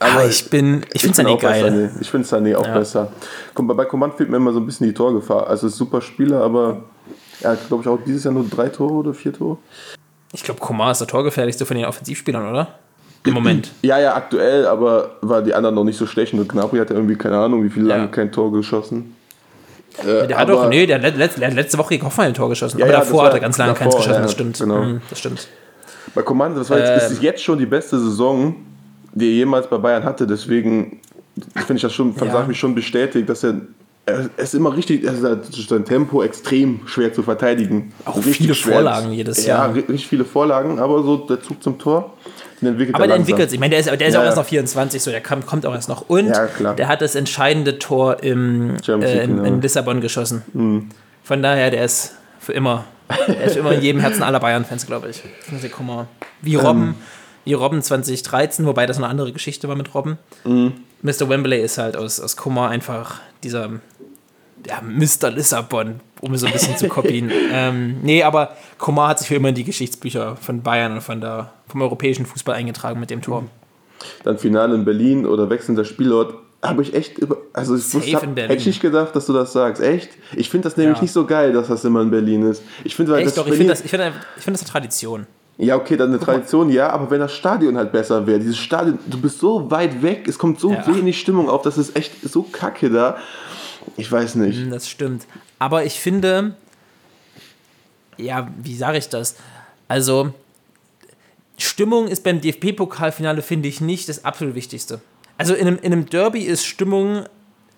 Ah, 0.01 0.23
ich 0.29 0.49
bin, 0.49 0.85
ich 0.93 1.01
finde 1.01 1.23
bei 1.23 1.35
geil. 1.35 1.65
Sané. 1.65 2.01
Ich 2.01 2.09
finde 2.09 2.25
Sané 2.25 2.55
auch 2.55 2.65
Ja. 2.65 2.77
besser. 2.77 3.12
Bei 3.55 3.83
Coman 3.83 4.13
fehlt 4.13 4.29
mir 4.29 4.38
immer 4.38 4.53
so 4.53 4.59
ein 4.62 4.65
bisschen 4.65 4.88
die 4.88 4.93
Torgefahr. 4.93 5.47
Also 5.47 5.67
ist 5.67 5.75
super 5.75 5.99
Spieler, 5.99 6.41
aber 6.41 6.83
er 7.41 7.51
hat, 7.51 7.67
glaube 7.67 7.83
ich, 7.83 7.89
auch 7.89 7.99
dieses 8.05 8.23
Jahr 8.23 8.33
nur 8.33 8.45
drei 8.49 8.69
Tore 8.69 8.93
oder 8.93 9.13
vier 9.13 9.33
Tore. 9.33 9.57
Ich 10.33 10.43
glaube, 10.43 10.59
Komar 10.59 10.91
ist 10.91 10.99
der 10.99 11.07
torgefährlichste 11.07 11.65
von 11.65 11.75
den 11.77 11.85
Offensivspielern, 11.85 12.49
oder? 12.49 12.67
Im 13.25 13.33
Moment. 13.33 13.71
Ja, 13.81 13.99
ja, 13.99 14.15
aktuell, 14.15 14.65
aber 14.67 15.11
war 15.21 15.41
die 15.41 15.53
anderen 15.53 15.75
noch 15.75 15.83
nicht 15.83 15.97
so 15.97 16.05
stechend. 16.05 16.39
Und 16.39 16.49
Gnabry 16.49 16.77
hat 16.79 16.89
ja 16.89 16.95
irgendwie, 16.95 17.15
keine 17.15 17.37
Ahnung, 17.37 17.63
wie 17.63 17.69
viel 17.69 17.83
lange 17.83 18.03
Ja. 18.03 18.07
kein 18.07 18.31
Tor 18.31 18.51
geschossen. 18.51 19.15
Äh, 20.05 20.27
Der 20.27 20.37
hat 20.37 20.47
doch, 20.49 20.69
nee, 20.69 20.85
der 20.85 21.01
hat, 21.01 21.17
let, 21.17 21.37
der 21.39 21.47
hat 21.47 21.55
letzte 21.55 21.77
Woche 21.77 21.89
gegen 21.89 22.05
Hoffenheim 22.05 22.31
ein 22.31 22.35
Tor 22.35 22.47
geschossen. 22.49 22.77
Ja, 22.79 22.85
aber 22.85 22.93
ja, 22.93 22.99
davor 22.99 23.25
hat 23.25 23.33
er 23.33 23.39
ganz 23.39 23.57
lange 23.57 23.73
keins 23.73 23.93
davor, 23.93 23.99
geschossen, 23.99 24.15
ja, 24.15 24.21
das 24.21 24.31
stimmt. 24.31 24.59
genau. 24.59 24.83
Mhm, 24.83 25.01
das 25.09 25.19
stimmt. 25.19 25.47
Bei 26.15 26.21
Coman, 26.21 26.55
das 26.55 26.69
war 26.69 26.77
jetzt, 26.79 26.89
Ähm. 27.07 27.11
ist 27.13 27.21
jetzt 27.21 27.43
schon 27.43 27.57
die 27.59 27.65
beste 27.65 27.99
Saison, 27.99 28.55
die 29.13 29.25
er 29.27 29.33
jemals 29.33 29.67
bei 29.67 29.77
Bayern 29.77 30.03
hatte. 30.03 30.25
Deswegen 30.27 31.01
finde 31.55 31.73
ich 31.75 31.81
das 31.81 31.93
schon, 31.93 32.15
Ja. 32.15 32.31
sag 32.31 32.47
mich 32.47 32.57
schon 32.59 32.73
bestätigt, 32.75 33.27
dass 33.27 33.43
er 33.43 33.55
er 34.10 34.30
ist 34.38 34.54
immer 34.56 34.76
richtig, 34.76 35.04
er 35.04 35.13
ist 35.13 35.24
halt 35.24 35.45
sein 35.54 35.86
Tempo 35.86 36.22
extrem 36.24 36.82
schwer 36.88 37.13
zu 37.13 37.24
verteidigen. 37.24 37.93
Auch 38.06 38.17
richtig 38.17 38.36
viele 38.38 38.56
schwer. 38.56 38.74
Vorlagen 38.76 39.12
jedes 39.12 39.45
ja, 39.45 39.58
Jahr. 39.58 39.69
ri- 39.74 39.88
richtig 39.89 40.08
viele 40.08 40.26
Vorlagen, 40.26 40.80
aber 40.80 41.04
so 41.04 41.17
der 41.17 41.41
Zug 41.41 41.62
zum 41.63 41.78
Tor, 41.80 42.13
den 42.62 42.69
entwickelt 42.69 42.95
Aber 42.95 43.06
er 43.06 43.08
der 43.08 43.15
langsam. 43.17 43.32
entwickelt 43.32 43.50
sich. 43.50 43.58
Ich 43.58 43.60
meine, 43.60 43.72
der 43.72 43.80
ist, 43.80 43.86
der 43.88 44.08
ist 44.08 44.13
Ja, 44.13 44.19
auch 44.19 44.24
ja. 44.24 44.30
erst 44.30 44.38
noch 44.38 44.45
24, 44.45 45.02
so 45.02 45.12
der 45.12 45.22
kommt, 45.22 45.45
kommt 45.45 45.65
auch 45.65 45.74
erst 45.74 45.89
noch. 45.89 46.10
Und 46.10 46.28
Ja, 46.28 46.74
der 46.74 46.88
hat 46.88 47.02
das 47.02 47.15
entscheidende 47.15 47.80
Tor 47.80 48.22
im, 48.24 48.76
äh, 48.88 49.24
in, 49.24 49.30
genau. 49.36 49.43
in 49.43 49.62
Lissabon 49.62 50.02
geschossen. 50.02 50.91
Von 51.24 51.41
daher, 51.43 51.72
der 51.72 51.86
ist 51.86 52.15
für 52.39 52.54
immer, 52.54 52.86
der 53.28 53.43
ist 53.43 53.56
immer 53.58 53.72
in 53.74 53.82
jedem 53.82 54.02
Herzen 54.02 54.24
aller 54.24 54.39
Bayern-Fans, 54.39 54.86
glaube 54.88 55.10
ich. 55.10 55.24
Kummer. 55.72 56.08
Wie 56.41 56.56
Robben, 56.56 56.95
wie 57.45 57.54
Robben 57.54 57.82
2013, 57.82 58.65
wobei 58.65 58.86
das 58.86 58.98
eine 58.98 59.08
andere 59.08 59.32
Geschichte 59.32 59.67
war 59.67 59.76
mit 59.76 59.93
Robben. 59.93 60.17
Mr. 61.02 61.30
Wembley 61.30 61.62
ist 61.62 61.78
halt 61.78 61.95
aus, 61.95 62.19
aus 62.19 62.36
Kummer 62.36 62.67
einfach 62.69 63.22
dieser 63.43 63.69
ja, 64.67 64.82
Mr. 64.82 65.30
Lissabon, 65.32 66.00
um 66.22 66.34
es 66.34 66.41
so 66.41 66.48
ein 66.48 66.54
bisschen 66.54 66.78
zu 66.78 66.88
kopieren. 66.88 67.32
ähm, 67.54 67.98
nee, 68.02 68.24
aber 68.24 68.56
Komar 68.78 69.10
hat 69.10 69.19
sich 69.19 69.28
für 69.28 69.36
immer 69.36 69.50
in 69.50 69.56
die 69.56 69.63
Geschichtsbücher 69.63 70.36
von 70.38 70.62
Bayern 70.62 70.93
und 70.93 71.02
von 71.02 71.22
der, 71.22 71.52
vom 71.67 71.82
europäischen 71.82 72.26
Fußball 72.26 72.56
eingetragen 72.56 73.00
mit 73.00 73.10
dem 73.10 73.22
Tor. 73.22 73.43
Dann 74.24 74.38
Finale 74.38 74.76
in 74.76 74.86
Berlin 74.86 75.26
oder 75.26 75.50
wechselnder 75.50 75.86
Spielort. 75.86 76.34
Habe 76.62 76.82
ich 76.82 76.93
echt 76.93 77.17
über. 77.19 77.38
Also, 77.54 77.76
ich 77.78 77.93
wusste, 77.93 78.12
hab, 78.15 78.24
hätte 78.36 78.54
ich 78.54 78.65
nicht 78.65 78.82
gedacht, 78.82 79.15
dass 79.15 79.26
du 79.28 79.32
das 79.34 79.54
sagst. 79.54 79.82
Echt? 79.82 80.10
Ich 80.36 80.50
finde 80.50 80.65
das 80.67 80.76
nämlich 80.76 80.98
Ja. 80.98 81.02
nicht 81.04 81.13
so 81.13 81.26
geil, 81.26 81.54
dass 81.54 81.67
das 81.69 81.86
immer 81.86 82.02
in 82.02 82.12
Berlin 82.12 82.43
ist. 82.50 82.63
Ich 82.84 82.98
finde, 82.98 83.13
das 83.13 83.34
doch, 83.34 83.43
ich 83.45 83.52
Berlin- 83.52 83.58
finde 83.60 83.74
das, 83.74 83.86
ich 83.86 83.89
find, 83.89 84.04
ich 84.38 84.43
find 84.43 84.56
das 84.58 84.63
eine 84.63 84.69
Tradition. 84.69 85.26
Ja, 85.58 85.76
okay, 85.78 85.95
dann 85.98 86.10
eine 86.10 86.19
Tradition, 86.19 86.69
ja, 86.69 86.89
aber 86.89 87.12
wenn 87.12 87.19
das 87.19 87.34
Stadion 87.34 87.78
halt 87.78 87.91
besser 87.91 88.26
wäre, 88.28 88.39
dieses 88.39 88.58
Stadion, 88.58 88.98
du 89.08 89.19
bist 89.19 89.39
so 89.39 89.69
weit 89.72 90.02
weg, 90.02 90.26
es 90.28 90.38
kommt 90.38 90.60
so 90.60 90.72
Ja. 90.72 90.86
wenig 90.88 91.19
Stimmung 91.19 91.50
auf, 91.50 91.62
das 91.63 91.78
ist 91.78 91.95
echt 91.98 92.12
so 92.30 92.43
kacke 92.43 92.89
da. 92.89 93.17
Ich 93.97 94.11
weiß 94.11 94.35
nicht. 94.35 94.57
Hm, 94.57 94.71
Das 94.71 94.89
stimmt. 94.89 95.25
Aber 95.59 95.83
ich 95.85 95.99
finde, 95.99 96.55
ja, 98.17 98.49
wie 98.61 98.75
sage 98.75 98.97
ich 98.97 99.09
das? 99.09 99.35
Also, 99.87 100.33
Stimmung 101.57 102.07
ist 102.07 102.23
beim 102.23 102.41
DFB-Pokalfinale, 102.41 103.41
finde 103.41 103.67
ich, 103.69 103.81
nicht 103.81 104.07
das 104.09 104.23
absolut 104.25 104.55
Wichtigste. 104.55 105.01
Also 105.37 105.53
in 105.53 105.67
einem, 105.67 105.77
in 105.81 105.93
einem 105.93 106.05
Derby 106.09 106.41
ist 106.43 106.65
Stimmung 106.65 107.25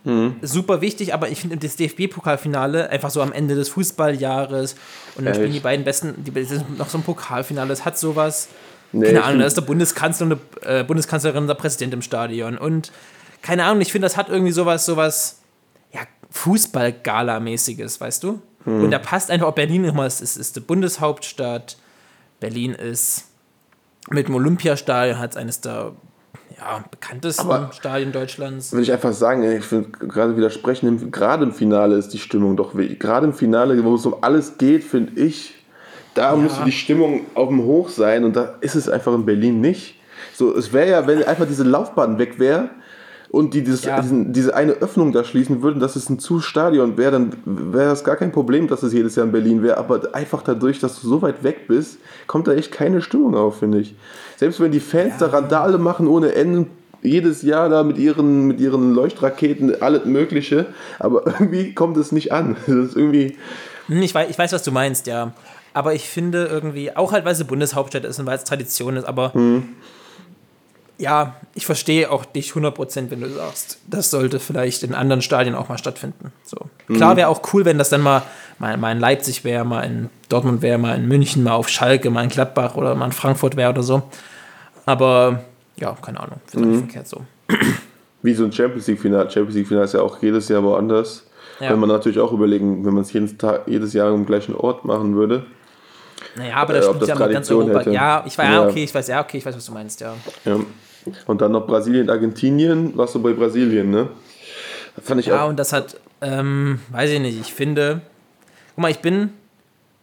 Mhm. 0.04 0.38
super 0.42 0.82
wichtig, 0.82 1.14
aber 1.14 1.30
ich 1.30 1.40
finde 1.42 1.58
das 1.58 1.76
DFB-Pokalfinale 1.76 2.90
einfach 2.90 3.12
so 3.12 3.22
am 3.22 3.32
Ende 3.32 3.54
des 3.54 3.70
Fußballjahres 3.70 4.74
und 5.14 5.26
dann 5.26 5.36
spielen 5.36 5.50
Echt? 5.50 5.58
die 5.58 5.64
beiden 5.64 5.86
besten, 5.86 6.24
die, 6.24 6.32
das 6.32 6.50
ist 6.50 6.66
noch 6.76 6.90
so 6.90 6.98
ein 6.98 7.04
Pokalfinale, 7.04 7.72
es 7.72 7.86
hat 7.86 8.00
sowas. 8.00 8.48
Nee, 8.94 9.06
keine 9.06 9.24
Ahnung, 9.24 9.42
da 9.42 9.46
ist 9.46 9.58
der 9.58 9.62
Bundeskanzler 9.62 10.26
und 10.26 10.40
eine 10.66 10.80
äh, 10.80 10.84
Bundeskanzlerin 10.84 11.44
und 11.44 11.48
der 11.48 11.54
Präsident 11.54 11.94
im 11.94 12.02
Stadion 12.02 12.58
und 12.58 12.92
keine 13.44 13.64
Ahnung, 13.66 13.80
ich 13.82 13.92
finde, 13.92 14.08
das 14.08 14.18
hat 14.18 14.30
irgendwie 14.30 14.52
sowas, 14.52 14.88
sowas, 14.88 15.41
Fußball-Gala-mäßiges, 16.32 18.02
weißt 18.02 18.24
du? 18.24 18.42
Hm. 18.64 18.86
Und 18.86 18.92
da 18.92 19.00
passt 19.00 19.32
einfach 19.32 19.48
auch 19.48 19.56
Berlin 19.56 19.84
nochmal, 19.84 20.08
es 20.08 20.22
ist, 20.22 20.38
ist 20.38 20.56
die 20.56 20.60
Bundeshauptstadt, 20.62 21.78
Berlin 22.40 22.74
ist 22.74 23.26
mit 24.10 24.28
dem 24.28 24.36
Olympiastadion 24.36 25.20
hat 25.20 25.38
eines 25.38 25.62
der 25.62 25.92
ja, 26.58 26.84
bekanntesten 26.90 27.50
Aber- 27.50 27.72
Stadien 27.74 28.12
Deutschlands. 28.12 28.72
Will 28.74 28.82
ich 28.82 28.92
einfach 28.92 29.14
sagen, 29.14 29.44
ich 29.44 29.64
finde 29.66 29.90
gerade 29.90 30.36
widersprechen, 30.38 31.12
gerade 31.12 31.44
im 31.44 31.54
Finale 31.54 31.96
ist 31.96 32.10
die 32.10 32.20
Stimmung 32.20 32.56
doch 32.56 32.76
wichtig. 32.76 33.00
Gerade 33.00 33.28
im 33.28 33.34
Finale, 33.34 33.84
wo 33.84 33.96
es 33.96 34.06
um 34.06 34.16
alles 34.22 34.58
geht, 34.58 34.84
finde 34.84 35.20
ich, 35.22 35.56
da 36.14 36.36
müsste 36.36 36.66
die 36.66 36.72
Stimmung 36.72 37.22
auf 37.36 37.48
dem 37.48 37.64
Hoch 37.64 37.90
sein 37.90 38.24
und 38.26 38.36
da 38.36 38.56
ist 38.60 38.76
es 38.76 38.90
einfach 38.90 39.14
in 39.14 39.26
Berlin 39.26 39.62
nicht. 39.62 39.96
So, 40.34 40.56
es 40.56 40.74
wäre 40.74 40.90
ja, 40.90 41.08
wenn 41.08 41.24
einfach 41.24 41.48
diese 41.48 41.64
Laufbahn 41.64 42.18
weg 42.18 42.38
wäre 42.38 42.70
und 43.32 43.54
die 43.54 43.64
dieses, 43.64 43.86
Ja. 43.86 44.00
diesen, 44.02 44.34
diese 44.34 44.54
eine 44.56 44.74
Öffnung 44.74 45.14
da 45.14 45.24
schließen 45.24 45.62
würden, 45.62 45.80
dass 45.80 45.96
es 45.96 46.10
ein 46.10 46.20
Zu-Stadion 46.20 46.98
wäre, 46.98 47.12
dann 47.12 47.32
wäre 47.46 47.90
das 47.90 48.04
gar 48.04 48.18
kein 48.18 48.32
Problem, 48.32 48.68
dass 48.68 48.84
es 48.84 48.92
jedes 48.94 49.16
Jahr 49.16 49.26
in 49.26 49.32
Berlin 49.32 49.64
wäre. 49.64 49.78
Aber 49.78 50.02
einfach 50.14 50.44
dadurch, 50.44 50.80
dass 50.80 51.00
du 51.02 51.08
so 51.08 51.22
weit 51.22 51.44
weg 51.44 51.68
bist, 51.68 51.98
kommt 52.28 52.48
da 52.48 52.54
echt 52.54 52.72
keine 52.72 53.02
Stimmung 53.02 53.36
auf, 53.36 53.60
finde 53.60 53.80
ich. 53.80 53.96
Selbst 54.38 54.60
wenn 54.60 54.72
die 54.72 54.80
Fans 54.82 55.14
da 55.20 55.28
Randale 55.28 55.78
machen 55.78 56.08
ohne 56.08 56.34
Ende, 56.36 56.68
jedes 57.04 57.42
Jahr 57.42 57.68
da 57.70 57.84
mit 57.84 57.98
ihren, 57.98 58.46
mit 58.48 58.60
ihren 58.60 58.94
Leuchtraketen, 58.94 59.82
alles 59.82 60.06
Mögliche, 60.06 60.68
aber 61.00 61.26
irgendwie 61.40 61.74
kommt 61.74 61.98
es 61.98 62.12
nicht 62.12 62.32
an. 62.32 62.58
Das 62.68 62.76
ist 62.76 62.96
irgendwie. 62.96 63.38
Hm, 63.88 64.02
Ich 64.04 64.14
weiß, 64.14 64.30
ich 64.30 64.38
weiß, 64.38 64.52
was 64.54 64.64
du 64.64 64.72
meinst, 64.72 65.08
ja. 65.08 65.34
Aber 65.74 65.94
ich 65.96 66.10
finde 66.10 66.46
irgendwie, 66.48 66.96
auch 66.96 67.14
halt, 67.14 67.24
weil 67.24 67.34
sie 67.34 67.46
Bundeshauptstadt 67.46 68.04
ist 68.04 68.20
und 68.20 68.26
weil 68.26 68.36
es 68.38 68.44
Tradition 68.44 68.98
ist, 68.98 69.06
aber 69.06 69.34
Hm. 69.34 69.70
Ja, 71.02 71.36
ich 71.56 71.66
verstehe 71.66 72.12
auch 72.12 72.24
dich 72.26 72.52
100%, 72.52 73.10
wenn 73.10 73.22
du 73.22 73.30
sagst, 73.30 73.80
das 73.88 74.12
sollte 74.12 74.40
vielleicht 74.40 74.84
in 74.84 74.94
anderen 74.94 75.22
Stadien 75.22 75.56
auch 75.56 75.68
mal 75.68 75.78
stattfinden. 75.78 76.32
So. 76.44 76.58
Klar 76.94 77.18
wäre 77.18 77.28
auch 77.30 77.42
cool, 77.54 77.66
wenn 77.66 77.78
das 77.78 77.90
dann 77.90 78.02
mal, 78.02 78.22
mal, 78.60 78.78
mal 78.78 78.92
in 78.92 79.00
Leipzig 79.00 79.44
wäre, 79.44 79.66
mal 79.66 79.82
in 79.82 80.10
Dortmund 80.30 80.62
wäre, 80.62 80.78
mal 80.78 80.96
in 80.98 81.08
München, 81.08 81.44
mal 81.44 81.54
auf 81.54 81.70
Schalke, 81.70 82.10
mal 82.10 82.24
in 82.24 82.30
Gladbach 82.30 82.76
oder 82.76 82.94
mal 82.96 83.06
in 83.08 83.12
Frankfurt 83.12 83.56
wäre 83.56 83.72
oder 83.72 83.84
so. 83.84 84.04
Aber 84.86 85.44
ja, 85.78 85.96
keine 86.02 86.20
Ahnung, 86.20 86.40
finde 86.48 86.68
Hm. 86.68 86.74
ich 86.76 86.80
verkehrt 86.82 87.08
so. 87.08 87.22
Wie 88.22 88.34
so 88.36 88.44
ein 88.44 88.52
Champions 88.52 88.86
League-Finale. 88.88 89.30
Champions 89.32 89.56
League-Finale 89.56 89.86
ist 89.86 89.94
ja 89.94 90.02
auch 90.02 90.22
jedes 90.22 90.48
Jahr 90.50 90.62
woanders. 90.64 91.26
Ja. 91.60 91.70
Kann 91.70 91.80
man 91.80 91.90
natürlich 91.90 92.20
auch 92.20 92.32
überlegen, 92.32 92.86
wenn 92.86 92.94
man 92.94 93.04
es 93.04 93.12
jedes, 93.14 93.38
Tag, 93.38 93.62
jedes 93.68 93.94
Jahr 93.94 94.10
am 94.12 94.26
gleichen 94.26 94.56
Ort 94.56 94.86
machen 94.86 95.16
würde. 95.16 95.46
Naja, 96.36 96.56
aber 96.58 96.74
da 96.74 96.80
Äh, 96.80 96.84
spielt 96.84 97.08
ja 97.08 97.16
mal 97.16 97.34
ganz 97.34 97.50
Europa. 97.50 97.80
hätte. 97.80 97.92
Ja, 97.92 98.24
ich 98.26 98.38
weiß, 98.38 98.48
ja, 98.48 98.54
Ja. 98.54 98.68
okay, 98.70 98.84
ich 98.84 98.94
weiß, 98.94 99.08
ja, 99.08 99.22
okay, 99.22 99.38
ich 99.38 99.46
weiß, 99.46 99.56
was 99.56 99.66
du 99.66 99.72
meinst, 99.72 100.00
ja. 100.02 100.14
Ja. 100.46 100.58
Und 101.28 101.42
dann 101.42 101.52
noch 101.52 101.66
Brasilien, 101.68 102.10
Argentinien. 102.10 102.96
Warst 102.98 103.16
du 103.16 103.22
bei 103.22 103.34
Brasilien, 103.34 103.90
ne? 103.90 104.10
Fand 105.02 105.20
ich 105.22 105.28
Ja, 105.28 105.46
auch. 105.46 105.50
und 105.50 105.58
das 105.58 105.74
hat, 105.74 106.00
ähm, 106.22 106.80
weiß 106.92 107.10
ich 107.12 107.20
nicht, 107.20 107.40
ich 107.40 107.54
finde, 107.54 108.02
guck 108.76 108.82
mal, 108.82 108.92
ich 108.92 109.00
bin 109.00 109.30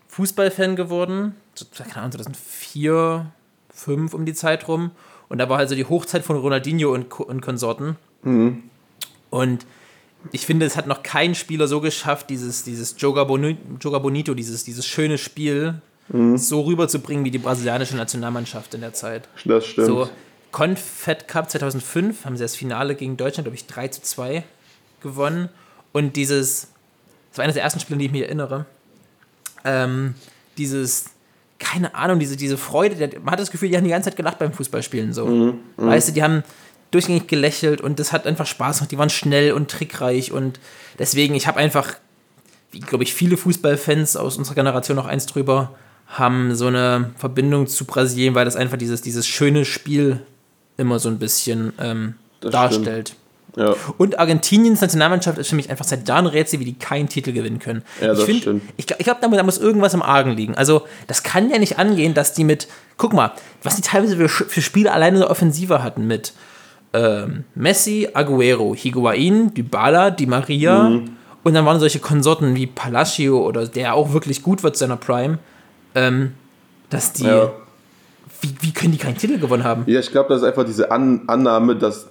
Fußballfan 0.09 0.77
geworden, 0.77 1.35
so, 1.55 1.67
keine 1.77 1.97
Ahnung, 1.99 2.13
2004, 2.13 3.27
5 3.75 4.15
um 4.15 4.25
die 4.25 4.35
Zeit 4.35 4.67
rum. 4.69 4.91
Und 5.29 5.39
da 5.39 5.49
war 5.49 5.59
halt 5.59 5.69
so 5.69 5.75
die 5.75 5.85
Hochzeit 5.85 6.25
von 6.25 6.37
Ronaldinho 6.37 6.93
und, 6.93 7.13
und 7.21 7.43
Konsorten. 7.43 7.97
Und 9.31 9.67
ich 10.33 10.47
finde, 10.47 10.67
es 10.67 10.77
hat 10.77 10.87
noch 10.87 11.03
kein 11.03 11.35
Spieler 11.35 11.69
so 11.69 11.81
geschafft, 11.81 12.31
dieses, 12.31 12.65
dieses 12.65 12.95
Joga, 12.99 13.25
Boni 13.25 13.57
Joga 13.81 13.99
Bonito, 13.99 14.35
dieses, 14.35 14.65
dieses 14.65 14.87
schöne 14.87 15.19
Spiel 15.19 15.81
so 16.37 16.63
rüberzubringen 16.63 17.27
wie 17.27 17.31
die 17.31 17.37
brasilianische 17.39 17.95
Nationalmannschaft 17.95 18.73
in 18.73 18.81
der 18.81 18.95
Zeit. 18.95 19.29
Das 19.45 19.67
stimmt. 19.67 19.87
So, 19.89 20.09
Confed 20.59 21.29
Cup 21.29 21.49
2005 21.49 22.25
haben 22.25 22.37
sie 22.37 22.43
das 22.43 22.57
Finale 22.57 22.97
gegen 22.97 23.17
Deutschland, 23.17 23.45
glaube 23.45 23.55
ich, 23.55 23.67
3 23.67 23.89
zu 23.89 24.03
2 24.03 24.43
gewonnen. 25.01 25.51
Und 25.93 26.17
dieses, 26.17 26.73
das 27.31 27.39
war 27.39 27.45
eines 27.45 27.55
der 27.55 27.63
ersten 27.63 27.79
Spiele, 27.79 27.95
an 27.95 27.99
die 28.01 28.07
ich 28.07 28.13
mich 28.13 28.23
erinnere, 28.23 28.67
ähm, 29.65 30.15
dieses, 30.57 31.11
keine 31.61 31.95
Ahnung, 31.95 32.19
diese, 32.19 32.37
diese 32.37 32.59
Freude, 32.59 33.21
man 33.23 33.33
hat 33.33 33.39
das 33.39 33.53
Gefühl, 33.53 33.69
die 33.69 33.77
haben 33.77 33.85
die 33.85 33.91
ganze 33.91 34.11
Zeit 34.11 34.17
gelacht 34.17 34.41
beim 34.41 34.53
Fußballspielen. 34.53 35.13
So. 35.13 35.55
Weißt 35.77 36.09
du, 36.09 36.13
die 36.13 36.25
haben 36.25 36.43
durchgängig 36.91 37.29
gelächelt 37.29 37.81
und 37.81 38.01
das 38.01 38.13
hat 38.13 38.27
einfach 38.27 38.47
Spaß 38.47 38.79
gemacht. 38.79 38.91
Die 38.91 38.99
waren 38.99 39.11
schnell 39.11 39.53
und 39.53 39.71
trickreich 39.71 40.33
und 40.33 40.59
deswegen, 40.99 41.37
ich 41.37 41.47
habe 41.47 41.61
einfach, 41.61 41.95
wie 42.73 42.81
glaube 42.81 43.05
ich, 43.05 43.15
viele 43.15 43.37
Fußballfans 43.37 44.17
aus 44.17 44.37
unserer 44.37 44.57
Generation 44.57 44.97
noch 44.97 45.07
eins 45.07 45.27
drüber, 45.27 45.77
haben 46.09 46.57
so 46.57 46.67
eine 46.67 47.13
Verbindung 47.17 47.69
zu 47.69 47.85
Brasilien, 47.85 48.35
weil 48.35 48.45
das 48.45 48.57
einfach 48.57 48.77
dieses, 48.77 49.03
dieses 49.03 49.25
schöne 49.25 49.65
Spiel 49.65 50.21
immer 50.79 50.99
so 50.99 51.09
ein 51.11 51.19
bisschen 51.19 51.73
ähm, 51.79 52.15
darstellt. 52.41 53.15
ja. 53.57 53.75
Und 53.99 54.19
Argentiniens 54.19 54.81
Nationalmannschaft 54.81 55.37
ist 55.39 55.49
für 55.49 55.57
mich 55.57 55.69
einfach 55.71 55.85
seit 55.85 56.09
Jahren 56.09 56.27
Rätsel, 56.27 56.61
wie 56.61 56.65
die 56.65 56.75
keinen 56.79 57.09
Titel 57.09 57.33
gewinnen 57.33 57.59
können. 57.59 57.83
Ja, 58.01 58.13
ich 58.15 58.21
find- 58.21 58.41
stimmt. 58.43 58.63
Ich, 58.77 58.87
ich 58.91 59.05
glaube, 59.05 59.21
da 59.21 59.43
muss 59.43 59.59
irgendwas 59.59 59.93
im 59.95 60.03
Argen 60.03 60.31
liegen. 60.31 60.55
Also, 60.55 60.87
das 61.09 61.23
kann 61.23 61.51
ja 61.51 61.59
nicht 61.59 61.79
angehen, 61.79 62.15
dass 62.15 62.33
die 62.33 62.45
mit, 62.45 62.69
guck 62.97 63.13
mal, 63.13 63.33
was 63.63 63.77
die 63.77 63.83
teilweise 63.83 64.17
für, 64.17 64.29
für 64.29 64.63
Spiele 64.63 64.93
alleine 64.93 65.17
in 65.17 65.21
der 65.23 65.31
Offensive 65.31 65.83
hatten 65.83 66.07
mit 66.07 66.33
ähm, 66.95 67.45
Messi, 67.55 68.09
Aguero, 68.15 68.75
Higuain, 68.75 69.53
Dybala, 69.53 70.11
Di 70.11 70.25
Maria 70.27 70.85
Mhm. 70.89 71.11
und 71.45 71.55
dann 71.55 71.67
waren 71.67 71.81
solche 71.81 71.99
Konsorten 71.99 72.55
wie 72.57 72.67
Palacio 72.67 73.45
oder 73.47 73.67
der 73.67 73.95
auch 73.95 74.13
wirklich 74.15 74.43
gut 74.43 74.63
wird 74.63 74.77
zu 74.77 74.81
seiner 74.81 74.97
Prime, 74.97 75.39
ähm, 75.95 76.33
dass 76.89 77.13
die, 77.13 77.25
Ja. 77.25 77.51
Wie, 78.41 78.55
wie 78.61 78.73
können 78.73 78.93
die 78.93 78.99
keinen 78.99 79.17
Titel 79.17 79.39
gewonnen 79.39 79.65
haben? 79.65 79.85
Ja, 79.87 80.01
ich 80.01 80.11
glaube, 80.11 80.29
das 80.29 80.43
ist 80.43 80.49
einfach 80.49 80.65
diese 80.65 80.91
An 80.91 81.23
Annahme, 81.27 81.77
dass 81.77 82.09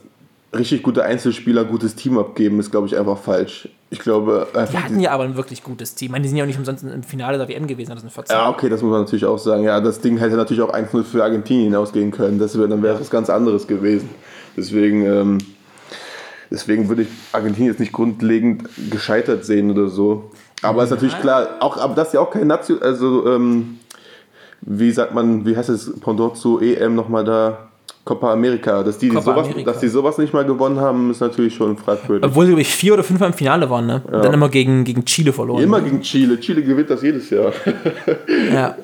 richtig 0.54 0.84
gute 0.84 1.04
Einzelspieler 1.04 1.62
ein 1.62 1.68
gutes 1.68 1.96
Team 1.96 2.18
abgeben, 2.18 2.60
ist, 2.60 2.72
glaube 2.72 2.88
ich, 2.88 2.98
einfach 2.98 3.18
falsch. 3.18 3.70
Ich 3.90 4.00
glaube 4.00 4.48
Die 4.54 4.78
hatten 4.78 5.00
ja 5.00 5.12
aber 5.12 5.24
ein 5.24 5.38
wirklich 5.38 5.64
gutes 5.64 5.96
Team. 5.96 6.08
Ich 6.08 6.12
meine, 6.12 6.24
die 6.24 6.30
sind 6.30 6.38
ja 6.38 6.44
auch 6.44 6.48
nicht 6.48 6.58
umsonst 6.58 6.84
im 6.84 7.04
Finale 7.04 7.38
der 7.38 7.48
WM 7.48 7.68
gewesen, 7.68 7.88
2014. 7.88 8.36
ja, 8.36 8.50
okay, 8.50 8.70
das 8.70 8.82
muss 8.82 8.92
man 8.92 9.02
natürlich 9.02 9.26
auch 9.26 9.38
sagen. 9.38 9.64
Ja, 9.64 9.80
das 9.80 10.02
Ding 10.02 10.18
hätte 10.18 10.36
natürlich 10.36 10.62
auch 10.62 10.74
1-0 10.74 11.04
für 11.04 11.24
Argentinien 11.24 11.74
ausgehen 11.76 12.12
können. 12.12 12.40
Das 12.40 12.58
wär, 12.58 12.68
dann 12.68 12.84
wäre 12.84 12.96
es 12.96 13.02
was 13.02 13.10
ganz 13.10 13.30
anderes 13.30 13.68
gewesen. 13.68 14.10
Deswegen, 14.58 15.06
ähm, 15.06 15.38
deswegen 16.52 16.90
würde 16.90 17.04
ich 17.04 17.08
Argentinien 17.32 17.72
jetzt 17.72 17.80
nicht 17.80 17.94
grundlegend 17.94 18.68
gescheitert 18.90 19.46
sehen 19.46 19.72
oder 19.72 19.88
so. 19.88 20.32
Aber 20.62 20.84
ist 20.84 20.90
natürlich 20.90 21.18
klar, 21.20 21.48
auch, 21.60 21.78
aber 21.78 21.94
das 21.94 22.08
ist 22.08 22.14
ja 22.16 22.20
auch 22.20 22.32
kein 22.32 22.48
Nation, 22.48 22.82
also 22.82 23.28
ähm, 23.28 23.80
wie 24.62 24.92
sagt 24.92 25.14
man, 25.14 25.46
wie 25.46 25.56
heißt 25.56 25.70
es 25.70 26.00
Pendant 26.00 26.38
zu 26.38 26.60
EM 26.60 26.96
nochmal 26.96 27.24
da? 27.24 27.68
Copa 28.08 28.32
America, 28.32 28.84
dass 28.84 28.98
die, 28.98 29.10
Copa 29.10 29.22
sowas, 29.22 29.48
America. 29.48 29.72
dass 29.72 29.82
die 29.82 29.90
sowas 29.90 30.18
nicht 30.18 30.34
mal 30.34 30.46
gewonnen 30.46 30.80
haben, 30.80 31.12
ist 31.12 31.20
natürlich 31.20 31.54
schon 31.56 31.78
fragwürdig. 31.78 32.26
Obwohl 32.26 32.46
sie, 32.46 32.52
glaube 32.52 32.62
ich, 32.62 32.74
vier 32.74 32.94
oder 32.94 33.04
fünfmal 33.04 33.30
im 33.32 33.36
Finale 33.36 33.70
waren, 33.70 33.86
ne? 33.86 34.02
Und 34.06 34.24
dann 34.24 34.34
immer 34.34 34.48
gegen, 34.48 34.86
gegen 34.86 35.04
Chile 35.04 35.34
verloren. 35.34 35.62
Immer 35.62 35.82
gegen 35.82 36.02
Chile. 36.02 36.40
Chile 36.40 36.64
gewinnt 36.64 36.90
das 36.90 37.02
jedes 37.02 37.30
Jahr. 37.30 37.52
Ja. 38.52 38.76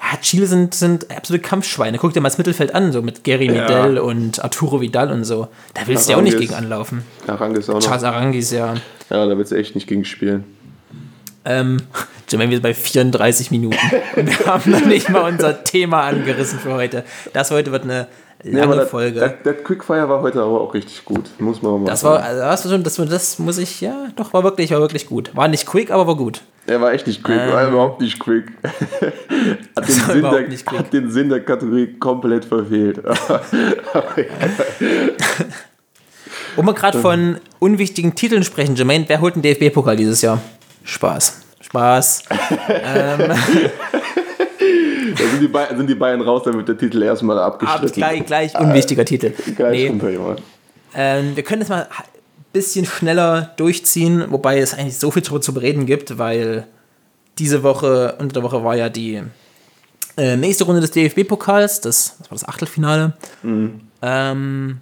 Ja, 0.00 0.18
Chile 0.20 0.46
sind, 0.46 0.74
sind 0.74 1.10
absolute 1.16 1.42
Kampfschweine. 1.42 1.96
Guck 1.96 2.12
dir 2.12 2.20
mal 2.20 2.28
das 2.28 2.36
Mittelfeld 2.36 2.74
an, 2.74 2.90
so 2.90 3.02
mit 3.02 3.22
Gary 3.22 3.48
Medel 3.48 3.98
und 3.98 4.42
Arturo 4.42 4.80
Vidal 4.80 5.12
und 5.12 5.24
so. 5.24 5.46
Da 5.74 5.82
willst 5.86 6.08
du 6.08 6.12
ja 6.12 6.18
auch 6.18 6.22
nicht 6.22 6.38
gegen 6.38 6.54
anlaufen. 6.54 7.02
Arangis 7.28 7.70
auch 7.70 7.74
noch. 7.74 7.80
Charles 7.82 8.02
Arangis, 8.02 8.50
ja. 8.50 8.74
Ja, 9.10 9.26
da 9.26 9.38
willst 9.38 9.52
du 9.52 9.56
echt 9.56 9.74
nicht 9.76 9.86
gegen 9.86 10.04
spielen. 10.04 10.44
Ähm, 11.44 11.78
Jermaine, 12.28 12.50
wir 12.50 12.56
sind 12.56 12.62
bei 12.62 12.74
34 12.74 13.50
Minuten. 13.50 13.76
Und 14.16 14.26
wir 14.26 14.46
haben 14.46 14.70
noch 14.70 14.84
nicht 14.84 15.08
mal 15.08 15.30
unser 15.30 15.64
Thema 15.64 16.02
angerissen 16.02 16.58
für 16.58 16.74
heute. 16.74 17.04
Das 17.32 17.50
heute 17.50 17.72
wird 17.72 17.84
eine 17.84 18.06
lange 18.42 18.76
das, 18.76 18.90
Folge. 18.90 19.20
Das, 19.20 19.32
das 19.44 19.64
Quickfire 19.64 20.08
war 20.08 20.22
heute 20.22 20.40
aber 20.42 20.60
auch 20.60 20.74
richtig 20.74 21.04
gut. 21.04 21.30
Muss 21.38 21.62
man 21.62 21.82
mal 21.82 21.86
das 21.86 22.04
war, 22.04 22.20
sagen. 22.20 22.26
also, 22.26 22.40
das, 22.42 22.64
war 22.64 22.70
schon, 22.72 22.82
das, 22.84 22.96
das 23.10 23.38
muss 23.38 23.58
ich, 23.58 23.80
ja, 23.80 24.08
doch, 24.16 24.32
war 24.32 24.42
wirklich, 24.44 24.70
war 24.70 24.80
wirklich 24.80 25.06
gut. 25.06 25.34
War 25.34 25.48
nicht 25.48 25.66
quick, 25.66 25.90
aber 25.90 26.06
war 26.06 26.16
gut. 26.16 26.42
Er 26.66 26.80
war 26.80 26.92
echt 26.92 27.08
nicht 27.08 27.24
quick, 27.24 27.38
war 27.38 27.68
überhaupt 27.68 28.00
nicht 28.00 28.20
quick. 28.20 28.46
hat, 28.62 28.72
den 29.88 30.00
war 30.00 30.06
Sinn 30.06 30.18
überhaupt 30.18 30.40
der, 30.40 30.48
nicht 30.48 30.64
quick. 30.64 30.78
hat 30.78 30.92
den 30.92 31.10
Sinn 31.10 31.28
der 31.28 31.40
Kategorie 31.40 31.94
komplett 31.98 32.44
verfehlt. 32.44 33.02
Wo 36.54 36.62
wir 36.62 36.74
gerade 36.74 37.00
von 37.00 37.38
unwichtigen 37.58 38.14
Titeln 38.14 38.44
sprechen, 38.44 38.76
Jermaine, 38.76 39.06
wer 39.08 39.20
holt 39.20 39.34
den 39.34 39.42
DFB-Pokal 39.42 39.96
dieses 39.96 40.22
Jahr? 40.22 40.40
Spaß. 40.84 41.40
Spaß. 41.60 42.22
da 42.28 43.36
sind 45.16 45.40
die, 45.40 45.48
Bayern, 45.48 45.76
sind 45.76 45.86
die 45.88 45.94
Bayern 45.94 46.20
raus, 46.20 46.42
dann 46.44 46.54
wird 46.54 46.68
der 46.68 46.78
Titel 46.78 47.02
erstmal 47.02 47.38
Ab, 47.38 47.62
abgestritten. 47.62 47.94
gleich, 47.94 48.26
gleich 48.26 48.58
unwichtiger 48.58 49.04
Titel. 49.04 49.32
Geil, 49.56 49.70
Nee, 49.70 50.36
ähm, 50.94 51.36
wir 51.36 51.42
können 51.42 51.60
das 51.60 51.68
mal 51.68 51.82
ein 51.82 52.04
bisschen 52.52 52.84
schneller 52.84 53.52
durchziehen, 53.56 54.26
wobei 54.28 54.58
es 54.58 54.74
eigentlich 54.74 54.98
so 54.98 55.10
viel 55.10 55.22
darüber 55.22 55.40
zu 55.40 55.54
bereden 55.54 55.86
gibt, 55.86 56.18
weil 56.18 56.66
diese 57.38 57.62
Woche, 57.62 58.16
unter 58.18 58.34
der 58.34 58.42
Woche 58.42 58.62
war 58.62 58.76
ja 58.76 58.88
die 58.90 59.22
äh, 60.16 60.36
nächste 60.36 60.64
Runde 60.64 60.80
des 60.82 60.90
DFB-Pokals, 60.90 61.80
das, 61.80 62.16
das 62.18 62.30
war 62.30 62.34
das 62.36 62.46
Achtelfinale. 62.46 63.14
Ähm, 64.02 64.80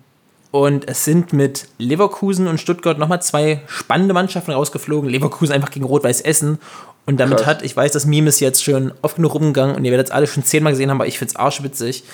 und 0.50 0.88
es 0.88 1.04
sind 1.04 1.32
mit 1.32 1.68
Leverkusen 1.78 2.46
und 2.48 2.60
Stuttgart 2.60 2.98
nochmal 2.98 3.22
zwei 3.22 3.60
spannende 3.68 4.14
Mannschaften 4.14 4.50
rausgeflogen. 4.52 5.08
Leverkusen 5.08 5.52
einfach 5.54 5.70
gegen 5.70 5.84
Rot-Weiß 5.84 6.20
Essen. 6.22 6.58
Und 7.06 7.18
damit 7.18 7.38
Krass. 7.38 7.46
hat, 7.46 7.62
ich 7.62 7.76
weiß, 7.76 7.92
das 7.92 8.04
Meme 8.06 8.28
ist 8.28 8.40
jetzt 8.40 8.62
schon 8.62 8.92
oft 9.02 9.16
genug 9.16 9.34
rumgegangen 9.34 9.74
und 9.74 9.84
ihr 9.84 9.90
werdet 9.90 10.08
es 10.08 10.12
alle 10.12 10.26
schon 10.26 10.44
zehnmal 10.44 10.72
gesehen 10.72 10.90
haben, 10.90 10.98
aber 11.00 11.06
ich 11.08 11.18
finde 11.18 11.30
es 11.32 11.36
arschwitzig. 11.36 12.04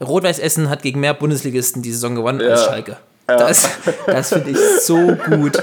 Rot-Weiß 0.00 0.38
Essen 0.38 0.68
hat 0.70 0.82
gegen 0.82 1.00
mehr 1.00 1.14
Bundesligisten 1.14 1.82
die 1.82 1.92
Saison 1.92 2.14
gewonnen 2.14 2.40
als 2.40 2.60
Ja. 2.62 2.66
Schalke. 2.66 2.96
Das, 3.26 3.68
das 4.06 4.28
finde 4.32 4.50
ich 4.50 4.58
so 4.82 5.16
gut. 5.28 5.60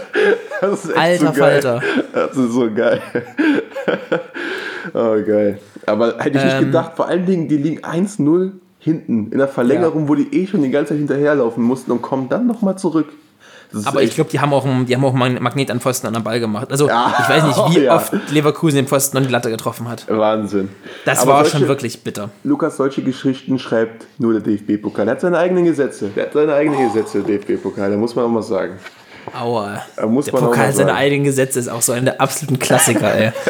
Alter 0.96 1.28
so. 1.28 1.34
Falter. 1.34 1.82
Das 2.14 2.36
ist 2.36 2.52
so 2.52 2.70
geil. 2.74 3.02
oh, 4.94 5.16
geil. 5.26 5.60
Aber 5.86 6.18
hätte 6.20 6.38
ich 6.38 6.44
nicht 6.44 6.54
Ähm. 6.56 6.66
gedacht, 6.66 6.94
vor 6.96 7.08
allen 7.08 7.26
Dingen, 7.26 7.48
die 7.48 7.58
liegen 7.58 7.80
1-0 7.80 8.52
hinten 8.84 9.32
in 9.32 9.38
der 9.38 9.48
Verlängerung, 9.48 10.08
wo 10.08 10.16
die 10.16 10.34
eh 10.36 10.46
schon 10.48 10.62
die 10.62 10.70
ganze 10.72 10.90
Zeit 10.90 10.98
hinterherlaufen 11.00 11.64
mussten 11.64 11.92
und 11.92 12.02
kommen 12.02 12.30
dann 12.30 12.46
nochmal 12.48 12.78
zurück. 12.78 13.08
Aber 13.86 14.04
ich 14.04 14.14
glaube, 14.14 14.30
die 14.30 14.40
haben 14.40 14.54
auch 14.54 14.66
einen, 14.66 14.86
die 14.86 14.94
haben 14.96 15.04
auch 15.04 15.16
einen 15.16 15.42
Magnet 15.42 15.72
an 15.72 15.80
Pfosten 15.80 16.06
an 16.06 16.14
den 16.14 16.24
Ball 16.24 16.40
gemacht. 16.40 16.70
Also 16.70 16.88
Ja. 16.88 17.12
ich 17.20 17.28
weiß 17.30 17.44
nicht, 17.46 17.58
wie 17.76 17.86
Ja. 17.86 17.96
oft 17.96 18.14
Leverkusen 18.30 18.76
den 18.76 18.88
Pfosten 18.88 19.18
und 19.18 19.24
die 19.24 19.32
Latte 19.32 19.50
getroffen 19.50 19.88
hat. 19.90 20.06
Wahnsinn. 20.08 20.70
Das 21.06 21.22
Aber 21.22 21.32
war 21.32 21.44
solche, 21.44 21.58
schon 21.58 21.68
wirklich 21.68 22.04
bitter. 22.04 22.30
Lukas, 22.44 22.78
solche 22.78 23.02
Geschichten 23.02 23.58
schreibt 23.58 24.06
nur 24.20 24.34
der 24.34 24.42
DFB-Pokal. 24.44 25.08
Er 25.08 25.12
hat 25.14 25.22
seine 25.22 25.40
eigenen 25.40 25.66
Gesetze. 25.66 26.10
Der 26.16 26.26
hat 26.26 26.34
seine 26.34 26.54
eigenen 26.54 26.88
Gesetze, 26.88 27.24
der 27.24 27.40
DFB-Pokal. 27.40 27.90
Da 27.90 27.98
muss 27.98 28.16
man 28.16 28.26
auch 28.26 28.30
mal 28.30 28.44
sagen. 28.44 28.74
Aua. 29.40 29.82
Der 29.98 30.04
Pokal 30.32 30.68
mal 30.68 30.74
seine 30.74 30.94
eigenen 30.94 31.24
Gesetze 31.24 31.58
ist 31.58 31.70
auch 31.70 31.82
so 31.82 31.94
einer 31.94 32.12
der 32.12 32.22
absoluten 32.22 32.60
Klassiker, 32.60 33.12
ey. 33.16 33.32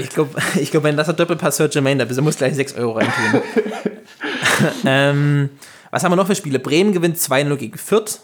Ich 0.00 0.10
glaube, 0.10 0.30
ich 0.60 0.70
glaub, 0.70 0.84
wenn 0.84 0.96
das 0.96 1.06
der 1.06 1.16
Doppelpass 1.16 1.58
hört, 1.58 1.74
Jermaine, 1.74 2.06
da 2.06 2.22
muss 2.22 2.36
gleich 2.36 2.54
6 2.54 2.76
Euro 2.76 2.92
reintun. 2.92 3.40
ähm, 4.84 5.50
was 5.90 6.04
haben 6.04 6.12
wir 6.12 6.16
noch 6.16 6.26
für 6.26 6.34
Spiele? 6.34 6.58
Bremen 6.58 6.92
gewinnt 6.92 7.16
2-0 7.16 7.56
gegen 7.56 7.78
Fürth. 7.78 8.20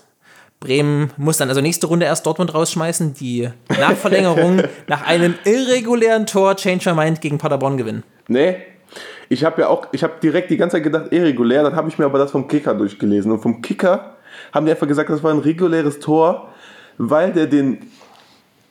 Bremen 0.60 1.10
muss 1.16 1.36
dann 1.36 1.48
also 1.48 1.60
nächste 1.60 1.86
Runde 1.86 2.06
erst 2.06 2.24
Dortmund 2.24 2.54
rausschmeißen, 2.54 3.14
die 3.14 3.50
Nachverlängerung 3.68 4.62
nach 4.86 5.06
einem 5.06 5.34
irregulären 5.44 6.26
Tor 6.26 6.56
Change 6.56 6.90
My 6.90 7.04
Mind 7.04 7.20
gegen 7.20 7.38
Paderborn 7.38 7.76
gewinnen. 7.76 8.02
Nee. 8.28 8.56
Ich 9.28 9.44
habe 9.44 9.62
ja 9.62 9.68
auch, 9.68 9.88
ich 9.92 10.02
habe 10.02 10.14
direkt 10.22 10.50
die 10.50 10.56
ganze 10.56 10.76
Zeit 10.76 10.84
gedacht, 10.84 11.12
irregulär, 11.12 11.62
dann 11.62 11.76
habe 11.76 11.88
ich 11.88 11.98
mir 11.98 12.04
aber 12.04 12.18
das 12.18 12.30
vom 12.30 12.46
Kicker 12.48 12.74
durchgelesen. 12.74 13.32
Und 13.32 13.40
vom 13.40 13.62
Kicker 13.62 14.16
haben 14.52 14.66
die 14.66 14.72
einfach 14.72 14.86
gesagt, 14.86 15.10
das 15.10 15.22
war 15.22 15.32
ein 15.32 15.40
reguläres 15.40 15.98
Tor, 15.98 16.52
weil 16.98 17.32
der 17.32 17.46
den 17.46 17.90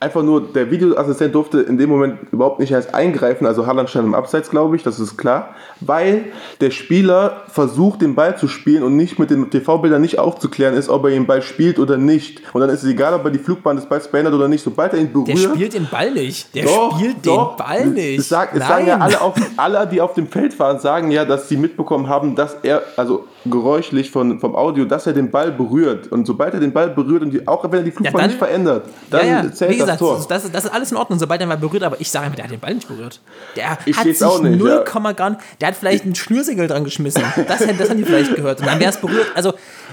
einfach 0.04 0.22
nur, 0.22 0.52
der 0.52 0.70
Videoassistent 0.70 1.34
durfte 1.34 1.60
in 1.60 1.78
dem 1.78 1.88
Moment 1.88 2.18
überhaupt 2.30 2.60
nicht 2.60 2.70
erst 2.70 2.94
eingreifen, 2.94 3.46
also 3.46 3.66
Haaland 3.66 3.88
stand 3.88 4.06
im 4.06 4.14
Abseits, 4.14 4.50
glaube 4.50 4.76
ich, 4.76 4.82
das 4.82 5.00
ist 5.00 5.16
klar, 5.16 5.54
weil 5.80 6.26
der 6.60 6.70
Spieler 6.70 7.42
versucht, 7.48 8.02
den 8.02 8.14
Ball 8.14 8.36
zu 8.36 8.46
spielen 8.46 8.82
und 8.82 8.96
nicht 8.96 9.18
mit 9.18 9.30
den 9.30 9.50
TV-Bildern 9.50 10.02
nicht 10.02 10.18
aufzuklären 10.18 10.74
ist, 10.74 10.88
ob 10.88 11.04
er 11.04 11.10
den 11.10 11.26
Ball 11.26 11.42
spielt 11.42 11.78
oder 11.78 11.96
nicht. 11.96 12.42
Und 12.52 12.60
dann 12.60 12.70
ist 12.70 12.82
es 12.82 12.90
egal, 12.90 13.14
ob 13.14 13.24
er 13.24 13.30
die 13.30 13.38
Flugbahn 13.38 13.76
des 13.76 13.86
Balls 13.86 14.08
beendet 14.08 14.34
oder 14.34 14.48
nicht. 14.48 14.62
Sobald 14.62 14.92
er 14.92 15.00
ihn 15.00 15.12
berührt... 15.12 15.28
Der 15.28 15.36
spielt 15.36 15.74
den 15.74 15.88
Ball 15.88 16.10
nicht. 16.12 16.54
Der 16.54 16.64
Doch, 16.64 16.98
spielt 16.98 17.26
doch. 17.26 17.56
den 17.56 17.64
Ball 17.64 17.86
nicht. 17.86 18.18
Es, 18.20 18.28
sag, 18.28 18.54
es 18.54 18.60
sagen 18.66 18.86
ja 18.86 18.98
alle, 18.98 19.20
auf, 19.20 19.34
alle, 19.56 19.86
die 19.86 20.00
auf 20.00 20.14
dem 20.14 20.26
Feld 20.26 20.58
waren, 20.58 20.78
sagen 20.78 21.10
ja, 21.10 21.24
dass 21.24 21.48
sie 21.48 21.56
mitbekommen 21.56 22.08
haben, 22.08 22.34
dass 22.34 22.56
er, 22.62 22.82
also 22.96 23.26
geräuschlich 23.46 24.10
von, 24.10 24.40
vom 24.40 24.54
Audio, 24.56 24.84
dass 24.84 25.06
er 25.06 25.12
den 25.12 25.30
Ball 25.30 25.52
berührt. 25.52 26.06
Und 26.10 26.26
sobald 26.26 26.54
er 26.54 26.60
den 26.60 26.72
Ball 26.72 26.88
berührt 26.90 27.22
und 27.22 27.30
die, 27.30 27.46
auch 27.46 27.62
wenn 27.64 27.80
er 27.80 27.82
die 27.84 27.90
Flugbahn 27.90 28.12
dann- 28.14 28.26
nicht 28.30 28.38
verändert, 28.38 28.88
dann 29.10 29.26
ja, 29.26 29.42
ja. 29.44 29.52
zählt 29.52 29.70
Wie 29.70 29.74
gesagt, 29.76 29.92
das 29.92 29.98
Tor. 29.98 30.24
Das, 30.28 30.44
ist- 30.44 30.54
das 30.54 30.64
ist 30.64 30.70
alles 30.70 30.90
in 30.90 30.96
Ordnung, 30.96 31.18
sobald 31.18 31.40
er 31.40 31.46
mal 31.46 31.56
berührt, 31.58 31.82
aber 31.82 32.00
ich 32.00 32.10
sage 32.10 32.24
einfach, 32.26 32.36
der 32.36 32.44
hat 32.46 32.52
den 32.52 32.60
Ball 32.60 32.74
nicht 32.74 32.88
berührt. 32.88 33.20
Der 33.56 33.78
Ich 33.84 33.96
hat 33.96 34.04
sich 34.06 34.22
auch 34.24 34.40
nicht, 34.40 34.58
0, 34.58 34.68
ja. 34.68 34.82
gar 35.12 35.36
der 35.60 35.68
hat 35.68 35.76
vielleicht 35.76 36.04
ein 36.04 36.14
Schnürsegel 36.14 36.66
dran 36.68 36.84
geschmissen. 36.84 37.22
Das, 37.46 37.60
hätten- 37.60 37.78
das 37.78 37.90
haben 37.90 37.98
die 37.98 38.04
vielleicht 38.04 38.34
gehört. 38.34 38.60
Und 38.60 38.66
dann 38.66 38.80
wäre 38.80 38.90
es 38.90 38.96
berührt. 38.98 39.26
Also, 39.34 39.50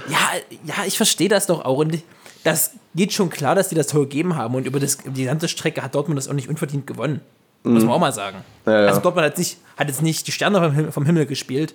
ja, 0.08 0.16
ja, 0.64 0.74
ich 0.86 0.96
verstehe 0.96 1.28
das 1.28 1.46
doch 1.46 1.64
auch. 1.64 1.78
Und 1.78 1.98
das 2.44 2.72
geht 2.94 3.12
schon 3.12 3.30
klar, 3.30 3.54
dass 3.54 3.68
die 3.68 3.74
das 3.74 3.86
Tor 3.86 4.02
gegeben 4.02 4.34
haben. 4.36 4.54
Und 4.54 4.66
über, 4.66 4.80
das, 4.80 4.96
über 5.04 5.14
die 5.14 5.24
ganze 5.24 5.48
Strecke 5.48 5.82
hat 5.82 5.94
Dortmund 5.94 6.18
das 6.18 6.28
auch 6.28 6.32
nicht 6.32 6.48
unverdient 6.48 6.86
gewonnen. 6.86 7.20
Muss 7.64 7.84
man 7.84 7.92
auch 7.94 8.00
mal 8.00 8.12
sagen. 8.12 8.38
Mhm. 8.64 8.72
Ja, 8.72 8.80
ja. 8.82 8.86
Also 8.88 9.00
Dortmund 9.00 9.24
hat, 9.26 9.38
nicht, 9.38 9.58
hat 9.76 9.86
jetzt 9.88 10.02
nicht 10.02 10.26
die 10.26 10.32
Sterne 10.32 10.58
vom 10.60 10.72
Himmel, 10.72 10.90
vom 10.92 11.06
Himmel 11.06 11.26
gespielt. 11.26 11.74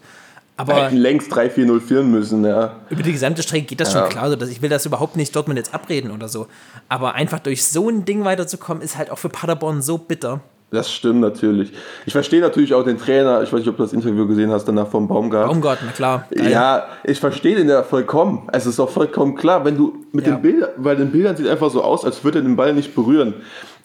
Aber 0.59 0.73
Hätten 0.85 0.97
längst 0.97 1.31
3-4-0 1.31 1.79
führen 1.79 2.09
müssen, 2.11 2.43
ja. 2.43 2.77
über 2.89 3.03
die 3.03 3.11
gesamte 3.11 3.43
Strecke 3.43 3.67
geht 3.67 3.79
das 3.79 3.93
Ja. 3.93 4.01
schon 4.01 4.09
klar. 4.09 4.29
So, 4.29 4.45
ich 4.47 4.61
will 4.61 4.69
das 4.69 4.85
überhaupt 4.87 5.15
nicht 5.15 5.35
Dortmund 5.35 5.57
jetzt 5.59 5.73
abreden 5.73 6.09
oder 6.11 6.27
so. 6.27 6.47
Aber 6.89 7.13
einfach 7.13 7.39
durch 7.39 7.65
so 7.65 7.89
ein 7.89 8.05
Ding 8.05 8.25
weiterzukommen, 8.25 8.81
ist 8.81 8.97
halt 8.97 9.11
auch 9.11 9.19
für 9.19 9.29
Paderborn 9.29 9.81
so 9.83 9.97
bitter. 9.99 10.39
Das 10.71 10.91
stimmt 10.91 11.21
natürlich. 11.21 11.71
Ich 12.05 12.11
verstehe 12.11 12.41
natürlich 12.41 12.73
auch 12.73 12.83
den 12.83 12.97
Trainer, 12.97 13.41
ich 13.41 13.53
weiß 13.53 13.59
nicht, 13.59 13.69
ob 13.69 13.77
du 13.77 13.83
das 13.83 13.93
Interview 13.93 14.27
gesehen 14.27 14.51
hast, 14.51 14.65
danach 14.65 14.87
vom 14.87 15.07
Baumgart. 15.07 15.47
Baumgart, 15.47 15.79
na 15.85 15.91
klar. 15.91 16.25
Geil. 16.35 16.51
Ja, 16.51 16.87
ich 17.05 17.19
verstehe 17.21 17.55
den 17.55 17.69
ja 17.69 17.83
vollkommen. 17.83 18.49
Es 18.51 18.65
ist 18.65 18.77
auch 18.81 18.89
vollkommen 18.89 19.35
klar, 19.35 19.63
wenn 19.63 19.77
du 19.77 20.03
mit 20.11 20.27
Ja. 20.27 20.33
den 20.35 20.41
Bildern, 20.41 20.69
weil 20.77 20.97
den 20.97 21.11
Bildern 21.11 21.37
sieht 21.37 21.47
einfach 21.47 21.69
so 21.71 21.81
aus, 21.83 22.03
als 22.03 22.23
würde 22.25 22.39
er 22.39 22.41
den 22.41 22.57
Ball 22.57 22.73
nicht 22.73 22.95
berühren. 22.95 23.35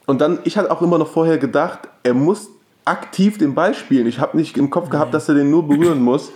Und 0.06 0.20
dann, 0.20 0.40
ich 0.42 0.56
hatte 0.56 0.70
auch 0.72 0.82
immer 0.82 0.98
noch 0.98 1.08
vorher 1.08 1.38
gedacht, 1.38 1.80
er 2.02 2.14
muss 2.14 2.48
aktiv 2.84 3.38
den 3.38 3.54
Ball 3.54 3.74
spielen. 3.74 4.08
Ich 4.08 4.18
habe 4.18 4.36
nicht 4.36 4.56
im 4.58 4.68
Kopf 4.70 4.90
gehabt, 4.90 5.14
dass 5.14 5.28
er 5.28 5.36
den 5.36 5.50
nur 5.50 5.68
berühren 5.68 6.02
muss. 6.02 6.32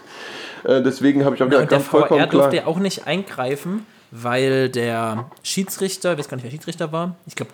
Äh, 0.66 0.82
deswegen 0.82 1.24
habe 1.24 1.36
ich 1.36 1.42
auch 1.42 1.50
Ja, 1.50 1.58
und 1.60 1.70
der 1.70 1.78
ganz 1.78 1.84
vollkommen 1.86 2.20
VR 2.20 2.28
klar. 2.28 2.50
durfte 2.50 2.66
auch 2.66 2.78
nicht 2.78 3.06
eingreifen, 3.06 3.86
weil 4.10 4.68
der 4.68 5.30
Schiedsrichter, 5.42 6.12
ich 6.12 6.18
weiß 6.18 6.28
gar 6.28 6.36
nicht, 6.36 6.44
wer 6.44 6.50
Schiedsrichter 6.50 6.90
war, 6.92 7.14
ich 7.26 7.34
glaube 7.36 7.52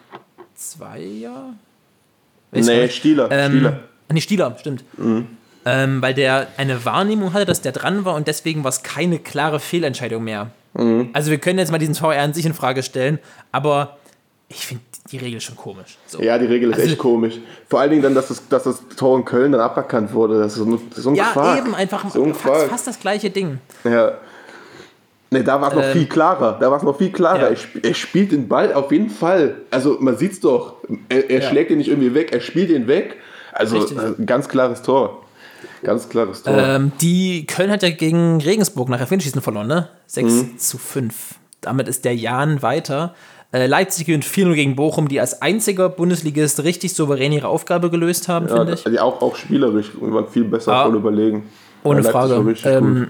zwei 0.55 1.01
Jahre? 1.01 1.55
Weiß 2.53 2.67
Nee. 2.67 2.89
Stieler. 2.89 3.29
Ähm, 3.31 3.51
Stieler. 3.53 3.81
Nee, 4.13 4.21
Stieler, 4.21 4.57
stimmt. 4.59 4.85
Ähm, 5.65 6.03
weil 6.03 6.15
der 6.15 6.49
eine 6.57 6.85
Wahrnehmung 6.85 7.33
hatte, 7.33 7.47
dass 7.47 7.61
der 7.63 7.73
dran 7.73 8.05
war 8.05 8.15
und 8.15 8.27
deswegen 8.29 8.65
war 8.65 8.69
es 8.71 8.83
keine 8.83 9.19
klare 9.19 9.61
Fehlentscheidung 9.61 10.25
mehr. 10.25 10.51
Mhm. 10.75 11.11
Also 11.13 11.31
wir 11.31 11.39
können 11.39 11.59
jetzt 11.59 11.71
mal 11.71 11.79
diesen 11.79 11.95
VR 11.95 12.21
an 12.23 12.35
sich 12.35 12.47
in 12.47 12.55
Frage 12.55 12.83
stellen, 12.83 13.19
aber 13.53 13.97
ich 14.55 14.67
finde 14.67 14.83
die 15.11 15.17
Regel 15.19 15.41
schon 15.41 15.57
komisch. 15.57 15.97
So. 16.07 16.23
Ja, 16.23 16.39
die 16.39 16.47
Regel 16.47 16.71
ist 16.71 16.77
Also- 16.79 16.89
echt 16.91 16.99
komisch. 16.99 17.39
Vor 17.69 17.81
allen 17.81 17.91
Dingen 17.91 18.03
dann, 18.03 18.15
dass 18.15 18.29
das, 18.29 18.49
dass 18.49 18.63
das 18.65 18.83
Tor 18.97 19.19
in 19.19 19.25
Köln 19.25 19.53
dann 19.53 19.61
aberkannt 19.61 20.13
wurde. 20.15 20.39
Das 20.39 20.53
ist 20.53 20.59
so 20.59 20.65
ein, 20.65 20.79
so 20.95 21.11
ein 21.11 21.15
Ja, 21.17 21.31
Quark. 21.33 21.59
eben, 21.59 21.75
einfach 21.75 22.09
so 22.11 22.23
ein 22.23 22.35
fast, 22.35 22.67
fast 22.69 22.87
das 22.87 23.01
gleiche 23.01 23.31
Ding. 23.31 23.59
Ja. 23.85 24.13
Ne, 25.31 25.43
da 25.43 25.61
war 25.61 25.71
es 25.71 25.75
noch 25.75 25.85
viel 25.93 26.07
klarer. 26.07 26.59
Da 26.61 26.71
war 26.71 26.77
es 26.77 26.83
noch 26.83 26.97
viel 26.99 27.11
klarer. 27.11 27.37
Ähm. 27.39 27.43
Ja. 27.43 27.49
Er, 27.49 27.57
sp 27.57 27.75
er 27.83 27.95
spielt 27.95 28.33
den 28.33 28.49
Ball 28.49 28.73
auf 28.75 28.93
jeden 28.93 29.09
Fall. 29.11 29.57
Also 29.71 29.97
man 29.99 30.17
sieht's 30.19 30.41
doch. 30.41 30.77
Er, 31.09 31.31
er 31.31 31.41
Ja. 31.43 31.49
schlägt 31.49 31.71
ihn 31.71 31.79
nicht 31.79 31.89
irgendwie 31.89 32.15
weg, 32.15 32.33
er 32.33 32.41
spielt 32.41 32.71
ihn 32.71 32.87
weg. 32.87 33.17
Also 33.53 33.79
Richtig. 33.79 33.97
äh, 33.99 34.13
ein 34.19 34.27
ganz 34.27 34.49
klares 34.49 34.83
Tor. 34.83 35.23
Ganz 35.83 36.09
klares 36.09 36.43
Tor. 36.43 36.57
Ähm, 36.57 36.93
die 37.01 37.45
Köln 37.47 37.71
hat 37.71 37.83
ja 37.83 37.91
gegen 37.91 38.41
Regensburg 38.41 38.89
nach 38.89 39.01
Elfmeterschießen 39.01 39.41
verloren, 39.43 39.67
ne? 39.67 39.89
6 40.07 40.33
Mhm. 40.33 40.59
zu 40.59 40.79
5. 40.79 41.35
Damit 41.63 41.89
ist 41.89 42.05
der 42.05 42.15
Jan 42.15 42.61
weiter. 42.63 43.15
Äh, 43.53 43.67
Leipzig 43.67 44.07
gewinnt 44.07 44.25
4-0 44.25 44.55
gegen 44.55 44.77
Bochum, 44.77 45.09
die 45.09 45.21
als 45.21 45.43
einziger 45.43 45.89
Bundesligist 45.89 46.63
richtig 46.65 46.95
souverän 46.95 47.33
ihre 47.33 47.49
Aufgabe 47.49 47.91
gelöst 47.91 48.29
haben, 48.29 48.49
ja, 48.49 48.57
finde 48.57 48.75
ich. 48.75 48.85
die 48.85 48.99
auch, 49.01 49.21
auch 49.21 49.37
spielerisch 49.37 49.91
waren 50.01 50.27
viel 50.29 50.45
besser, 50.45 50.73
Ja. 50.73 50.85
voll 50.85 50.97
überlegen. 50.97 51.49
Ohne 51.85 52.03
Frage. 52.03 52.55
Ähm, 52.65 53.09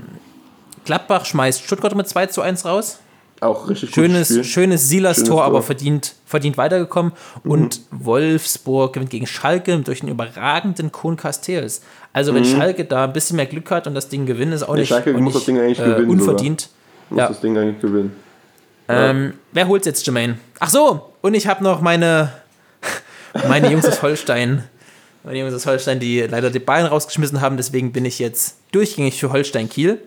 Gladbach 0.85 1.25
schmeißt 1.27 1.63
Stuttgart 1.63 1.95
mit 1.95 2.09
2 2.09 2.27
zu 2.27 2.41
1 2.43 2.65
raus. 2.65 2.99
Auch 3.41 3.69
richtig 3.69 3.91
Schönes, 3.93 4.47
schönes 4.47 4.89
Silas-Tor, 4.89 5.43
aber 5.45 5.63
verdient, 5.63 6.15
verdient 6.27 6.57
weitergekommen. 6.57 7.13
Und 7.45 7.81
Wolfsburg 7.91 8.93
gewinnt 8.93 9.11
gegen 9.11 9.27
Schalke 9.27 9.77
durch 9.81 10.03
einen 10.03 10.13
überragenden 10.13 10.93
Kohn 10.93 11.17
Castells. 11.17 11.83
Also, 12.13 12.35
wenn 12.35 12.45
Schalke 12.45 12.85
da 12.85 13.05
ein 13.05 13.13
bisschen 13.13 13.37
mehr 13.37 13.47
Glück 13.47 13.71
hat 13.73 13.87
und 13.89 13.95
das 13.95 14.09
Ding 14.09 14.27
gewinnt, 14.27 14.55
ist 14.55 14.63
auch 14.63 14.77
nicht, 14.77 14.89
Schalke 14.89 15.13
muss 15.15 15.23
nicht 15.23 15.37
das 15.37 15.45
Ding 15.45 15.59
eigentlich 15.59 15.81
äh, 15.81 15.85
gewinnen 15.85 16.11
unverdient. 16.11 16.69
Muss 17.11 17.19
Ja. 17.19 17.29
das 17.29 17.41
Ding 17.41 17.57
eigentlich 17.59 17.81
gewinnen. 17.81 18.13
Ähm, 18.89 19.35
wer 19.53 19.69
holt 19.69 19.87
jetzt, 19.87 20.05
Jermaine? 20.07 20.39
Ach 20.61 20.71
so, 20.71 21.13
und 21.23 21.35
ich 21.35 21.47
habe 21.47 21.63
noch 21.63 21.81
meine, 21.81 22.33
meine 23.49 23.71
Jungs 23.71 23.87
aus 23.87 24.03
Holstein. 24.03 24.65
Meine 25.25 25.39
Jungs 25.39 25.55
aus 25.55 25.67
Holstein, 25.67 26.01
die 26.01 26.21
leider 26.21 26.51
die 26.51 26.59
Bayern 26.59 26.87
rausgeschmissen 26.87 27.41
haben, 27.41 27.57
deswegen 27.57 27.93
bin 27.93 28.05
ich 28.05 28.19
jetzt 28.19 28.57
durchgängig 28.73 29.21
für 29.21 29.33
Holstein 29.33 29.69
Kiel. 29.69 29.99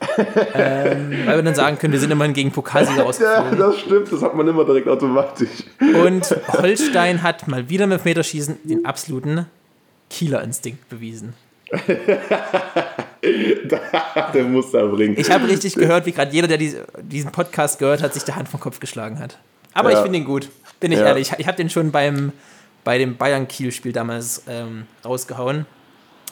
ähm, 0.54 1.12
weil 1.24 1.36
wir 1.36 1.42
dann 1.42 1.54
sagen 1.54 1.78
können, 1.78 1.92
wir 1.92 2.00
sind 2.00 2.10
immerhin 2.10 2.34
gegen 2.34 2.50
Pokalsieger 2.50 2.98
Ja, 2.98 3.04
rausgeflogen. 3.04 3.58
das 3.58 3.78
stimmt, 3.78 4.12
das 4.12 4.22
hat 4.22 4.34
man 4.34 4.46
immer 4.48 4.64
direkt 4.64 4.88
automatisch. 4.88 5.48
Und 5.80 6.36
Holstein 6.48 7.22
hat 7.22 7.46
mal 7.48 7.68
wieder 7.68 7.86
mit 7.86 8.04
Meterschießen 8.04 8.58
den 8.64 8.84
absoluten 8.84 9.46
Kieler-Instinkt 10.10 10.88
bewiesen. 10.88 11.34
Der 14.34 14.44
muss 14.44 14.70
da 14.70 14.84
bringen. 14.86 15.14
Ich 15.18 15.30
habe 15.30 15.48
richtig 15.48 15.74
gehört, 15.74 16.06
wie 16.06 16.12
gerade 16.12 16.32
jeder, 16.32 16.46
der 16.48 16.58
dies- 16.58 16.76
diesen 17.00 17.32
Podcast 17.32 17.78
gehört 17.78 18.02
hat, 18.02 18.12
sich 18.14 18.24
der 18.24 18.36
Hand 18.36 18.48
vom 18.48 18.60
Kopf 18.60 18.80
geschlagen 18.80 19.18
hat. 19.18 19.38
Aber 19.72 19.90
Ja. 19.90 19.96
ich 19.98 20.02
finde 20.02 20.18
ihn 20.18 20.24
gut. 20.24 20.48
Bin 20.80 20.92
ich 20.92 20.98
Ja. 20.98 21.06
ehrlich. 21.06 21.32
Ich 21.38 21.46
habe 21.46 21.56
den 21.56 21.70
schon 21.70 21.90
beim, 21.90 22.32
bei 22.84 22.98
dem 22.98 23.16
Bayern-Kiel-Spiel 23.16 23.92
damals 23.92 24.42
ähm, 24.48 24.86
rausgehauen. 25.04 25.66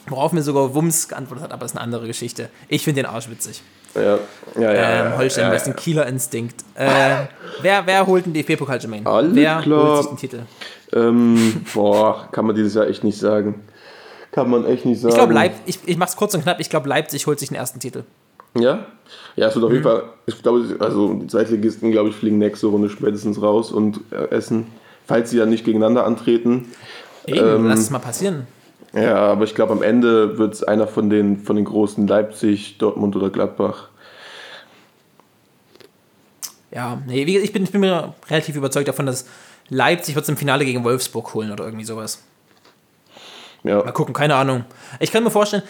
Worauf 0.07 0.33
mir 0.33 0.41
sogar 0.43 0.73
Wums 0.75 1.07
geantwortet 1.07 1.45
hat, 1.45 1.51
aber 1.53 1.61
das 1.61 1.71
ist 1.71 1.77
eine 1.77 1.83
andere 1.85 2.07
Geschichte. 2.07 2.49
Ich 2.67 2.83
finde 2.83 3.01
den 3.03 3.09
Arsch 3.09 3.29
witzig. 3.29 3.61
Ja, 3.95 4.01
ja, 4.01 4.17
ja. 4.61 4.71
Ähm, 4.71 5.11
ja, 5.11 5.17
Holstein, 5.17 5.45
ja, 5.45 5.51
das 5.51 5.61
ist 5.63 5.67
ein 5.69 5.75
Kieler 5.77 6.05
Instinkt. 6.07 6.61
Äh, 6.75 7.27
wer, 7.61 7.85
wer 7.85 8.05
holt 8.05 8.25
den 8.25 8.33
DFB-Pokal, 8.33 8.79
Jermaine? 8.81 9.05
Alles 9.09 9.33
wer 9.35 9.61
klar. 9.61 9.83
holt 9.83 9.97
sich 10.01 10.07
den 10.09 10.17
Titel? 10.17 10.39
Ähm, 10.93 11.65
boah, 11.73 12.27
kann 12.31 12.45
man 12.45 12.55
dieses 12.55 12.73
Jahr 12.73 12.87
echt 12.87 13.03
nicht 13.03 13.17
sagen. 13.17 13.63
Kann 14.33 14.49
man 14.49 14.65
echt 14.65 14.85
nicht 14.85 14.99
sagen. 14.99 15.11
Ich 15.13 15.17
glaube, 15.17 15.33
Leip 15.33 15.53
ich, 15.65 15.79
ich 15.85 15.97
mach's 15.97 16.15
kurz 16.15 16.33
und 16.33 16.41
knapp. 16.43 16.59
Ich 16.59 16.69
glaube, 16.69 16.89
Leipzig 16.89 17.25
holt 17.27 17.39
sich 17.39 17.49
den 17.49 17.55
ersten 17.57 17.79
Titel. 17.79 18.03
Ja? 18.59 18.85
Ja, 19.35 19.47
es 19.47 19.55
wird 19.55 19.63
auf 19.65 19.69
Mhm. 19.71 19.75
jeden 19.77 19.83
Fall, 19.83 20.03
ich 20.25 20.41
glaube, 20.41 20.75
also 20.79 21.13
die 21.13 21.27
Zweitligisten, 21.27 21.91
glaube 21.91 22.09
ich, 22.09 22.15
fliegen 22.15 22.37
nächste 22.39 22.67
Runde 22.67 22.89
spätestens 22.89 23.41
raus 23.41 23.71
und 23.71 23.99
äh, 24.11 24.29
essen, 24.29 24.67
falls 25.07 25.29
sie 25.31 25.37
ja 25.37 25.45
nicht 25.45 25.65
gegeneinander 25.65 26.05
antreten. 26.05 26.67
Eben, 27.25 27.39
Ähm, 27.39 27.67
lass 27.67 27.79
es 27.79 27.89
mal 27.89 27.99
passieren. 27.99 28.47
Ja, 28.93 29.15
aber 29.17 29.43
ich 29.45 29.55
glaube, 29.55 29.71
am 29.73 29.81
Ende 29.81 30.37
wird 30.37 30.53
es 30.53 30.63
einer 30.63 30.87
von 30.87 31.09
den, 31.09 31.39
von 31.39 31.55
den 31.55 31.65
großen 31.65 32.05
Leipzig, 32.07 32.77
Dortmund 32.77 33.15
oder 33.15 33.29
Gladbach. 33.31 33.89
Ja, 36.71 37.01
nee, 37.07 37.23
ich, 37.23 37.53
bin, 37.53 37.63
ich 37.63 37.71
bin 37.71 37.81
mir 37.81 38.13
relativ 38.29 38.55
überzeugt 38.55 38.87
davon, 38.87 39.05
dass 39.05 39.25
Leipzig 39.69 40.15
wird 40.15 40.23
es 40.23 40.29
im 40.29 40.37
Finale 40.37 40.65
gegen 40.65 40.83
Wolfsburg 40.83 41.33
holen 41.33 41.51
oder 41.51 41.65
irgendwie 41.65 41.85
sowas. 41.85 42.23
Ja. 43.63 43.83
Mal 43.83 43.91
gucken, 43.91 44.13
keine 44.13 44.35
Ahnung. 44.35 44.65
Ich 44.99 45.11
kann 45.11 45.23
mir 45.23 45.31
vorstellen, 45.31 45.63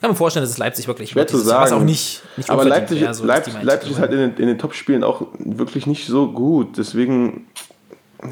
kann 0.00 0.10
mir 0.10 0.16
vorstellen, 0.16 0.44
dass 0.44 0.50
es 0.50 0.58
Leipzig 0.58 0.86
wirklich 0.86 1.10
Schwer 1.10 1.26
zu 1.26 1.36
Jahr, 1.36 1.62
was 1.62 1.70
sagen. 1.70 1.82
auch 1.82 1.84
nicht, 1.84 2.22
nicht 2.36 2.50
Aber 2.50 2.64
Leipzig, 2.64 3.00
wäre, 3.00 3.14
so, 3.14 3.24
Leipzig, 3.24 3.54
Leipzig 3.62 3.92
ist 3.92 3.98
halt 3.98 4.12
in 4.12 4.18
den, 4.18 4.36
in 4.36 4.46
den 4.46 4.58
Topspielen 4.58 5.02
auch 5.02 5.22
wirklich 5.38 5.86
nicht 5.86 6.06
so 6.06 6.30
gut. 6.30 6.78
Deswegen 6.78 7.46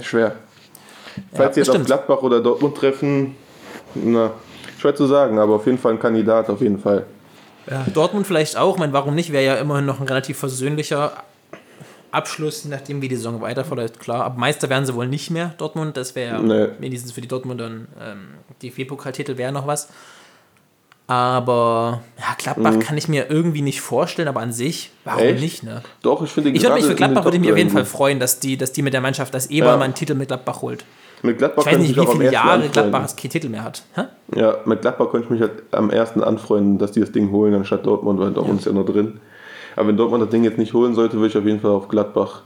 schwer. 0.01 0.37
Falls 1.33 1.55
sie 1.55 1.61
jetzt 1.61 1.71
auf 1.71 1.77
stimmt. 1.77 1.87
Gladbach 1.87 2.23
oder 2.23 2.41
Dortmund 2.41 2.77
treffen, 2.77 3.37
na, 3.95 4.31
schwer 4.79 4.95
zu 4.95 5.07
sagen, 5.07 5.39
aber 5.39 5.55
auf 5.55 5.67
jeden 5.67 5.79
Fall 5.79 5.93
ein 5.93 5.99
Kandidat, 5.99 6.51
auf 6.51 6.61
jeden 6.61 6.79
Fall. 6.79 7.07
Ja, 7.69 7.85
Dortmund 7.93 8.27
vielleicht 8.27 8.57
auch. 8.57 8.75
Ich 8.75 8.79
meine, 8.79 8.93
warum 8.93 9.15
nicht? 9.15 9.33
Wäre 9.33 9.45
ja 9.45 9.55
immerhin 9.57 9.87
noch 9.87 10.01
ein 10.01 10.07
relativ 10.07 10.39
versöhnlicher 10.39 11.13
Abschluss, 12.17 12.65
je 12.65 12.71
nachdem, 12.71 13.01
wie 13.03 13.09
die 13.09 13.17
Saison 13.17 13.41
weiter 13.41 13.65
verläuft. 13.65 14.01
Klar, 14.01 14.25
aber 14.25 14.39
Meister 14.39 14.69
werden 14.69 14.85
sie 14.87 14.95
wohl 14.95 15.07
nicht 15.07 15.31
mehr, 15.31 15.55
Dortmund. 15.59 15.97
Das 15.97 16.15
wäre 16.15 16.43
Nee. 16.43 16.69
wenigstens 16.81 17.13
für 17.13 17.21
die 17.21 17.29
Dortmunder 17.29 17.67
ein 17.67 17.89
ähm, 18.01 18.19
DFB-Pokaltitel 18.63 19.37
wäre 19.37 19.53
noch 19.53 19.67
was. 19.67 19.89
Aber 21.09 22.01
ja, 22.19 22.35
Gladbach 22.37 22.81
kann 22.81 22.99
ich 22.99 23.07
mir 23.07 23.31
irgendwie 23.31 23.63
nicht 23.63 23.81
vorstellen, 23.81 24.27
aber 24.27 24.41
an 24.41 24.53
sich, 24.53 24.91
warum 25.05 25.23
Mhm. 25.23 25.29
Echt? 25.29 25.41
nicht, 25.41 25.63
ne? 25.63 25.83
Doch, 26.03 26.21
ich 26.23 26.31
finde 26.31 26.51
Ich 26.51 26.63
würde 26.63 26.75
mich 26.75 26.85
für 26.85 26.97
Gladbach 26.97 27.25
würde 27.25 27.37
ich 27.37 27.41
mich 27.43 27.53
auf 27.53 27.59
jeden 27.59 27.71
Fall 27.71 27.85
freuen, 27.85 28.19
dass 28.19 28.41
die, 28.41 28.57
dass 28.57 28.73
die 28.73 28.83
mit 28.83 28.93
der 28.93 29.01
Mannschaft, 29.01 29.33
dass 29.33 29.47
Eber 29.49 29.67
Ja. 29.69 29.77
mal 29.77 29.85
einen 29.85 29.95
Titel 29.95 30.15
mit 30.15 30.27
Gladbach 30.29 30.63
holt. 30.63 30.85
Mit 31.23 31.39
Gladbach 31.39 31.65
Ich 31.65 31.73
weiß 31.73 31.79
nicht, 31.79 31.91
ich 31.93 31.97
wie 31.97 32.07
viele 32.07 32.33
Jahre. 32.33 32.69
Gladbach 32.69 33.07
keinen 33.15 33.31
Titel 33.31 33.49
mehr 33.49 33.63
hat. 33.63 33.83
Hä? 33.95 34.03
Ja, 34.35 34.57
mit 34.65 34.81
Gladbach 34.83 35.11
könnte 35.13 35.27
ich 35.27 35.31
mich 35.31 35.41
halt 35.41 35.63
am 35.71 35.91
ersten 35.91 36.23
anfreunden, 36.25 36.79
dass 36.79 36.91
die 36.93 37.01
das 37.01 37.13
Ding 37.13 37.31
holen, 37.31 37.55
anstatt 37.55 37.87
Dortmund, 37.87 38.19
weil 38.19 38.33
Dortmund 38.33 38.59
ist 38.61 38.67
ja 38.67 38.73
noch 38.73 38.85
drin. 38.85 39.21
Aber 39.77 39.89
wenn 39.89 39.97
Dortmund 39.97 40.23
das 40.23 40.31
Ding 40.31 40.43
jetzt 40.45 40.59
nicht 40.59 40.73
holen 40.73 40.95
sollte, 40.95 41.17
würde 41.17 41.29
ich 41.29 41.37
auf 41.39 41.45
jeden 41.45 41.61
Fall 41.61 41.71
auf 41.71 41.89
Gladbach. 41.89 42.43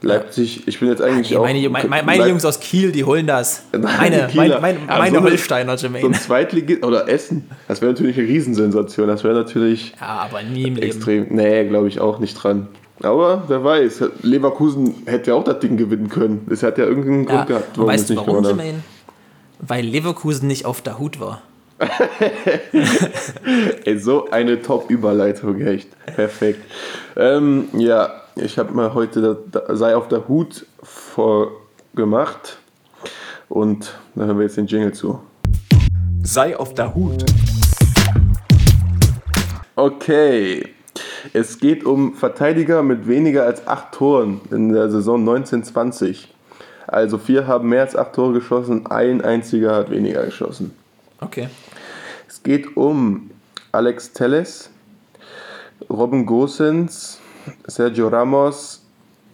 Leipzig, 0.00 0.68
ich 0.68 0.78
bin 0.78 0.88
jetzt 0.90 1.02
eigentlich 1.02 1.30
Nee, 1.30 1.36
auch. 1.38 1.42
meine, 1.42 1.68
meine, 1.88 2.06
meine 2.06 2.28
Jungs 2.28 2.44
aus 2.44 2.60
Kiel, 2.60 2.92
die 2.92 3.02
holen 3.02 3.26
das. 3.26 3.64
Meine, 3.72 4.28
die 4.32 4.36
mein, 4.36 4.46
Kieler. 4.46 4.60
mein, 4.60 4.76
Ja, 4.88 4.98
meine 4.98 5.10
so 5.10 5.16
eine- 5.18 5.26
Holsteiner, 5.30 5.76
So 5.76 5.88
ein 5.88 5.94
Jermaine. 5.94 6.14
Zweitligist 6.20 6.84
oder 6.84 7.08
Essen, 7.08 7.50
das 7.66 7.80
wäre 7.82 7.90
natürlich 7.92 8.16
eine 8.16 8.28
Riesensensation. 8.28 9.08
Das 9.08 9.24
wäre 9.24 9.34
natürlich 9.34 9.94
Ja, 10.00 10.06
aber 10.30 10.44
nie 10.44 10.62
im 10.68 10.76
Leben. 10.76 10.86
extrem. 10.86 11.26
Nee, 11.30 11.64
glaube 11.66 11.88
ich 11.88 11.98
auch 12.00 12.20
nicht 12.20 12.34
dran. 12.34 12.68
Aber 13.02 13.42
wer 13.48 13.64
weiß, 13.64 14.04
Leverkusen 14.22 14.94
hätte 15.06 15.32
ja 15.32 15.36
auch 15.36 15.42
das 15.42 15.58
Ding 15.58 15.76
gewinnen 15.76 16.08
können. 16.08 16.46
Es 16.48 16.62
hat 16.62 16.78
ja 16.78 16.84
irgendeinen 16.84 17.24
Ja, 17.24 17.34
Grund 17.34 17.46
gehabt, 17.48 17.78
und 17.78 17.86
weißt 17.88 18.02
es 18.02 18.06
du 18.06 18.12
nicht 18.14 18.20
warum, 18.26 18.42
gewonnen 18.42 18.56
hat. 18.58 18.64
Jermaine? 18.64 18.82
Weil 19.60 19.84
Leverkusen 19.84 20.46
nicht 20.46 20.64
auf 20.64 20.80
der 20.80 21.00
Hut 21.00 21.18
war. 21.18 21.42
Ey, 23.84 23.98
so 23.98 24.30
eine 24.30 24.60
Top-Überleitung, 24.60 25.60
echt. 25.60 25.88
Perfekt. 26.06 26.64
Ähm, 27.16 27.68
ja, 27.74 28.22
ich 28.36 28.58
habe 28.58 28.72
mal 28.72 28.94
heute 28.94 29.38
da, 29.50 29.60
da, 29.60 29.76
sei 29.76 29.94
auf 29.94 30.08
der 30.08 30.26
Hut 30.28 30.66
vorgemacht. 30.82 32.58
Und 33.48 33.94
da 34.14 34.24
hören 34.24 34.38
wir 34.38 34.44
jetzt 34.44 34.56
den 34.56 34.66
Jingle 34.66 34.92
zu. 34.92 35.20
Sei 36.22 36.56
auf 36.56 36.74
der 36.74 36.94
Hut. 36.94 37.24
Okay. 39.76 40.74
Es 41.32 41.58
geht 41.58 41.84
um 41.84 42.14
Verteidiger 42.14 42.82
mit 42.82 43.06
weniger 43.06 43.44
als 43.44 43.66
acht 43.66 43.92
Toren 43.92 44.40
in 44.50 44.72
der 44.72 44.90
Saison 44.90 45.20
1920. 45.20 46.34
Also 46.86 47.18
vier 47.18 47.46
haben 47.46 47.68
mehr 47.68 47.82
als 47.82 47.94
acht 47.94 48.14
Tore 48.14 48.32
geschossen, 48.32 48.86
ein 48.86 49.20
einziger 49.20 49.76
hat 49.76 49.90
weniger 49.90 50.24
geschossen. 50.24 50.74
Okay. 51.20 51.48
Es 52.38 52.44
geht 52.44 52.76
um 52.76 53.30
Alex 53.72 54.12
Telles, 54.12 54.70
Robin 55.90 56.24
Gosens, 56.24 57.18
Sergio 57.66 58.06
Ramos, 58.06 58.80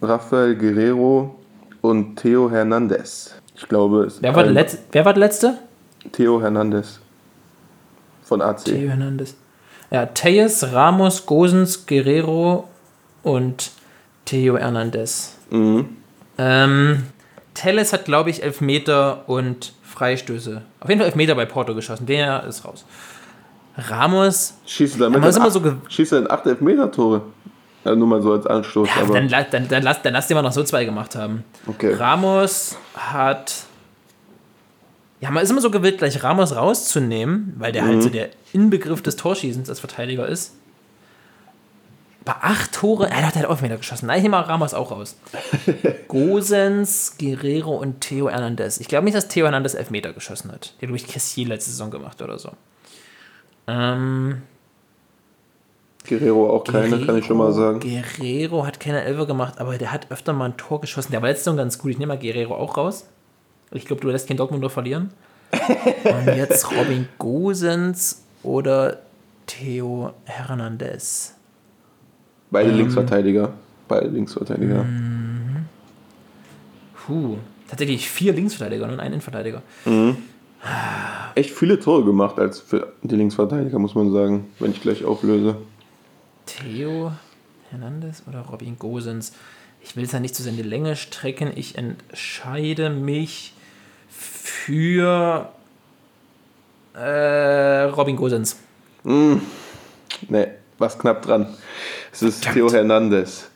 Rafael 0.00 0.56
Guerrero 0.56 1.38
und 1.82 2.16
Theo 2.16 2.50
Hernandez. 2.50 3.34
Ich 3.54 3.68
glaube, 3.68 4.04
es 4.04 4.22
Wer 4.22 4.34
war, 4.34 4.44
der 4.44 4.52
Letzte, 4.52 4.78
wer 4.92 5.04
war 5.04 5.12
der 5.12 5.20
Letzte? 5.20 5.58
Theo 6.12 6.40
Hernandez 6.40 6.98
von 8.22 8.40
AC. 8.40 8.64
Theo 8.64 8.88
Hernandez. 8.88 9.34
Ja, 9.90 10.06
Tejes, 10.06 10.72
Ramos, 10.72 11.26
Gosens, 11.26 11.86
Guerrero 11.86 12.70
und 13.22 13.70
Theo 14.24 14.56
Hernandez. 14.56 15.36
Mhm. 15.50 15.98
Ähm, 16.38 17.02
Telles 17.52 17.92
hat, 17.92 18.06
glaube 18.06 18.30
ich, 18.30 18.42
Elfmeter 18.42 19.28
und 19.28 19.74
Freistöße. 19.94 20.62
Auf 20.80 20.88
jeden 20.88 21.00
Fall 21.00 21.06
Elfmeter 21.06 21.34
bei 21.34 21.46
Porto 21.46 21.74
geschossen. 21.74 22.06
Der 22.06 22.44
ist 22.44 22.64
raus. 22.64 22.84
Ramos, 23.76 24.54
Schießt 24.66 25.00
er 25.00 25.08
ist 25.26 25.36
immer 25.36 25.50
so 25.50 25.60
schießt 25.88 26.12
er 26.12 26.18
in 26.20 26.30
acht 26.30 26.46
Elfmeter-Tore? 26.46 27.22
Ja, 27.84 27.94
nur 27.94 28.06
mal 28.06 28.22
so 28.22 28.32
als 28.32 28.46
Anstoß. 28.46 28.88
ja, 28.88 29.02
aber 29.02 29.14
dann, 29.14 29.28
la- 29.28 29.42
dann, 29.42 29.68
dann, 29.68 29.82
lass, 29.82 30.00
dann 30.02 30.12
lass 30.14 30.26
den 30.28 30.36
mal 30.36 30.42
noch 30.42 30.52
so 30.52 30.62
zwei 30.62 30.84
gemacht 30.84 31.16
haben. 31.16 31.44
Okay. 31.66 31.92
Ramos 31.94 32.76
hat. 32.96 33.54
Ja, 35.20 35.30
man 35.30 35.42
ist 35.42 35.50
immer 35.50 35.60
so 35.60 35.70
gewillt, 35.70 35.98
gleich 35.98 36.22
Ramos 36.22 36.54
rauszunehmen, 36.56 37.54
weil 37.58 37.72
der 37.72 37.84
halt 37.84 37.96
Mhm. 37.96 38.02
so 38.02 38.08
der 38.10 38.28
Inbegriff 38.52 39.02
des 39.02 39.16
Torschießens 39.16 39.68
als 39.68 39.80
Verteidiger 39.80 40.26
ist. 40.28 40.54
Bei 42.24 42.32
acht 42.40 42.72
Tore, 42.72 43.10
er 43.10 43.26
hat 43.26 43.34
halt 43.34 43.46
Elfmeter 43.46 43.76
geschossen. 43.76 44.06
Nein, 44.06 44.16
ich 44.16 44.22
nehme 44.22 44.36
mal 44.36 44.42
Ramos 44.42 44.72
auch 44.72 44.90
raus. 44.90 45.16
Gosens, 46.08 47.16
Guerrero 47.18 47.76
und 47.76 48.00
Theo 48.00 48.30
Hernandez. 48.30 48.78
Ich 48.78 48.88
glaube 48.88 49.04
nicht, 49.04 49.16
dass 49.16 49.28
Theo 49.28 49.44
Hernandez 49.44 49.74
Elfmeter 49.74 50.12
geschossen 50.14 50.50
hat. 50.50 50.74
Der 50.80 50.88
hat, 50.88 50.94
glaube 50.94 50.96
ich, 50.96 51.06
Cassier 51.06 51.48
letzte 51.48 51.70
Saison 51.70 51.90
gemacht 51.90 52.22
oder 52.22 52.38
so. 52.38 52.52
Ähm, 53.66 54.42
Guerrero 56.08 56.50
auch 56.50 56.64
keine, 56.64 57.04
kann 57.04 57.18
ich 57.18 57.26
schon 57.26 57.36
mal 57.36 57.52
sagen. 57.52 57.80
Guerrero 57.80 58.66
hat 58.66 58.80
keine 58.80 59.02
Elfer 59.04 59.26
gemacht, 59.26 59.58
aber 59.58 59.76
der 59.76 59.92
hat 59.92 60.10
öfter 60.10 60.32
mal 60.32 60.46
ein 60.46 60.56
Tor 60.56 60.80
geschossen. 60.80 61.12
Der 61.12 61.20
war 61.20 61.28
letzte 61.28 61.44
Saison 61.44 61.58
ganz 61.58 61.78
gut. 61.78 61.90
Ich 61.90 61.98
nehme 61.98 62.14
mal 62.14 62.20
Guerrero 62.20 62.54
auch 62.54 62.76
raus. 62.76 63.06
Ich 63.70 63.84
glaube, 63.84 64.00
du 64.00 64.08
lässt 64.08 64.28
kein 64.28 64.36
Dortmunder 64.36 64.70
verlieren. 64.70 65.10
Und 66.04 66.34
jetzt 66.36 66.70
Robin 66.70 67.08
Gosens 67.18 68.22
oder 68.42 68.98
Theo 69.46 70.12
Hernandez. 70.24 71.34
Beide 72.54 72.70
Ähm. 72.70 72.76
Linksverteidiger. 72.76 73.52
Beide 73.88 74.06
Linksverteidiger. 74.06 74.84
Mhm. 74.84 75.66
Puh. 76.94 77.36
Tatsächlich 77.68 78.08
vier 78.08 78.32
Linksverteidiger 78.32 78.84
und 78.84 79.00
ein 79.00 79.08
Innenverteidiger. 79.08 79.60
Echt 81.34 81.50
viele 81.50 81.80
Tore 81.80 82.04
gemacht 82.04 82.38
als 82.38 82.60
für 82.60 82.92
die 83.02 83.16
Linksverteidiger, 83.16 83.80
muss 83.80 83.96
man 83.96 84.12
sagen, 84.12 84.46
wenn 84.60 84.70
ich 84.70 84.80
gleich 84.80 85.04
auflöse. 85.04 85.56
Theo 86.46 87.10
Hernandez 87.70 88.22
oder 88.28 88.42
Robin 88.42 88.78
Gosens? 88.78 89.32
Ich 89.82 89.96
will 89.96 90.04
es 90.04 90.12
ja 90.12 90.20
nicht 90.20 90.36
zu 90.36 90.44
sehr 90.44 90.52
in 90.52 90.56
die 90.56 90.62
Länge 90.62 90.94
strecken. 90.94 91.50
Ich 91.56 91.76
entscheide 91.76 92.88
mich 92.88 93.52
für 94.08 95.48
äh, 96.94 97.82
Robin 97.82 98.14
Gosens. 98.14 98.58
Nee, 99.02 100.46
was 100.78 100.98
knapp 100.98 101.22
dran. 101.22 101.48
Es 102.14 102.22
ist 102.22 102.44
Theo 102.52 102.70
Hernandez. 102.70 103.48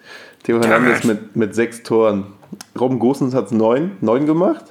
Theo 0.42 0.60
Hernandez 0.60 1.04
mit, 1.04 1.36
mit 1.36 1.54
sechs 1.54 1.82
Toren. 1.84 2.24
Robin 2.78 2.98
Gosens 2.98 3.32
hat 3.34 3.52
neun, 3.52 3.92
neun 4.00 4.26
gemacht. 4.26 4.64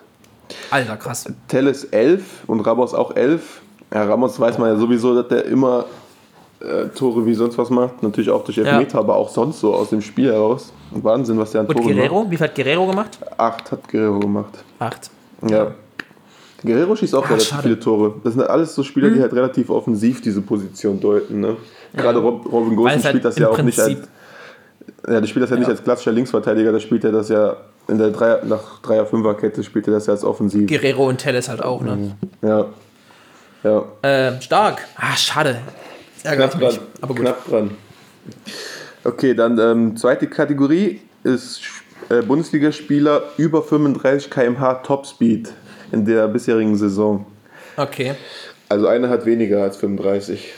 Alter, 0.71 0.97
krass. 0.97 1.25
Telles 1.47 1.85
elf 1.85 2.43
und 2.47 2.59
Ramos 2.61 2.93
auch 2.93 3.15
elf. 3.15 3.61
Ja, 3.93 4.03
Ramos 4.03 4.37
weiß 4.39 4.57
man 4.57 4.69
ja 4.73 4.75
sowieso, 4.77 5.15
dass 5.15 5.29
der 5.29 5.45
immer 5.45 5.85
äh, 6.59 6.87
Tore 6.89 7.25
wie 7.25 7.33
sonst 7.33 7.57
was 7.57 7.69
macht. 7.69 8.03
Natürlich 8.03 8.29
auch 8.29 8.43
durch 8.43 8.57
Elfmeter, 8.57 8.99
aber 8.99 9.15
auch 9.15 9.29
sonst 9.29 9.61
so 9.61 9.73
aus 9.73 9.89
dem 9.89 10.01
Spiel 10.01 10.31
heraus. 10.33 10.73
Wahnsinn, 10.91 11.37
was 11.37 11.51
der 11.51 11.61
an 11.61 11.67
Und 11.67 11.77
Tore 11.77 11.93
Guerrero? 11.93 12.25
Wie 12.29 12.35
viel 12.37 12.45
hat 12.47 12.55
Guerrero 12.55 12.87
gemacht? 12.87 13.17
macht. 13.21 13.39
Acht 13.39 13.71
hat 13.71 13.87
Guerrero 13.87 14.19
gemacht. 14.19 14.57
Acht. 14.79 15.09
Ja. 15.49 15.71
Guerrero 16.63 16.95
schießt 16.95 17.15
auch 17.15 17.23
Ah, 17.23 17.27
relativ 17.27 17.47
schade. 17.47 17.63
viele 17.63 17.79
Tore. 17.79 18.15
Das 18.23 18.33
sind 18.33 18.41
alles 18.43 18.73
so 18.75 18.83
Spieler, 18.83 19.09
die 19.11 19.21
halt 19.21 19.31
relativ 19.33 19.69
offensiv 19.69 20.21
diese 20.21 20.41
Position 20.41 20.99
deuten. 20.99 21.39
Ne? 21.39 21.55
Gerade 21.93 22.19
Rob, 22.19 22.51
Robin 22.51 22.75
Gosens 22.75 22.97
es 22.99 23.03
halt 23.05 23.11
spielt 23.13 23.25
das 23.25 23.37
ja 23.37 23.49
auch 23.49 23.57
nicht 23.61 23.79
als. 23.79 23.87
Prinzip- 23.89 24.07
Ja, 25.07 25.21
der 25.21 25.27
spielt 25.27 25.43
das 25.43 25.49
ja, 25.51 25.55
nicht 25.57 25.67
Ja. 25.67 25.73
als 25.73 25.83
klassischer 25.83 26.11
Linksverteidiger, 26.11 26.71
da 26.71 26.79
spielt 26.79 27.03
er 27.03 27.11
das 27.11 27.29
ja 27.29 27.55
in 27.87 27.97
der 27.97 28.09
Dreier, 28.09 28.41
nach 28.45 28.79
Dreier-Fünfer-Kette 28.81 29.63
spielt 29.63 29.87
er 29.87 29.93
das 29.93 30.07
ja 30.07 30.13
als 30.13 30.23
offensiv. 30.25 30.67
Guerrero 30.69 31.07
und 31.07 31.17
Telles 31.19 31.47
halt 31.47 31.63
auch, 31.63 31.81
ne? 31.81 32.15
Ja. 32.41 32.65
Ja. 33.63 33.85
Ähm, 34.03 34.41
stark. 34.41 34.85
Ah, 34.97 35.15
schade. 35.15 35.59
Das 36.15 36.25
ärgert 36.31 36.51
Knapp 36.51 36.61
mich. 36.61 36.77
dran. 36.77 36.87
Aber 37.01 37.13
gut. 37.15 37.23
Knapp 37.23 37.49
dran. 37.49 37.71
Okay, 39.03 39.33
dann 39.33 39.57
ähm, 39.59 39.95
zweite 39.97 40.27
Kategorie 40.27 41.01
ist 41.23 41.61
äh, 42.09 42.21
Bundesligaspieler 42.21 43.23
über 43.37 43.63
35 43.63 44.29
km/h 44.29 44.73
Topspeed 44.83 45.51
in 45.91 46.05
der 46.05 46.27
bisherigen 46.27 46.75
Saison. 46.77 47.25
Okay. 47.77 48.15
Also 48.69 48.87
einer 48.87 49.07
hat 49.09 49.25
weniger 49.25 49.63
als 49.63 49.77
35. 49.77 50.51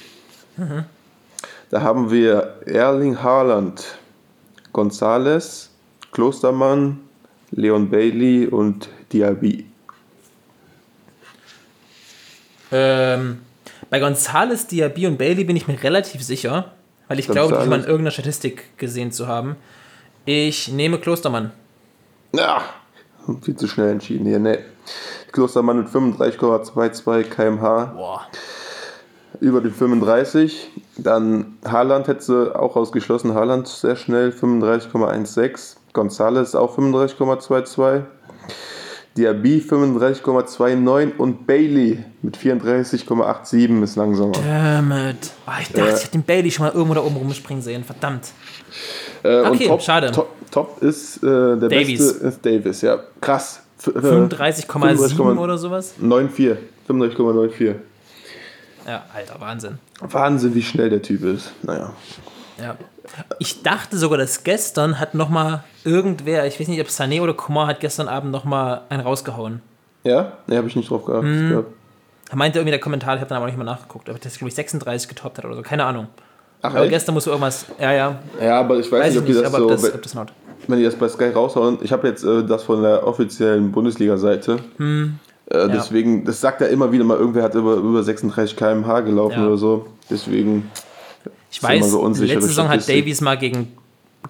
Da 1.69 1.81
haben 1.81 2.09
wir 2.09 2.61
Erling 2.65 3.21
Haaland, 3.21 3.99
Gonzales, 4.73 5.69
Klostermann, 6.11 6.99
Leon 7.51 7.89
Bailey 7.89 8.47
und 8.47 8.89
Diaby. 9.13 9.65
Ähm, 12.71 13.41
bei 13.89 13.99
Gonzales, 13.99 14.65
Diaby 14.67 15.07
und 15.07 15.17
Bailey 15.17 15.43
bin 15.43 15.55
ich 15.55 15.67
mir 15.67 15.81
relativ 15.81 16.23
sicher, 16.23 16.73
weil 17.07 17.19
ich 17.19 17.27
glaube, 17.27 17.49
die 17.49 17.53
Gonzales. 17.53 17.69
mal 17.69 17.79
in 17.79 17.85
irgendeiner 17.85 18.11
Statistik 18.11 18.77
gesehen 18.77 19.11
zu 19.11 19.27
haben. 19.27 19.55
Ich 20.25 20.69
nehme 20.69 20.99
Klostermann. 20.99 21.51
Ja, 22.33 22.63
viel 23.41 23.55
zu 23.55 23.67
schnell 23.67 23.89
entschieden 23.89 24.25
hier. 24.25 24.39
Nee. 24.39 24.59
Klostermann 25.31 25.77
mit 25.77 25.87
35,22 25.87 27.23
km/h 27.25 27.85
Boah. 27.85 28.27
Über 29.41 29.61
den 29.61 29.71
35. 29.73 30.69
Dann 30.97 31.57
Haaland 31.65 32.07
hätte 32.07 32.23
sie 32.23 32.55
auch 32.55 32.75
ausgeschlossen. 32.75 33.33
Haaland 33.33 33.67
sehr 33.67 33.95
schnell, 33.95 34.29
35,16. 34.31 35.75
Gonzales 35.93 36.55
auch 36.55 36.77
35,22. 36.77 38.03
Diaby 39.17 39.57
35,29 39.67 41.17
und 41.17 41.45
Bailey 41.47 42.03
mit 42.21 42.37
34,87 42.37 43.83
ist 43.83 43.95
langsamer. 43.95 44.31
Damit. 44.31 45.31
Ah, 45.45 45.53
ich 45.61 45.69
dachte, 45.69 45.89
ich 45.89 46.03
hätte 46.03 46.11
den 46.11 46.23
Bailey 46.23 46.51
schon 46.51 46.65
mal 46.67 46.71
irgendwo 46.73 46.93
da 46.93 47.01
oben 47.01 47.17
rumspringen 47.17 47.61
sehen. 47.63 47.83
Verdammt. 47.83 48.27
Äh, 49.23 49.41
Okay, 49.47 49.67
top, 49.67 49.81
schade. 49.81 50.11
Top, 50.11 50.29
top 50.51 50.81
ist 50.83 51.17
äh, 51.23 51.25
der 51.27 51.55
Davies. 51.57 51.99
beste 52.13 52.27
ist 52.27 52.45
Davis, 52.45 52.81
ja. 52.81 52.99
Krass. 53.19 53.61
F- 53.79 53.87
äh, 53.87 53.99
35,7 53.99 55.37
oder 55.37 55.57
sowas? 55.57 55.95
94. 55.99 56.57
35,94. 56.87 57.75
Ja, 58.89 59.03
alter, 59.13 59.39
Wahnsinn. 59.39 59.77
Wahnsinn, 60.01 60.55
wie 60.55 60.63
schnell 60.63 60.89
der 60.89 61.01
Typ 61.03 61.23
ist. 61.23 61.51
Naja. 61.61 61.93
Ja. 62.59 62.75
Ich 63.37 63.61
dachte 63.61 63.97
sogar, 63.97 64.17
dass 64.17 64.43
gestern 64.43 64.99
hat 64.99 65.13
noch 65.13 65.29
mal 65.29 65.63
irgendwer, 65.83 66.45
ich 66.47 66.59
weiß 66.59 66.67
nicht, 66.67 66.81
ob 66.81 66.87
Sané 66.87 67.21
oder 67.21 67.33
Kumar 67.35 67.67
hat 67.67 67.79
gestern 67.81 68.07
Abend 68.07 68.31
noch 68.31 68.45
mal 68.45 68.81
einen 68.89 69.01
rausgehauen. 69.03 69.61
Ja? 70.03 70.33
Ne, 70.47 70.57
habe 70.57 70.67
ich 70.67 70.75
nicht 70.75 70.89
drauf 70.89 71.05
geachtet. 71.05 71.29
Mhm. 71.29 71.49
gehabt. 71.49 71.67
Er 72.31 72.35
meinte 72.35 72.57
irgendwie 72.59 72.71
der 72.71 72.79
Kommentar, 72.79 73.13
ich 73.15 73.21
habe 73.21 73.29
dann 73.29 73.37
aber 73.37 73.45
nicht 73.45 73.57
mal 73.57 73.63
nachgeguckt, 73.63 74.09
ob 74.09 74.19
das, 74.21 74.37
glaube 74.37 74.49
ich, 74.49 74.55
36 74.55 75.07
getoppt 75.07 75.37
hat 75.37 75.45
oder 75.45 75.55
so. 75.55 75.61
Keine 75.61 75.85
Ahnung. 75.85 76.07
Ach, 76.61 76.71
Aber 76.71 76.81
echt? 76.81 76.89
gestern 76.91 77.13
musst 77.13 77.27
du 77.27 77.31
irgendwas, 77.31 77.65
ja, 77.79 77.91
ja, 77.93 78.19
Ja, 78.41 78.59
aber 78.59 78.77
ich 78.79 78.91
weiß, 78.91 79.01
weiß 79.01 79.13
nicht, 79.13 79.15
ich 79.15 79.19
ob 79.21 79.25
die 79.25 79.33
das 79.43 79.51
so, 79.51 79.63
ob 79.63 79.69
das, 79.69 79.93
ob 79.93 80.01
das 80.01 80.13
not. 80.15 80.33
wenn 80.67 80.77
die 80.79 80.83
das 80.85 80.95
bei 80.95 81.07
Sky 81.07 81.29
raushauen. 81.29 81.77
Ich 81.83 81.91
habe 81.91 82.07
jetzt 82.07 82.23
äh, 82.23 82.43
das 82.43 82.63
von 82.63 82.81
der 82.81 83.05
offiziellen 83.07 83.71
Bundesliga-Seite. 83.71 84.57
Hm. 84.77 85.19
Äh, 85.49 85.67
deswegen, 85.69 86.25
das 86.25 86.39
sagt 86.41 86.61
ja 86.61 86.67
immer 86.67 86.91
wieder 86.91 87.03
mal, 87.03 87.17
irgendwer 87.17 87.43
hat 87.43 87.55
über, 87.55 87.75
über 87.75 88.03
36 88.03 88.55
km/h 88.55 89.01
gelaufen 89.01 89.39
Ja. 89.39 89.47
oder 89.47 89.57
so. 89.57 89.87
Deswegen. 90.09 90.69
Ich 91.51 91.61
weiß, 91.61 91.89
so 91.89 92.07
letzte 92.07 92.41
Saison 92.41 92.67
hat 92.67 92.81
Statistik. 92.83 93.03
Davies 93.03 93.21
mal 93.21 93.37
gegen, 93.37 93.75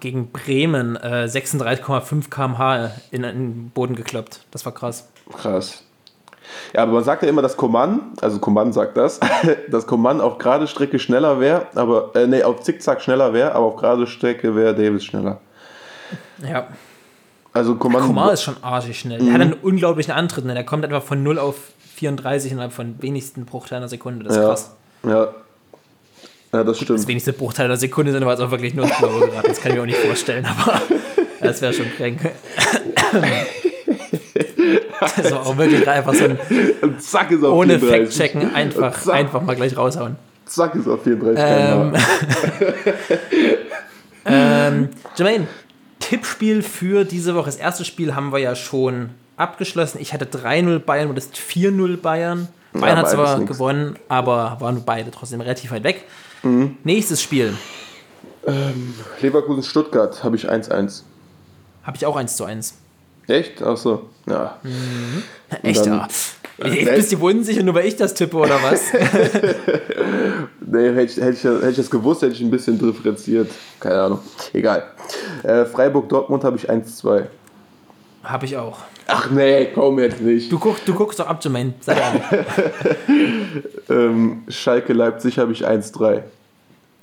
gegen 0.00 0.30
Bremen 0.30 0.96
äh, 0.96 1.26
36,5 1.26 2.30
km/h 2.30 2.90
in, 3.10 3.24
in 3.24 3.38
den 3.38 3.70
Boden 3.70 3.94
gekloppt. 3.94 4.40
Das 4.50 4.64
war 4.64 4.72
krass. 4.72 5.08
Krass. 5.36 5.84
Ja, 6.72 6.82
aber 6.82 6.92
man 6.92 7.04
sagt 7.04 7.22
ja 7.22 7.28
immer, 7.28 7.42
dass 7.42 7.56
Coman, 7.56 8.00
also 8.20 8.38
Coman 8.38 8.72
sagt 8.72 8.96
das, 8.96 9.20
dass 9.70 9.86
Coman 9.86 10.20
auf 10.20 10.38
gerade 10.38 10.66
Strecke 10.66 10.98
schneller 10.98 11.38
wäre, 11.38 11.66
aber, 11.74 12.10
äh, 12.14 12.26
nee, 12.26 12.42
auf 12.42 12.62
Zickzack 12.62 13.02
schneller 13.02 13.32
wäre, 13.32 13.54
aber 13.54 13.66
auf 13.66 13.76
gerade 13.76 14.06
Strecke 14.06 14.56
wäre 14.56 14.74
Davis 14.74 15.04
schneller. 15.04 15.40
Ja. 16.42 16.68
Also 17.52 17.74
Coman. 17.74 18.02
Komar 18.02 18.32
ist 18.32 18.42
schon 18.42 18.56
arschig 18.62 18.98
schnell. 19.00 19.20
Mhm. 19.20 19.24
Der 19.26 19.34
hat 19.34 19.40
einen 19.40 19.52
unglaublichen 19.54 20.12
Antritt. 20.12 20.44
Ne? 20.44 20.54
Der 20.54 20.64
kommt 20.64 20.84
einfach 20.84 21.02
von 21.02 21.22
0 21.22 21.38
auf 21.38 21.56
34 21.96 22.52
innerhalb 22.52 22.72
von 22.72 22.94
wenigsten 23.00 23.44
Bruchteilen 23.44 23.82
einer 23.82 23.88
Sekunde. 23.88 24.24
Das 24.24 24.36
ist 24.36 24.42
ja, 24.42 24.48
krass. 24.48 24.70
ja. 25.04 25.28
Ja, 26.52 26.64
das 26.64 26.78
Das 26.78 26.80
stimmt. 26.84 27.06
wenigste 27.08 27.32
Bruchteil 27.32 27.66
einer 27.66 27.76
Sekunde 27.76 28.10
sind 28.10 28.22
aber 28.24 28.32
jetzt 28.32 28.40
auch 28.40 28.50
wirklich 28.50 28.74
nur 28.74 28.86
Blaue 28.86 29.20
geraten. 29.28 29.46
Das 29.48 29.60
kann 29.60 29.70
ich 29.70 29.76
mir 29.76 29.82
auch 29.82 29.86
nicht 29.86 29.98
vorstellen, 29.98 30.44
aber 30.46 30.80
das 31.40 31.62
wäre 31.62 31.72
schon 31.72 31.86
kränk. 31.96 32.28
Das 35.16 35.30
war 35.30 35.46
auch 35.46 35.56
wirklich 35.56 35.88
einfach 35.88 36.12
so 36.14 36.24
ein 36.24 36.38
Und 36.82 37.00
zack 37.02 37.30
ist 37.30 37.44
auf 37.44 37.52
ohne 37.54 37.78
34. 37.78 38.16
Fact-Checken 38.16 38.54
einfach, 38.54 39.06
einfach 39.08 39.42
mal 39.42 39.54
gleich 39.56 39.76
raushauen. 39.76 40.16
Zack 40.46 40.74
ist 40.74 40.88
auf 40.88 41.02
34 41.04 41.44
Ähm, 41.46 41.94
ähm, 44.26 44.88
Jermaine, 45.16 45.46
Tippspiel 46.10 46.62
für 46.62 47.04
diese 47.04 47.36
Woche. 47.36 47.46
Das 47.46 47.56
erste 47.56 47.84
Spiel 47.84 48.16
haben 48.16 48.32
wir 48.32 48.40
ja 48.40 48.56
schon 48.56 49.10
abgeschlossen. 49.36 49.98
Ich 50.00 50.12
hatte 50.12 50.24
3-0 50.24 50.80
Bayern 50.80 51.08
und 51.08 51.14
das 51.14 51.26
ist 51.26 51.36
4-0 51.36 51.96
Bayern. 51.98 52.48
Bayern 52.72 52.96
hat 52.98 53.04
beides 53.04 53.14
zwar 53.14 53.38
nix. 53.38 53.52
gewonnen, 53.52 53.96
aber 54.08 54.56
waren 54.58 54.82
beide 54.84 55.12
trotzdem 55.12 55.40
relativ 55.40 55.70
weit 55.70 55.84
weg. 55.84 56.04
Mhm. 56.42 56.76
Nächstes 56.82 57.22
Spiel 57.22 57.54
Leverkusen-Stuttgart 59.20 60.24
habe 60.24 60.34
ich 60.36 60.50
1-1. 60.50 61.02
habe 61.84 61.96
ich 61.96 62.06
auch 62.06 62.16
1 62.16 62.36
zu 62.36 62.44
1. 62.44 62.74
Echt? 63.28 63.62
Achso. 63.62 64.08
Ja. 64.26 64.58
Echt, 65.62 65.86
dann- 65.86 65.92
ja. 65.98 66.08
Jetzt 66.64 66.94
bist 66.94 67.12
du 67.12 67.26
unsicher, 67.26 67.62
nur 67.62 67.74
weil 67.74 67.86
ich 67.86 67.96
das 67.96 68.14
tippe, 68.14 68.36
oder 68.36 68.58
was? 68.62 68.92
Nee, 70.72 70.92
hätte 70.94 71.02
ich, 71.02 71.16
hätte, 71.16 71.30
ich, 71.32 71.42
hätte 71.42 71.70
ich 71.70 71.76
das 71.76 71.90
gewusst, 71.90 72.22
hätte 72.22 72.32
ich 72.32 72.40
ein 72.40 72.50
bisschen 72.50 72.78
differenziert. 72.78 73.50
Keine 73.80 74.02
Ahnung. 74.02 74.20
Egal. 74.52 74.84
Äh, 75.42 75.64
Freiburg-Dortmund 75.64 76.44
habe 76.44 76.56
ich 76.58 76.70
1-2. 76.70 77.24
habe 78.22 78.46
ich 78.46 78.56
auch. 78.56 78.78
Ach 79.08 79.28
nee, 79.30 79.70
komm 79.74 79.98
jetzt 79.98 80.20
nicht. 80.20 80.52
Du, 80.52 80.60
guck, 80.60 80.84
du 80.84 80.94
guckst 80.94 81.18
doch 81.18 81.26
ab, 81.26 81.40
Jermaine. 81.42 81.74
Sei 81.80 81.94
ehrlich. 81.94 82.22
Ähm, 83.90 84.44
Schalke-Leipzig 84.48 85.38
habe 85.40 85.50
ich 85.50 85.66
1-3. 85.66 86.22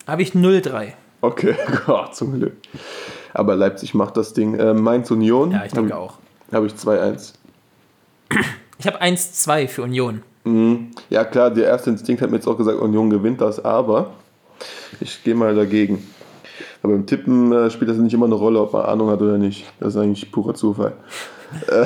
habe 0.07 0.21
ich 0.21 0.31
0-3. 0.31 0.93
Okay, 1.19 1.55
Gott, 1.85 2.15
zum 2.15 2.35
Glück. 2.39 2.53
Aber 3.33 3.57
Leipzig 3.57 3.93
macht 3.93 4.15
das 4.15 4.31
Ding. 4.33 4.57
Äh, 4.57 4.73
Mainz-Union 4.73 5.51
Ja, 5.51 5.65
ich 5.65 5.73
denke 5.73 5.97
auch. 5.97 6.13
habe 6.53 6.67
ich 6.67 6.73
2-1. 6.73 7.33
Ich 8.79 8.87
habe 8.87 9.01
1-2 9.01 9.67
für 9.67 9.83
Union. 9.83 10.23
Mhm. 10.43 10.91
Ja 11.09 11.25
klar, 11.25 11.51
der 11.51 11.65
erste 11.65 11.89
Instinkt 11.89 12.21
hat 12.21 12.29
mir 12.29 12.37
jetzt 12.37 12.47
auch 12.47 12.57
gesagt, 12.57 12.79
Union 12.79 13.09
gewinnt 13.09 13.41
das, 13.41 13.63
aber 13.63 14.11
ich 14.99 15.23
gehe 15.23 15.35
mal 15.35 15.55
dagegen. 15.55 16.07
Aber 16.83 16.93
beim 16.93 17.05
Tippen 17.05 17.51
äh, 17.51 17.69
spielt 17.69 17.89
das 17.89 17.97
nicht 17.97 18.13
immer 18.13 18.25
eine 18.27 18.35
Rolle, 18.35 18.61
ob 18.61 18.73
man 18.73 18.85
Ahnung 18.85 19.09
hat 19.09 19.21
oder 19.21 19.37
nicht. 19.37 19.65
Das 19.79 19.95
ist 19.95 20.01
eigentlich 20.01 20.31
purer 20.31 20.53
Zufall. 20.53 20.93
Äh, 21.67 21.85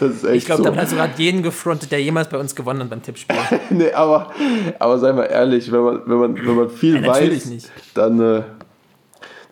das 0.00 0.10
ist 0.10 0.24
echt 0.24 0.36
Ich 0.36 0.44
glaube, 0.46 0.58
so. 0.58 0.64
damit 0.64 0.80
hast 0.80 0.92
du 0.92 0.96
gerade 0.96 1.12
jeden 1.16 1.42
gefrontet, 1.42 1.92
der 1.92 2.02
jemals 2.02 2.28
bei 2.28 2.38
uns 2.38 2.54
gewonnen 2.54 2.80
hat 2.80 2.90
beim 2.90 3.02
Tippspiel. 3.02 3.36
nee, 3.70 3.92
aber, 3.92 4.30
aber 4.78 4.98
sei 4.98 5.12
mal 5.12 5.24
ehrlich, 5.24 5.70
wenn 5.70 5.80
man, 5.80 6.02
wenn 6.06 6.18
man, 6.18 6.36
wenn 6.46 6.56
man 6.56 6.70
viel 6.70 7.02
Ja, 7.02 7.08
weiß, 7.08 7.46
nicht. 7.46 7.70
Dann, 7.94 8.20
äh, 8.20 8.42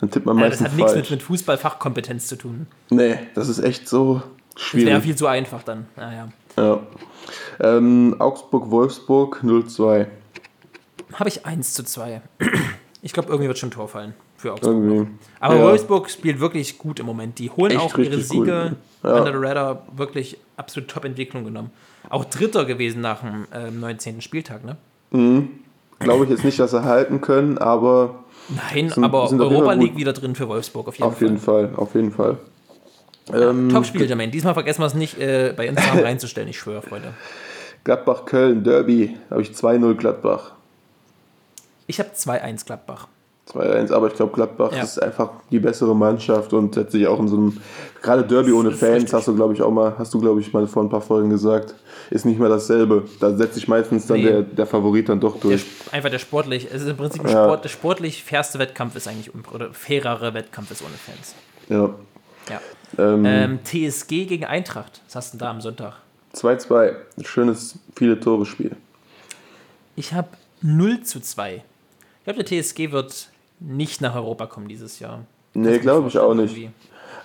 dann 0.01 0.11
tippt 0.11 0.27
man 0.27 0.37
Ja, 0.39 0.49
das 0.49 0.61
meistens 0.61 0.69
hat 0.69 0.77
nichts 0.77 0.93
falsch. 0.93 1.11
mit, 1.11 1.19
mit 1.19 1.23
Fußballfachkompetenz 1.23 2.27
zu 2.27 2.37
tun. 2.37 2.67
Nee, 2.91 3.19
das 3.35 3.49
ist 3.49 3.61
echt 3.61 3.89
so 3.89 4.23
Das 4.55 4.75
wäre 4.75 4.83
schwierig. 4.87 5.03
viel 5.03 5.17
zu 5.17 5.27
einfach 5.27 5.63
dann. 5.63 5.87
Naja. 5.97 6.29
Ja. 6.57 6.81
Ähm, 7.61 8.17
Augsburg-Wolfsburg 8.19 9.41
0-2. 9.43 10.07
Habe 11.15 11.29
ich 11.29 11.47
1 11.47 11.75
zu 11.75 11.85
2. 11.85 12.21
Ich 13.05 13.13
glaube, 13.13 13.31
irgendwie 13.31 13.49
wird 13.49 13.59
schon 13.59 13.71
ein 13.71 13.73
Tor 13.73 13.89
fallen 13.89 14.15
für 14.37 14.53
Augsburg. 14.53 14.75
Irgendwie. 14.77 15.11
Aber 15.41 15.57
Ja. 15.57 15.63
Wolfsburg 15.65 16.09
spielt 16.09 16.39
wirklich 16.39 16.79
gut 16.79 17.01
im 17.01 17.07
Moment. 17.07 17.37
Die 17.41 17.51
holen 17.51 17.73
Echt 17.73 17.81
auch 17.81 17.99
ihre 17.99 18.21
Siege. 18.21 18.77
ja. 19.03 19.19
Under 19.19 19.33
the 19.33 19.45
Radar 19.45 19.83
wirklich 19.97 20.37
absolut 20.57 20.89
Top-Entwicklung 20.89 21.43
genommen. 21.45 21.73
Auch 22.11 22.25
Dritter 22.27 22.65
gewesen 22.65 23.01
nach 23.01 23.23
dem 23.23 23.49
ähm, 23.53 23.81
19. 23.81 24.21
Spieltag, 24.21 24.61
ne? 24.65 24.77
Glaube 25.99 26.25
ich 26.25 26.31
jetzt 26.31 26.45
nicht, 26.45 26.61
dass 26.61 26.71
sie 26.71 26.85
halten 26.85 27.21
können, 27.21 27.59
aber 27.59 28.23
Nein, 28.73 28.89
Sind- 28.89 29.03
aber 29.03 29.27
sind 29.27 29.41
auf 29.41 29.51
jeden 29.51 29.63
Europa. 29.65 29.73
League 29.81 29.97
wieder 29.97 30.13
drin 30.13 30.37
für 30.37 30.47
Wolfsburg 30.49 30.87
auf 30.87 30.97
jeden 30.97 31.09
auf 31.11 31.21
jeden 31.21 31.39
Fall. 31.39 31.71
Fall, 31.71 31.77
auf 31.77 31.95
jeden 31.97 32.13
Fall. 32.13 32.37
Ähm, 33.35 33.69
Top-Spiel, 33.71 34.07
Jermaine. 34.07 34.31
Diesmal 34.33 34.55
vergessen 34.55 34.81
wir 34.83 34.87
es 34.87 34.95
nicht, 34.95 35.19
äh, 35.19 35.53
bei 35.57 35.67
Instagram 35.67 35.99
reinzustellen. 36.01 36.49
Ich 36.49 36.59
schwöre, 36.59 36.83
Freunde. 36.83 37.15
Gladbach-Köln, 37.85 38.63
Derby, 38.65 39.17
habe 39.31 39.43
ich 39.43 39.51
2-0 39.51 39.95
Gladbach. 39.95 40.53
Ich 41.87 41.99
habe 41.99 42.11
2-1 42.15 42.65
Gladbach. 42.65 43.09
2-1, 43.53 43.93
aber 43.93 44.07
ich 44.07 44.15
glaube, 44.15 44.33
Gladbach 44.33 44.73
Ja. 44.73 44.83
ist 44.85 45.03
einfach 45.03 45.31
die 45.51 45.59
bessere 45.59 45.95
Mannschaft 45.97 46.53
und 46.53 46.75
setzt 46.75 46.93
sich 46.93 47.07
auch 47.09 47.19
in 47.19 47.27
so 47.27 47.37
einem, 47.37 47.61
gerade 48.01 48.23
Derby 48.23 48.53
ohne 48.53 48.71
Fans, 48.71 48.95
richtig. 49.03 49.13
hast 49.13 49.27
du, 49.29 49.35
glaube 49.35 49.53
ich, 49.53 49.61
auch 49.63 49.71
mal, 49.73 49.95
hast 49.99 50.15
du, 50.15 50.21
glaube 50.21 50.41
ich, 50.41 50.53
mal 50.53 50.67
vor 50.69 50.85
ein 50.85 50.89
paar 50.89 51.01
Folgen 51.01 51.29
gesagt, 51.29 51.75
ist 52.11 52.25
nicht 52.25 52.39
mehr 52.39 52.49
dasselbe. 52.49 53.03
Da 53.19 53.35
setzt 53.37 53.55
sich 53.55 53.67
meistens 53.67 54.07
dann 54.07 54.19
Nee. 54.19 54.25
der, 54.27 54.43
der 54.43 54.67
Favorit 54.67 55.09
dann 55.09 55.19
doch 55.19 55.33
Der, 55.41 55.43
durch. 55.51 55.67
einfach 55.91 56.09
der 56.09 56.21
sportlich, 56.21 56.69
es 56.73 56.83
ist 56.83 56.89
im 56.89 56.97
Prinzip 56.97 57.25
ein 57.25 57.33
Ja. 57.33 57.45
Sport, 57.45 57.65
der 57.65 57.69
sportlich 57.69 58.23
fairste 58.23 58.61
Wettkampf 58.61 58.95
ist 58.95 59.09
eigentlich, 59.09 59.33
oder 59.53 59.75
fairere 59.75 60.33
Wettkampf 60.35 60.71
ist 60.71 60.83
ohne 60.83 60.95
Fans. 60.95 61.35
Ja. 61.69 61.91
Ja. 62.49 62.61
Ähm, 62.99 63.25
Ähm, 63.25 63.59
TSG 63.65 64.27
gegen 64.27 64.45
Eintracht. 64.45 65.01
Was 65.07 65.17
hast 65.17 65.35
du 65.35 65.39
denn 65.39 65.47
da 65.47 65.51
am 65.51 65.61
Sonntag? 65.61 65.95
2-2, 66.35 66.95
ein 67.19 67.25
schönes, 67.25 67.79
viele 67.97 68.19
Tore-Spiel. 68.19 68.75
Ich 69.97 70.13
habe 70.15 70.29
0 70.63 71.03
zu 71.03 71.21
2. 71.21 71.57
Ich 71.57 72.25
glaube, 72.25 72.43
der 72.45 72.63
TSG 72.63 72.93
wird 72.93 73.29
nicht 73.61 74.01
nach 74.01 74.15
Europa 74.15 74.47
kommen 74.47 74.69
dieses 74.69 74.99
Jahr. 74.99 75.21
Nee, 75.55 75.79
glaube 75.79 76.09
ich 76.09 76.19
auch 76.19 76.35
nicht. 76.35 76.53
irgendwie. 76.57 76.71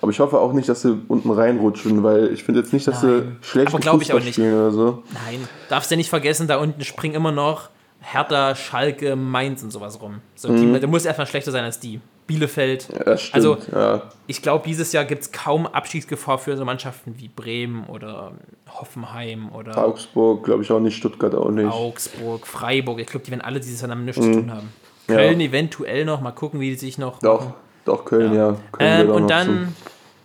Aber 0.00 0.10
ich 0.12 0.20
hoffe 0.20 0.38
auch 0.38 0.52
nicht, 0.52 0.68
dass 0.68 0.82
sie 0.82 0.96
unten 1.08 1.30
reinrutschen, 1.30 2.02
weil 2.04 2.32
ich 2.32 2.44
finde 2.44 2.60
jetzt 2.60 2.72
nicht, 2.72 2.86
dass 2.86 3.02
Nein. 3.02 3.38
sie 3.42 3.46
schlecht 3.48 3.72
nicht. 4.20 4.34
spielen 4.34 4.54
oder 4.54 4.70
so. 4.70 5.02
Nein, 5.12 5.48
darfst 5.68 5.90
ja 5.90 5.96
nicht 5.96 6.10
vergessen, 6.10 6.46
da 6.46 6.58
unten 6.58 6.84
springen 6.84 7.14
immer 7.14 7.32
noch 7.32 7.70
Hertha, 8.00 8.54
Schalke, 8.54 9.16
Mainz 9.16 9.62
und 9.62 9.72
sowas 9.72 10.00
rum. 10.00 10.20
So, 10.36 10.50
Mhm. 10.52 10.74
die, 10.74 10.80
der 10.80 10.88
muss 10.88 11.04
erstmal 11.04 11.26
schlechter 11.26 11.50
sein 11.50 11.64
als 11.64 11.80
die. 11.80 12.00
Bielefeld. 12.28 12.88
Ja, 12.96 13.02
das 13.04 13.22
stimmt. 13.22 13.34
Also, 13.34 13.58
ja. 13.72 14.02
ich 14.28 14.40
glaube, 14.42 14.64
dieses 14.68 14.92
Jahr 14.92 15.04
gibt 15.04 15.22
es 15.22 15.32
kaum 15.32 15.66
Abstiegsgefahr 15.66 16.38
für 16.38 16.56
so 16.56 16.64
Mannschaften 16.64 17.14
wie 17.18 17.26
Bremen 17.26 17.84
oder 17.86 18.30
Hoffenheim 18.70 19.50
oder 19.52 19.76
Augsburg, 19.76 20.44
glaube 20.44 20.62
ich 20.62 20.70
auch 20.70 20.78
nicht, 20.78 20.96
Stuttgart 20.96 21.34
auch 21.34 21.50
nicht. 21.50 21.68
Augsburg, 21.72 22.46
Freiburg. 22.46 23.00
Ich 23.00 23.06
glaube, 23.08 23.24
die 23.26 23.32
werden 23.32 23.40
alle 23.40 23.58
dieses 23.58 23.80
Jahr 23.80 23.88
damit 23.88 24.04
nichts 24.06 24.22
zu 24.24 24.30
tun 24.32 24.52
haben. 24.52 24.72
Mhm. 25.08 25.14
Ja. 25.14 25.16
Köln 25.16 25.40
eventuell 25.40 26.04
noch, 26.04 26.20
mal 26.20 26.30
gucken, 26.32 26.60
wie 26.60 26.70
die 26.70 26.76
sich 26.76 26.98
noch. 26.98 27.18
Doch, 27.18 27.40
machen. 27.40 27.54
doch, 27.86 28.04
Köln, 28.04 28.34
ja. 28.34 28.56
Köln 28.72 29.08
Ähm, 29.08 29.10
und 29.10 29.28
dann 29.28 29.74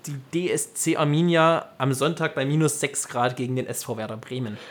die 0.05 0.49
DSC 0.49 0.97
Arminia 0.97 1.69
am 1.77 1.93
Sonntag 1.93 2.35
bei 2.35 2.45
minus 2.45 2.79
6 2.81 3.07
Grad 3.07 3.37
gegen 3.37 3.55
den 3.55 3.65
SV 3.65 3.97
Werder 3.97 4.17
Bremen. 4.17 4.57
zu. 4.57 4.63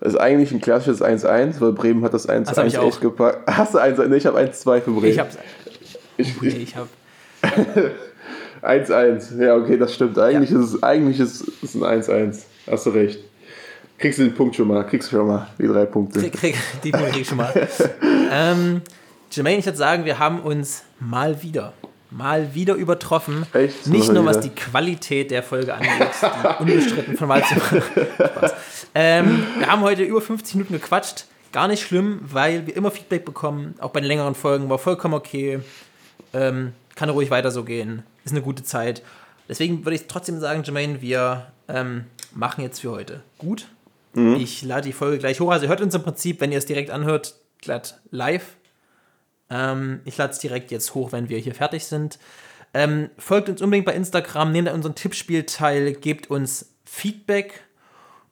Das 0.00 0.12
ist 0.12 0.20
eigentlich 0.20 0.52
ein 0.52 0.60
klassisches 0.60 1.02
1-1, 1.02 1.60
weil 1.60 1.72
Bremen 1.72 2.04
hat 2.04 2.14
das 2.14 2.22
Das 2.24 2.56
hab 2.56 2.58
1-1 2.64 2.66
ich 2.68 2.78
auch. 2.78 2.86
echt 2.86 3.00
gepackt. 3.00 3.50
Hast 3.56 3.74
du 3.74 3.78
1-1? 3.78 4.06
Nee, 4.06 4.16
ich 4.16 4.26
habe 4.26 4.38
1-2 4.38 4.80
für 4.80 4.92
Bremen. 4.92 5.06
Ich 5.06 5.18
habe 5.18 5.30
Ich- 6.18 6.42
ich 6.42 6.76
hab, 6.76 6.88
1-1. 8.62 9.40
Ja, 9.42 9.54
okay, 9.56 9.76
das 9.78 9.94
stimmt. 9.94 10.18
Eigentlich 10.18 10.50
ist 10.50 10.74
es 10.74 10.82
eigentlich 10.82 11.20
ist 11.20 11.44
es 11.62 11.74
ein 11.74 11.82
1-1. 12.02 12.42
Hast 12.70 12.86
du 12.86 12.90
recht. 12.90 13.20
Kriegst 13.98 14.18
du 14.18 14.24
den 14.24 14.34
Punkt 14.34 14.56
schon 14.56 14.68
mal. 14.68 14.84
Kriegst 14.84 15.10
du 15.12 15.16
schon 15.16 15.26
mal 15.26 15.48
die 15.58 15.66
drei 15.66 15.84
Punkte. 15.84 16.20
krieg, 16.20 16.32
krieg, 16.32 16.56
die 16.84 16.90
Punkte 16.90 17.10
krieg 17.10 17.22
ich 17.22 17.28
schon 17.28 17.38
mal. 17.38 17.52
ähm, 18.32 18.82
Jermaine, 19.30 19.58
ich 19.58 19.66
würde 19.66 19.78
sagen, 19.78 20.04
wir 20.04 20.18
haben 20.18 20.40
uns 20.40 20.82
mal 21.00 21.42
wieder, 21.42 21.72
mal 22.10 22.54
wieder 22.54 22.74
übertroffen. 22.74 23.46
Echt? 23.52 23.86
Nicht 23.86 24.12
nur 24.12 24.24
was 24.24 24.38
wieder. 24.38 24.48
die 24.48 24.54
Qualität 24.60 25.30
der 25.30 25.42
Folge 25.42 25.74
angeht, 25.74 25.90
die 26.22 26.62
unbestritten 26.62 27.16
von 27.16 27.28
Mal 27.28 27.42
zu 27.44 27.54
Spaß. 27.60 28.54
Ähm, 28.94 29.44
wir 29.58 29.66
haben 29.68 29.82
heute 29.82 30.02
über 30.02 30.20
50 30.20 30.54
Minuten 30.56 30.74
gequatscht. 30.74 31.26
Gar 31.52 31.68
nicht 31.68 31.82
schlimm, 31.82 32.20
weil 32.22 32.66
wir 32.66 32.76
immer 32.76 32.90
Feedback 32.90 33.24
bekommen. 33.24 33.74
Auch 33.78 33.90
bei 33.90 34.00
den 34.00 34.06
längeren 34.08 34.34
Folgen 34.34 34.68
war 34.68 34.78
vollkommen 34.78 35.14
okay. 35.14 35.60
Ähm, 36.32 36.72
kann 36.94 37.10
ruhig 37.10 37.30
weiter 37.30 37.50
so 37.50 37.64
gehen. 37.64 38.02
Ist 38.24 38.32
eine 38.32 38.42
gute 38.42 38.62
Zeit. 38.62 39.02
Deswegen 39.48 39.84
würde 39.84 39.96
ich 39.96 40.06
trotzdem 40.06 40.40
sagen, 40.40 40.62
Jermaine, 40.62 41.00
wir 41.00 41.46
ähm, 41.68 42.04
machen 42.34 42.62
jetzt 42.62 42.80
für 42.80 42.90
heute 42.90 43.22
gut. 43.38 43.68
Ich 44.36 44.62
lade 44.62 44.86
die 44.86 44.92
Folge 44.92 45.18
gleich 45.18 45.40
hoch. 45.40 45.50
Also 45.50 45.66
ihr 45.66 45.68
hört 45.68 45.80
uns 45.80 45.94
im 45.94 46.02
Prinzip, 46.02 46.40
wenn 46.40 46.52
ihr 46.52 46.58
es 46.58 46.66
direkt 46.66 46.90
anhört, 46.90 47.36
glatt 47.60 48.00
live. 48.10 48.56
Ähm, 49.50 50.00
ich 50.04 50.16
lade 50.16 50.32
es 50.32 50.38
direkt 50.38 50.70
jetzt 50.70 50.94
hoch, 50.94 51.12
wenn 51.12 51.28
wir 51.28 51.38
hier 51.38 51.54
fertig 51.54 51.86
sind. 51.86 52.18
Ähm, 52.74 53.10
folgt 53.16 53.48
uns 53.48 53.62
unbedingt 53.62 53.86
bei 53.86 53.94
Instagram, 53.94 54.52
nehmt 54.52 54.68
an 54.68 54.74
unseren 54.74 54.94
Tippspiel 54.94 55.44
teil, 55.44 55.92
gebt 55.92 56.30
uns 56.30 56.74
Feedback. 56.84 57.62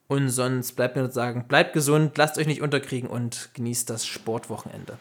Und 0.09 0.29
sonst 0.29 0.73
bleibt 0.73 0.95
mir 0.95 1.03
nur 1.03 1.11
sagen, 1.11 1.47
bleibt 1.49 1.73
gesund, 1.73 2.17
lasst 2.17 2.39
euch 2.39 2.47
nicht 2.47 2.63
unterkriegen 2.63 3.09
und 3.09 3.51
genießt 3.55 3.91
das 3.91 4.07
Sportwochenende. 4.07 4.99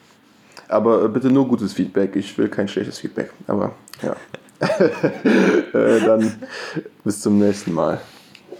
Aber 0.68 1.04
äh, 1.04 1.08
bitte 1.08 1.30
nur 1.30 1.48
gutes 1.48 1.74
Feedback. 1.74 2.16
Ich 2.16 2.38
will 2.38 2.50
kein 2.50 2.68
schlechtes 2.68 3.00
Feedback. 3.00 3.32
Aber 3.48 3.74
ja. 4.02 4.16
äh, 4.60 6.00
dann 6.06 6.34
bis 7.04 7.22
zum 7.22 7.40
nächsten 7.40 7.74
Mal. 7.74 8.00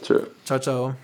Tschö. 0.02 0.22
Ciao, 0.44 0.60
ciao. 0.60 0.96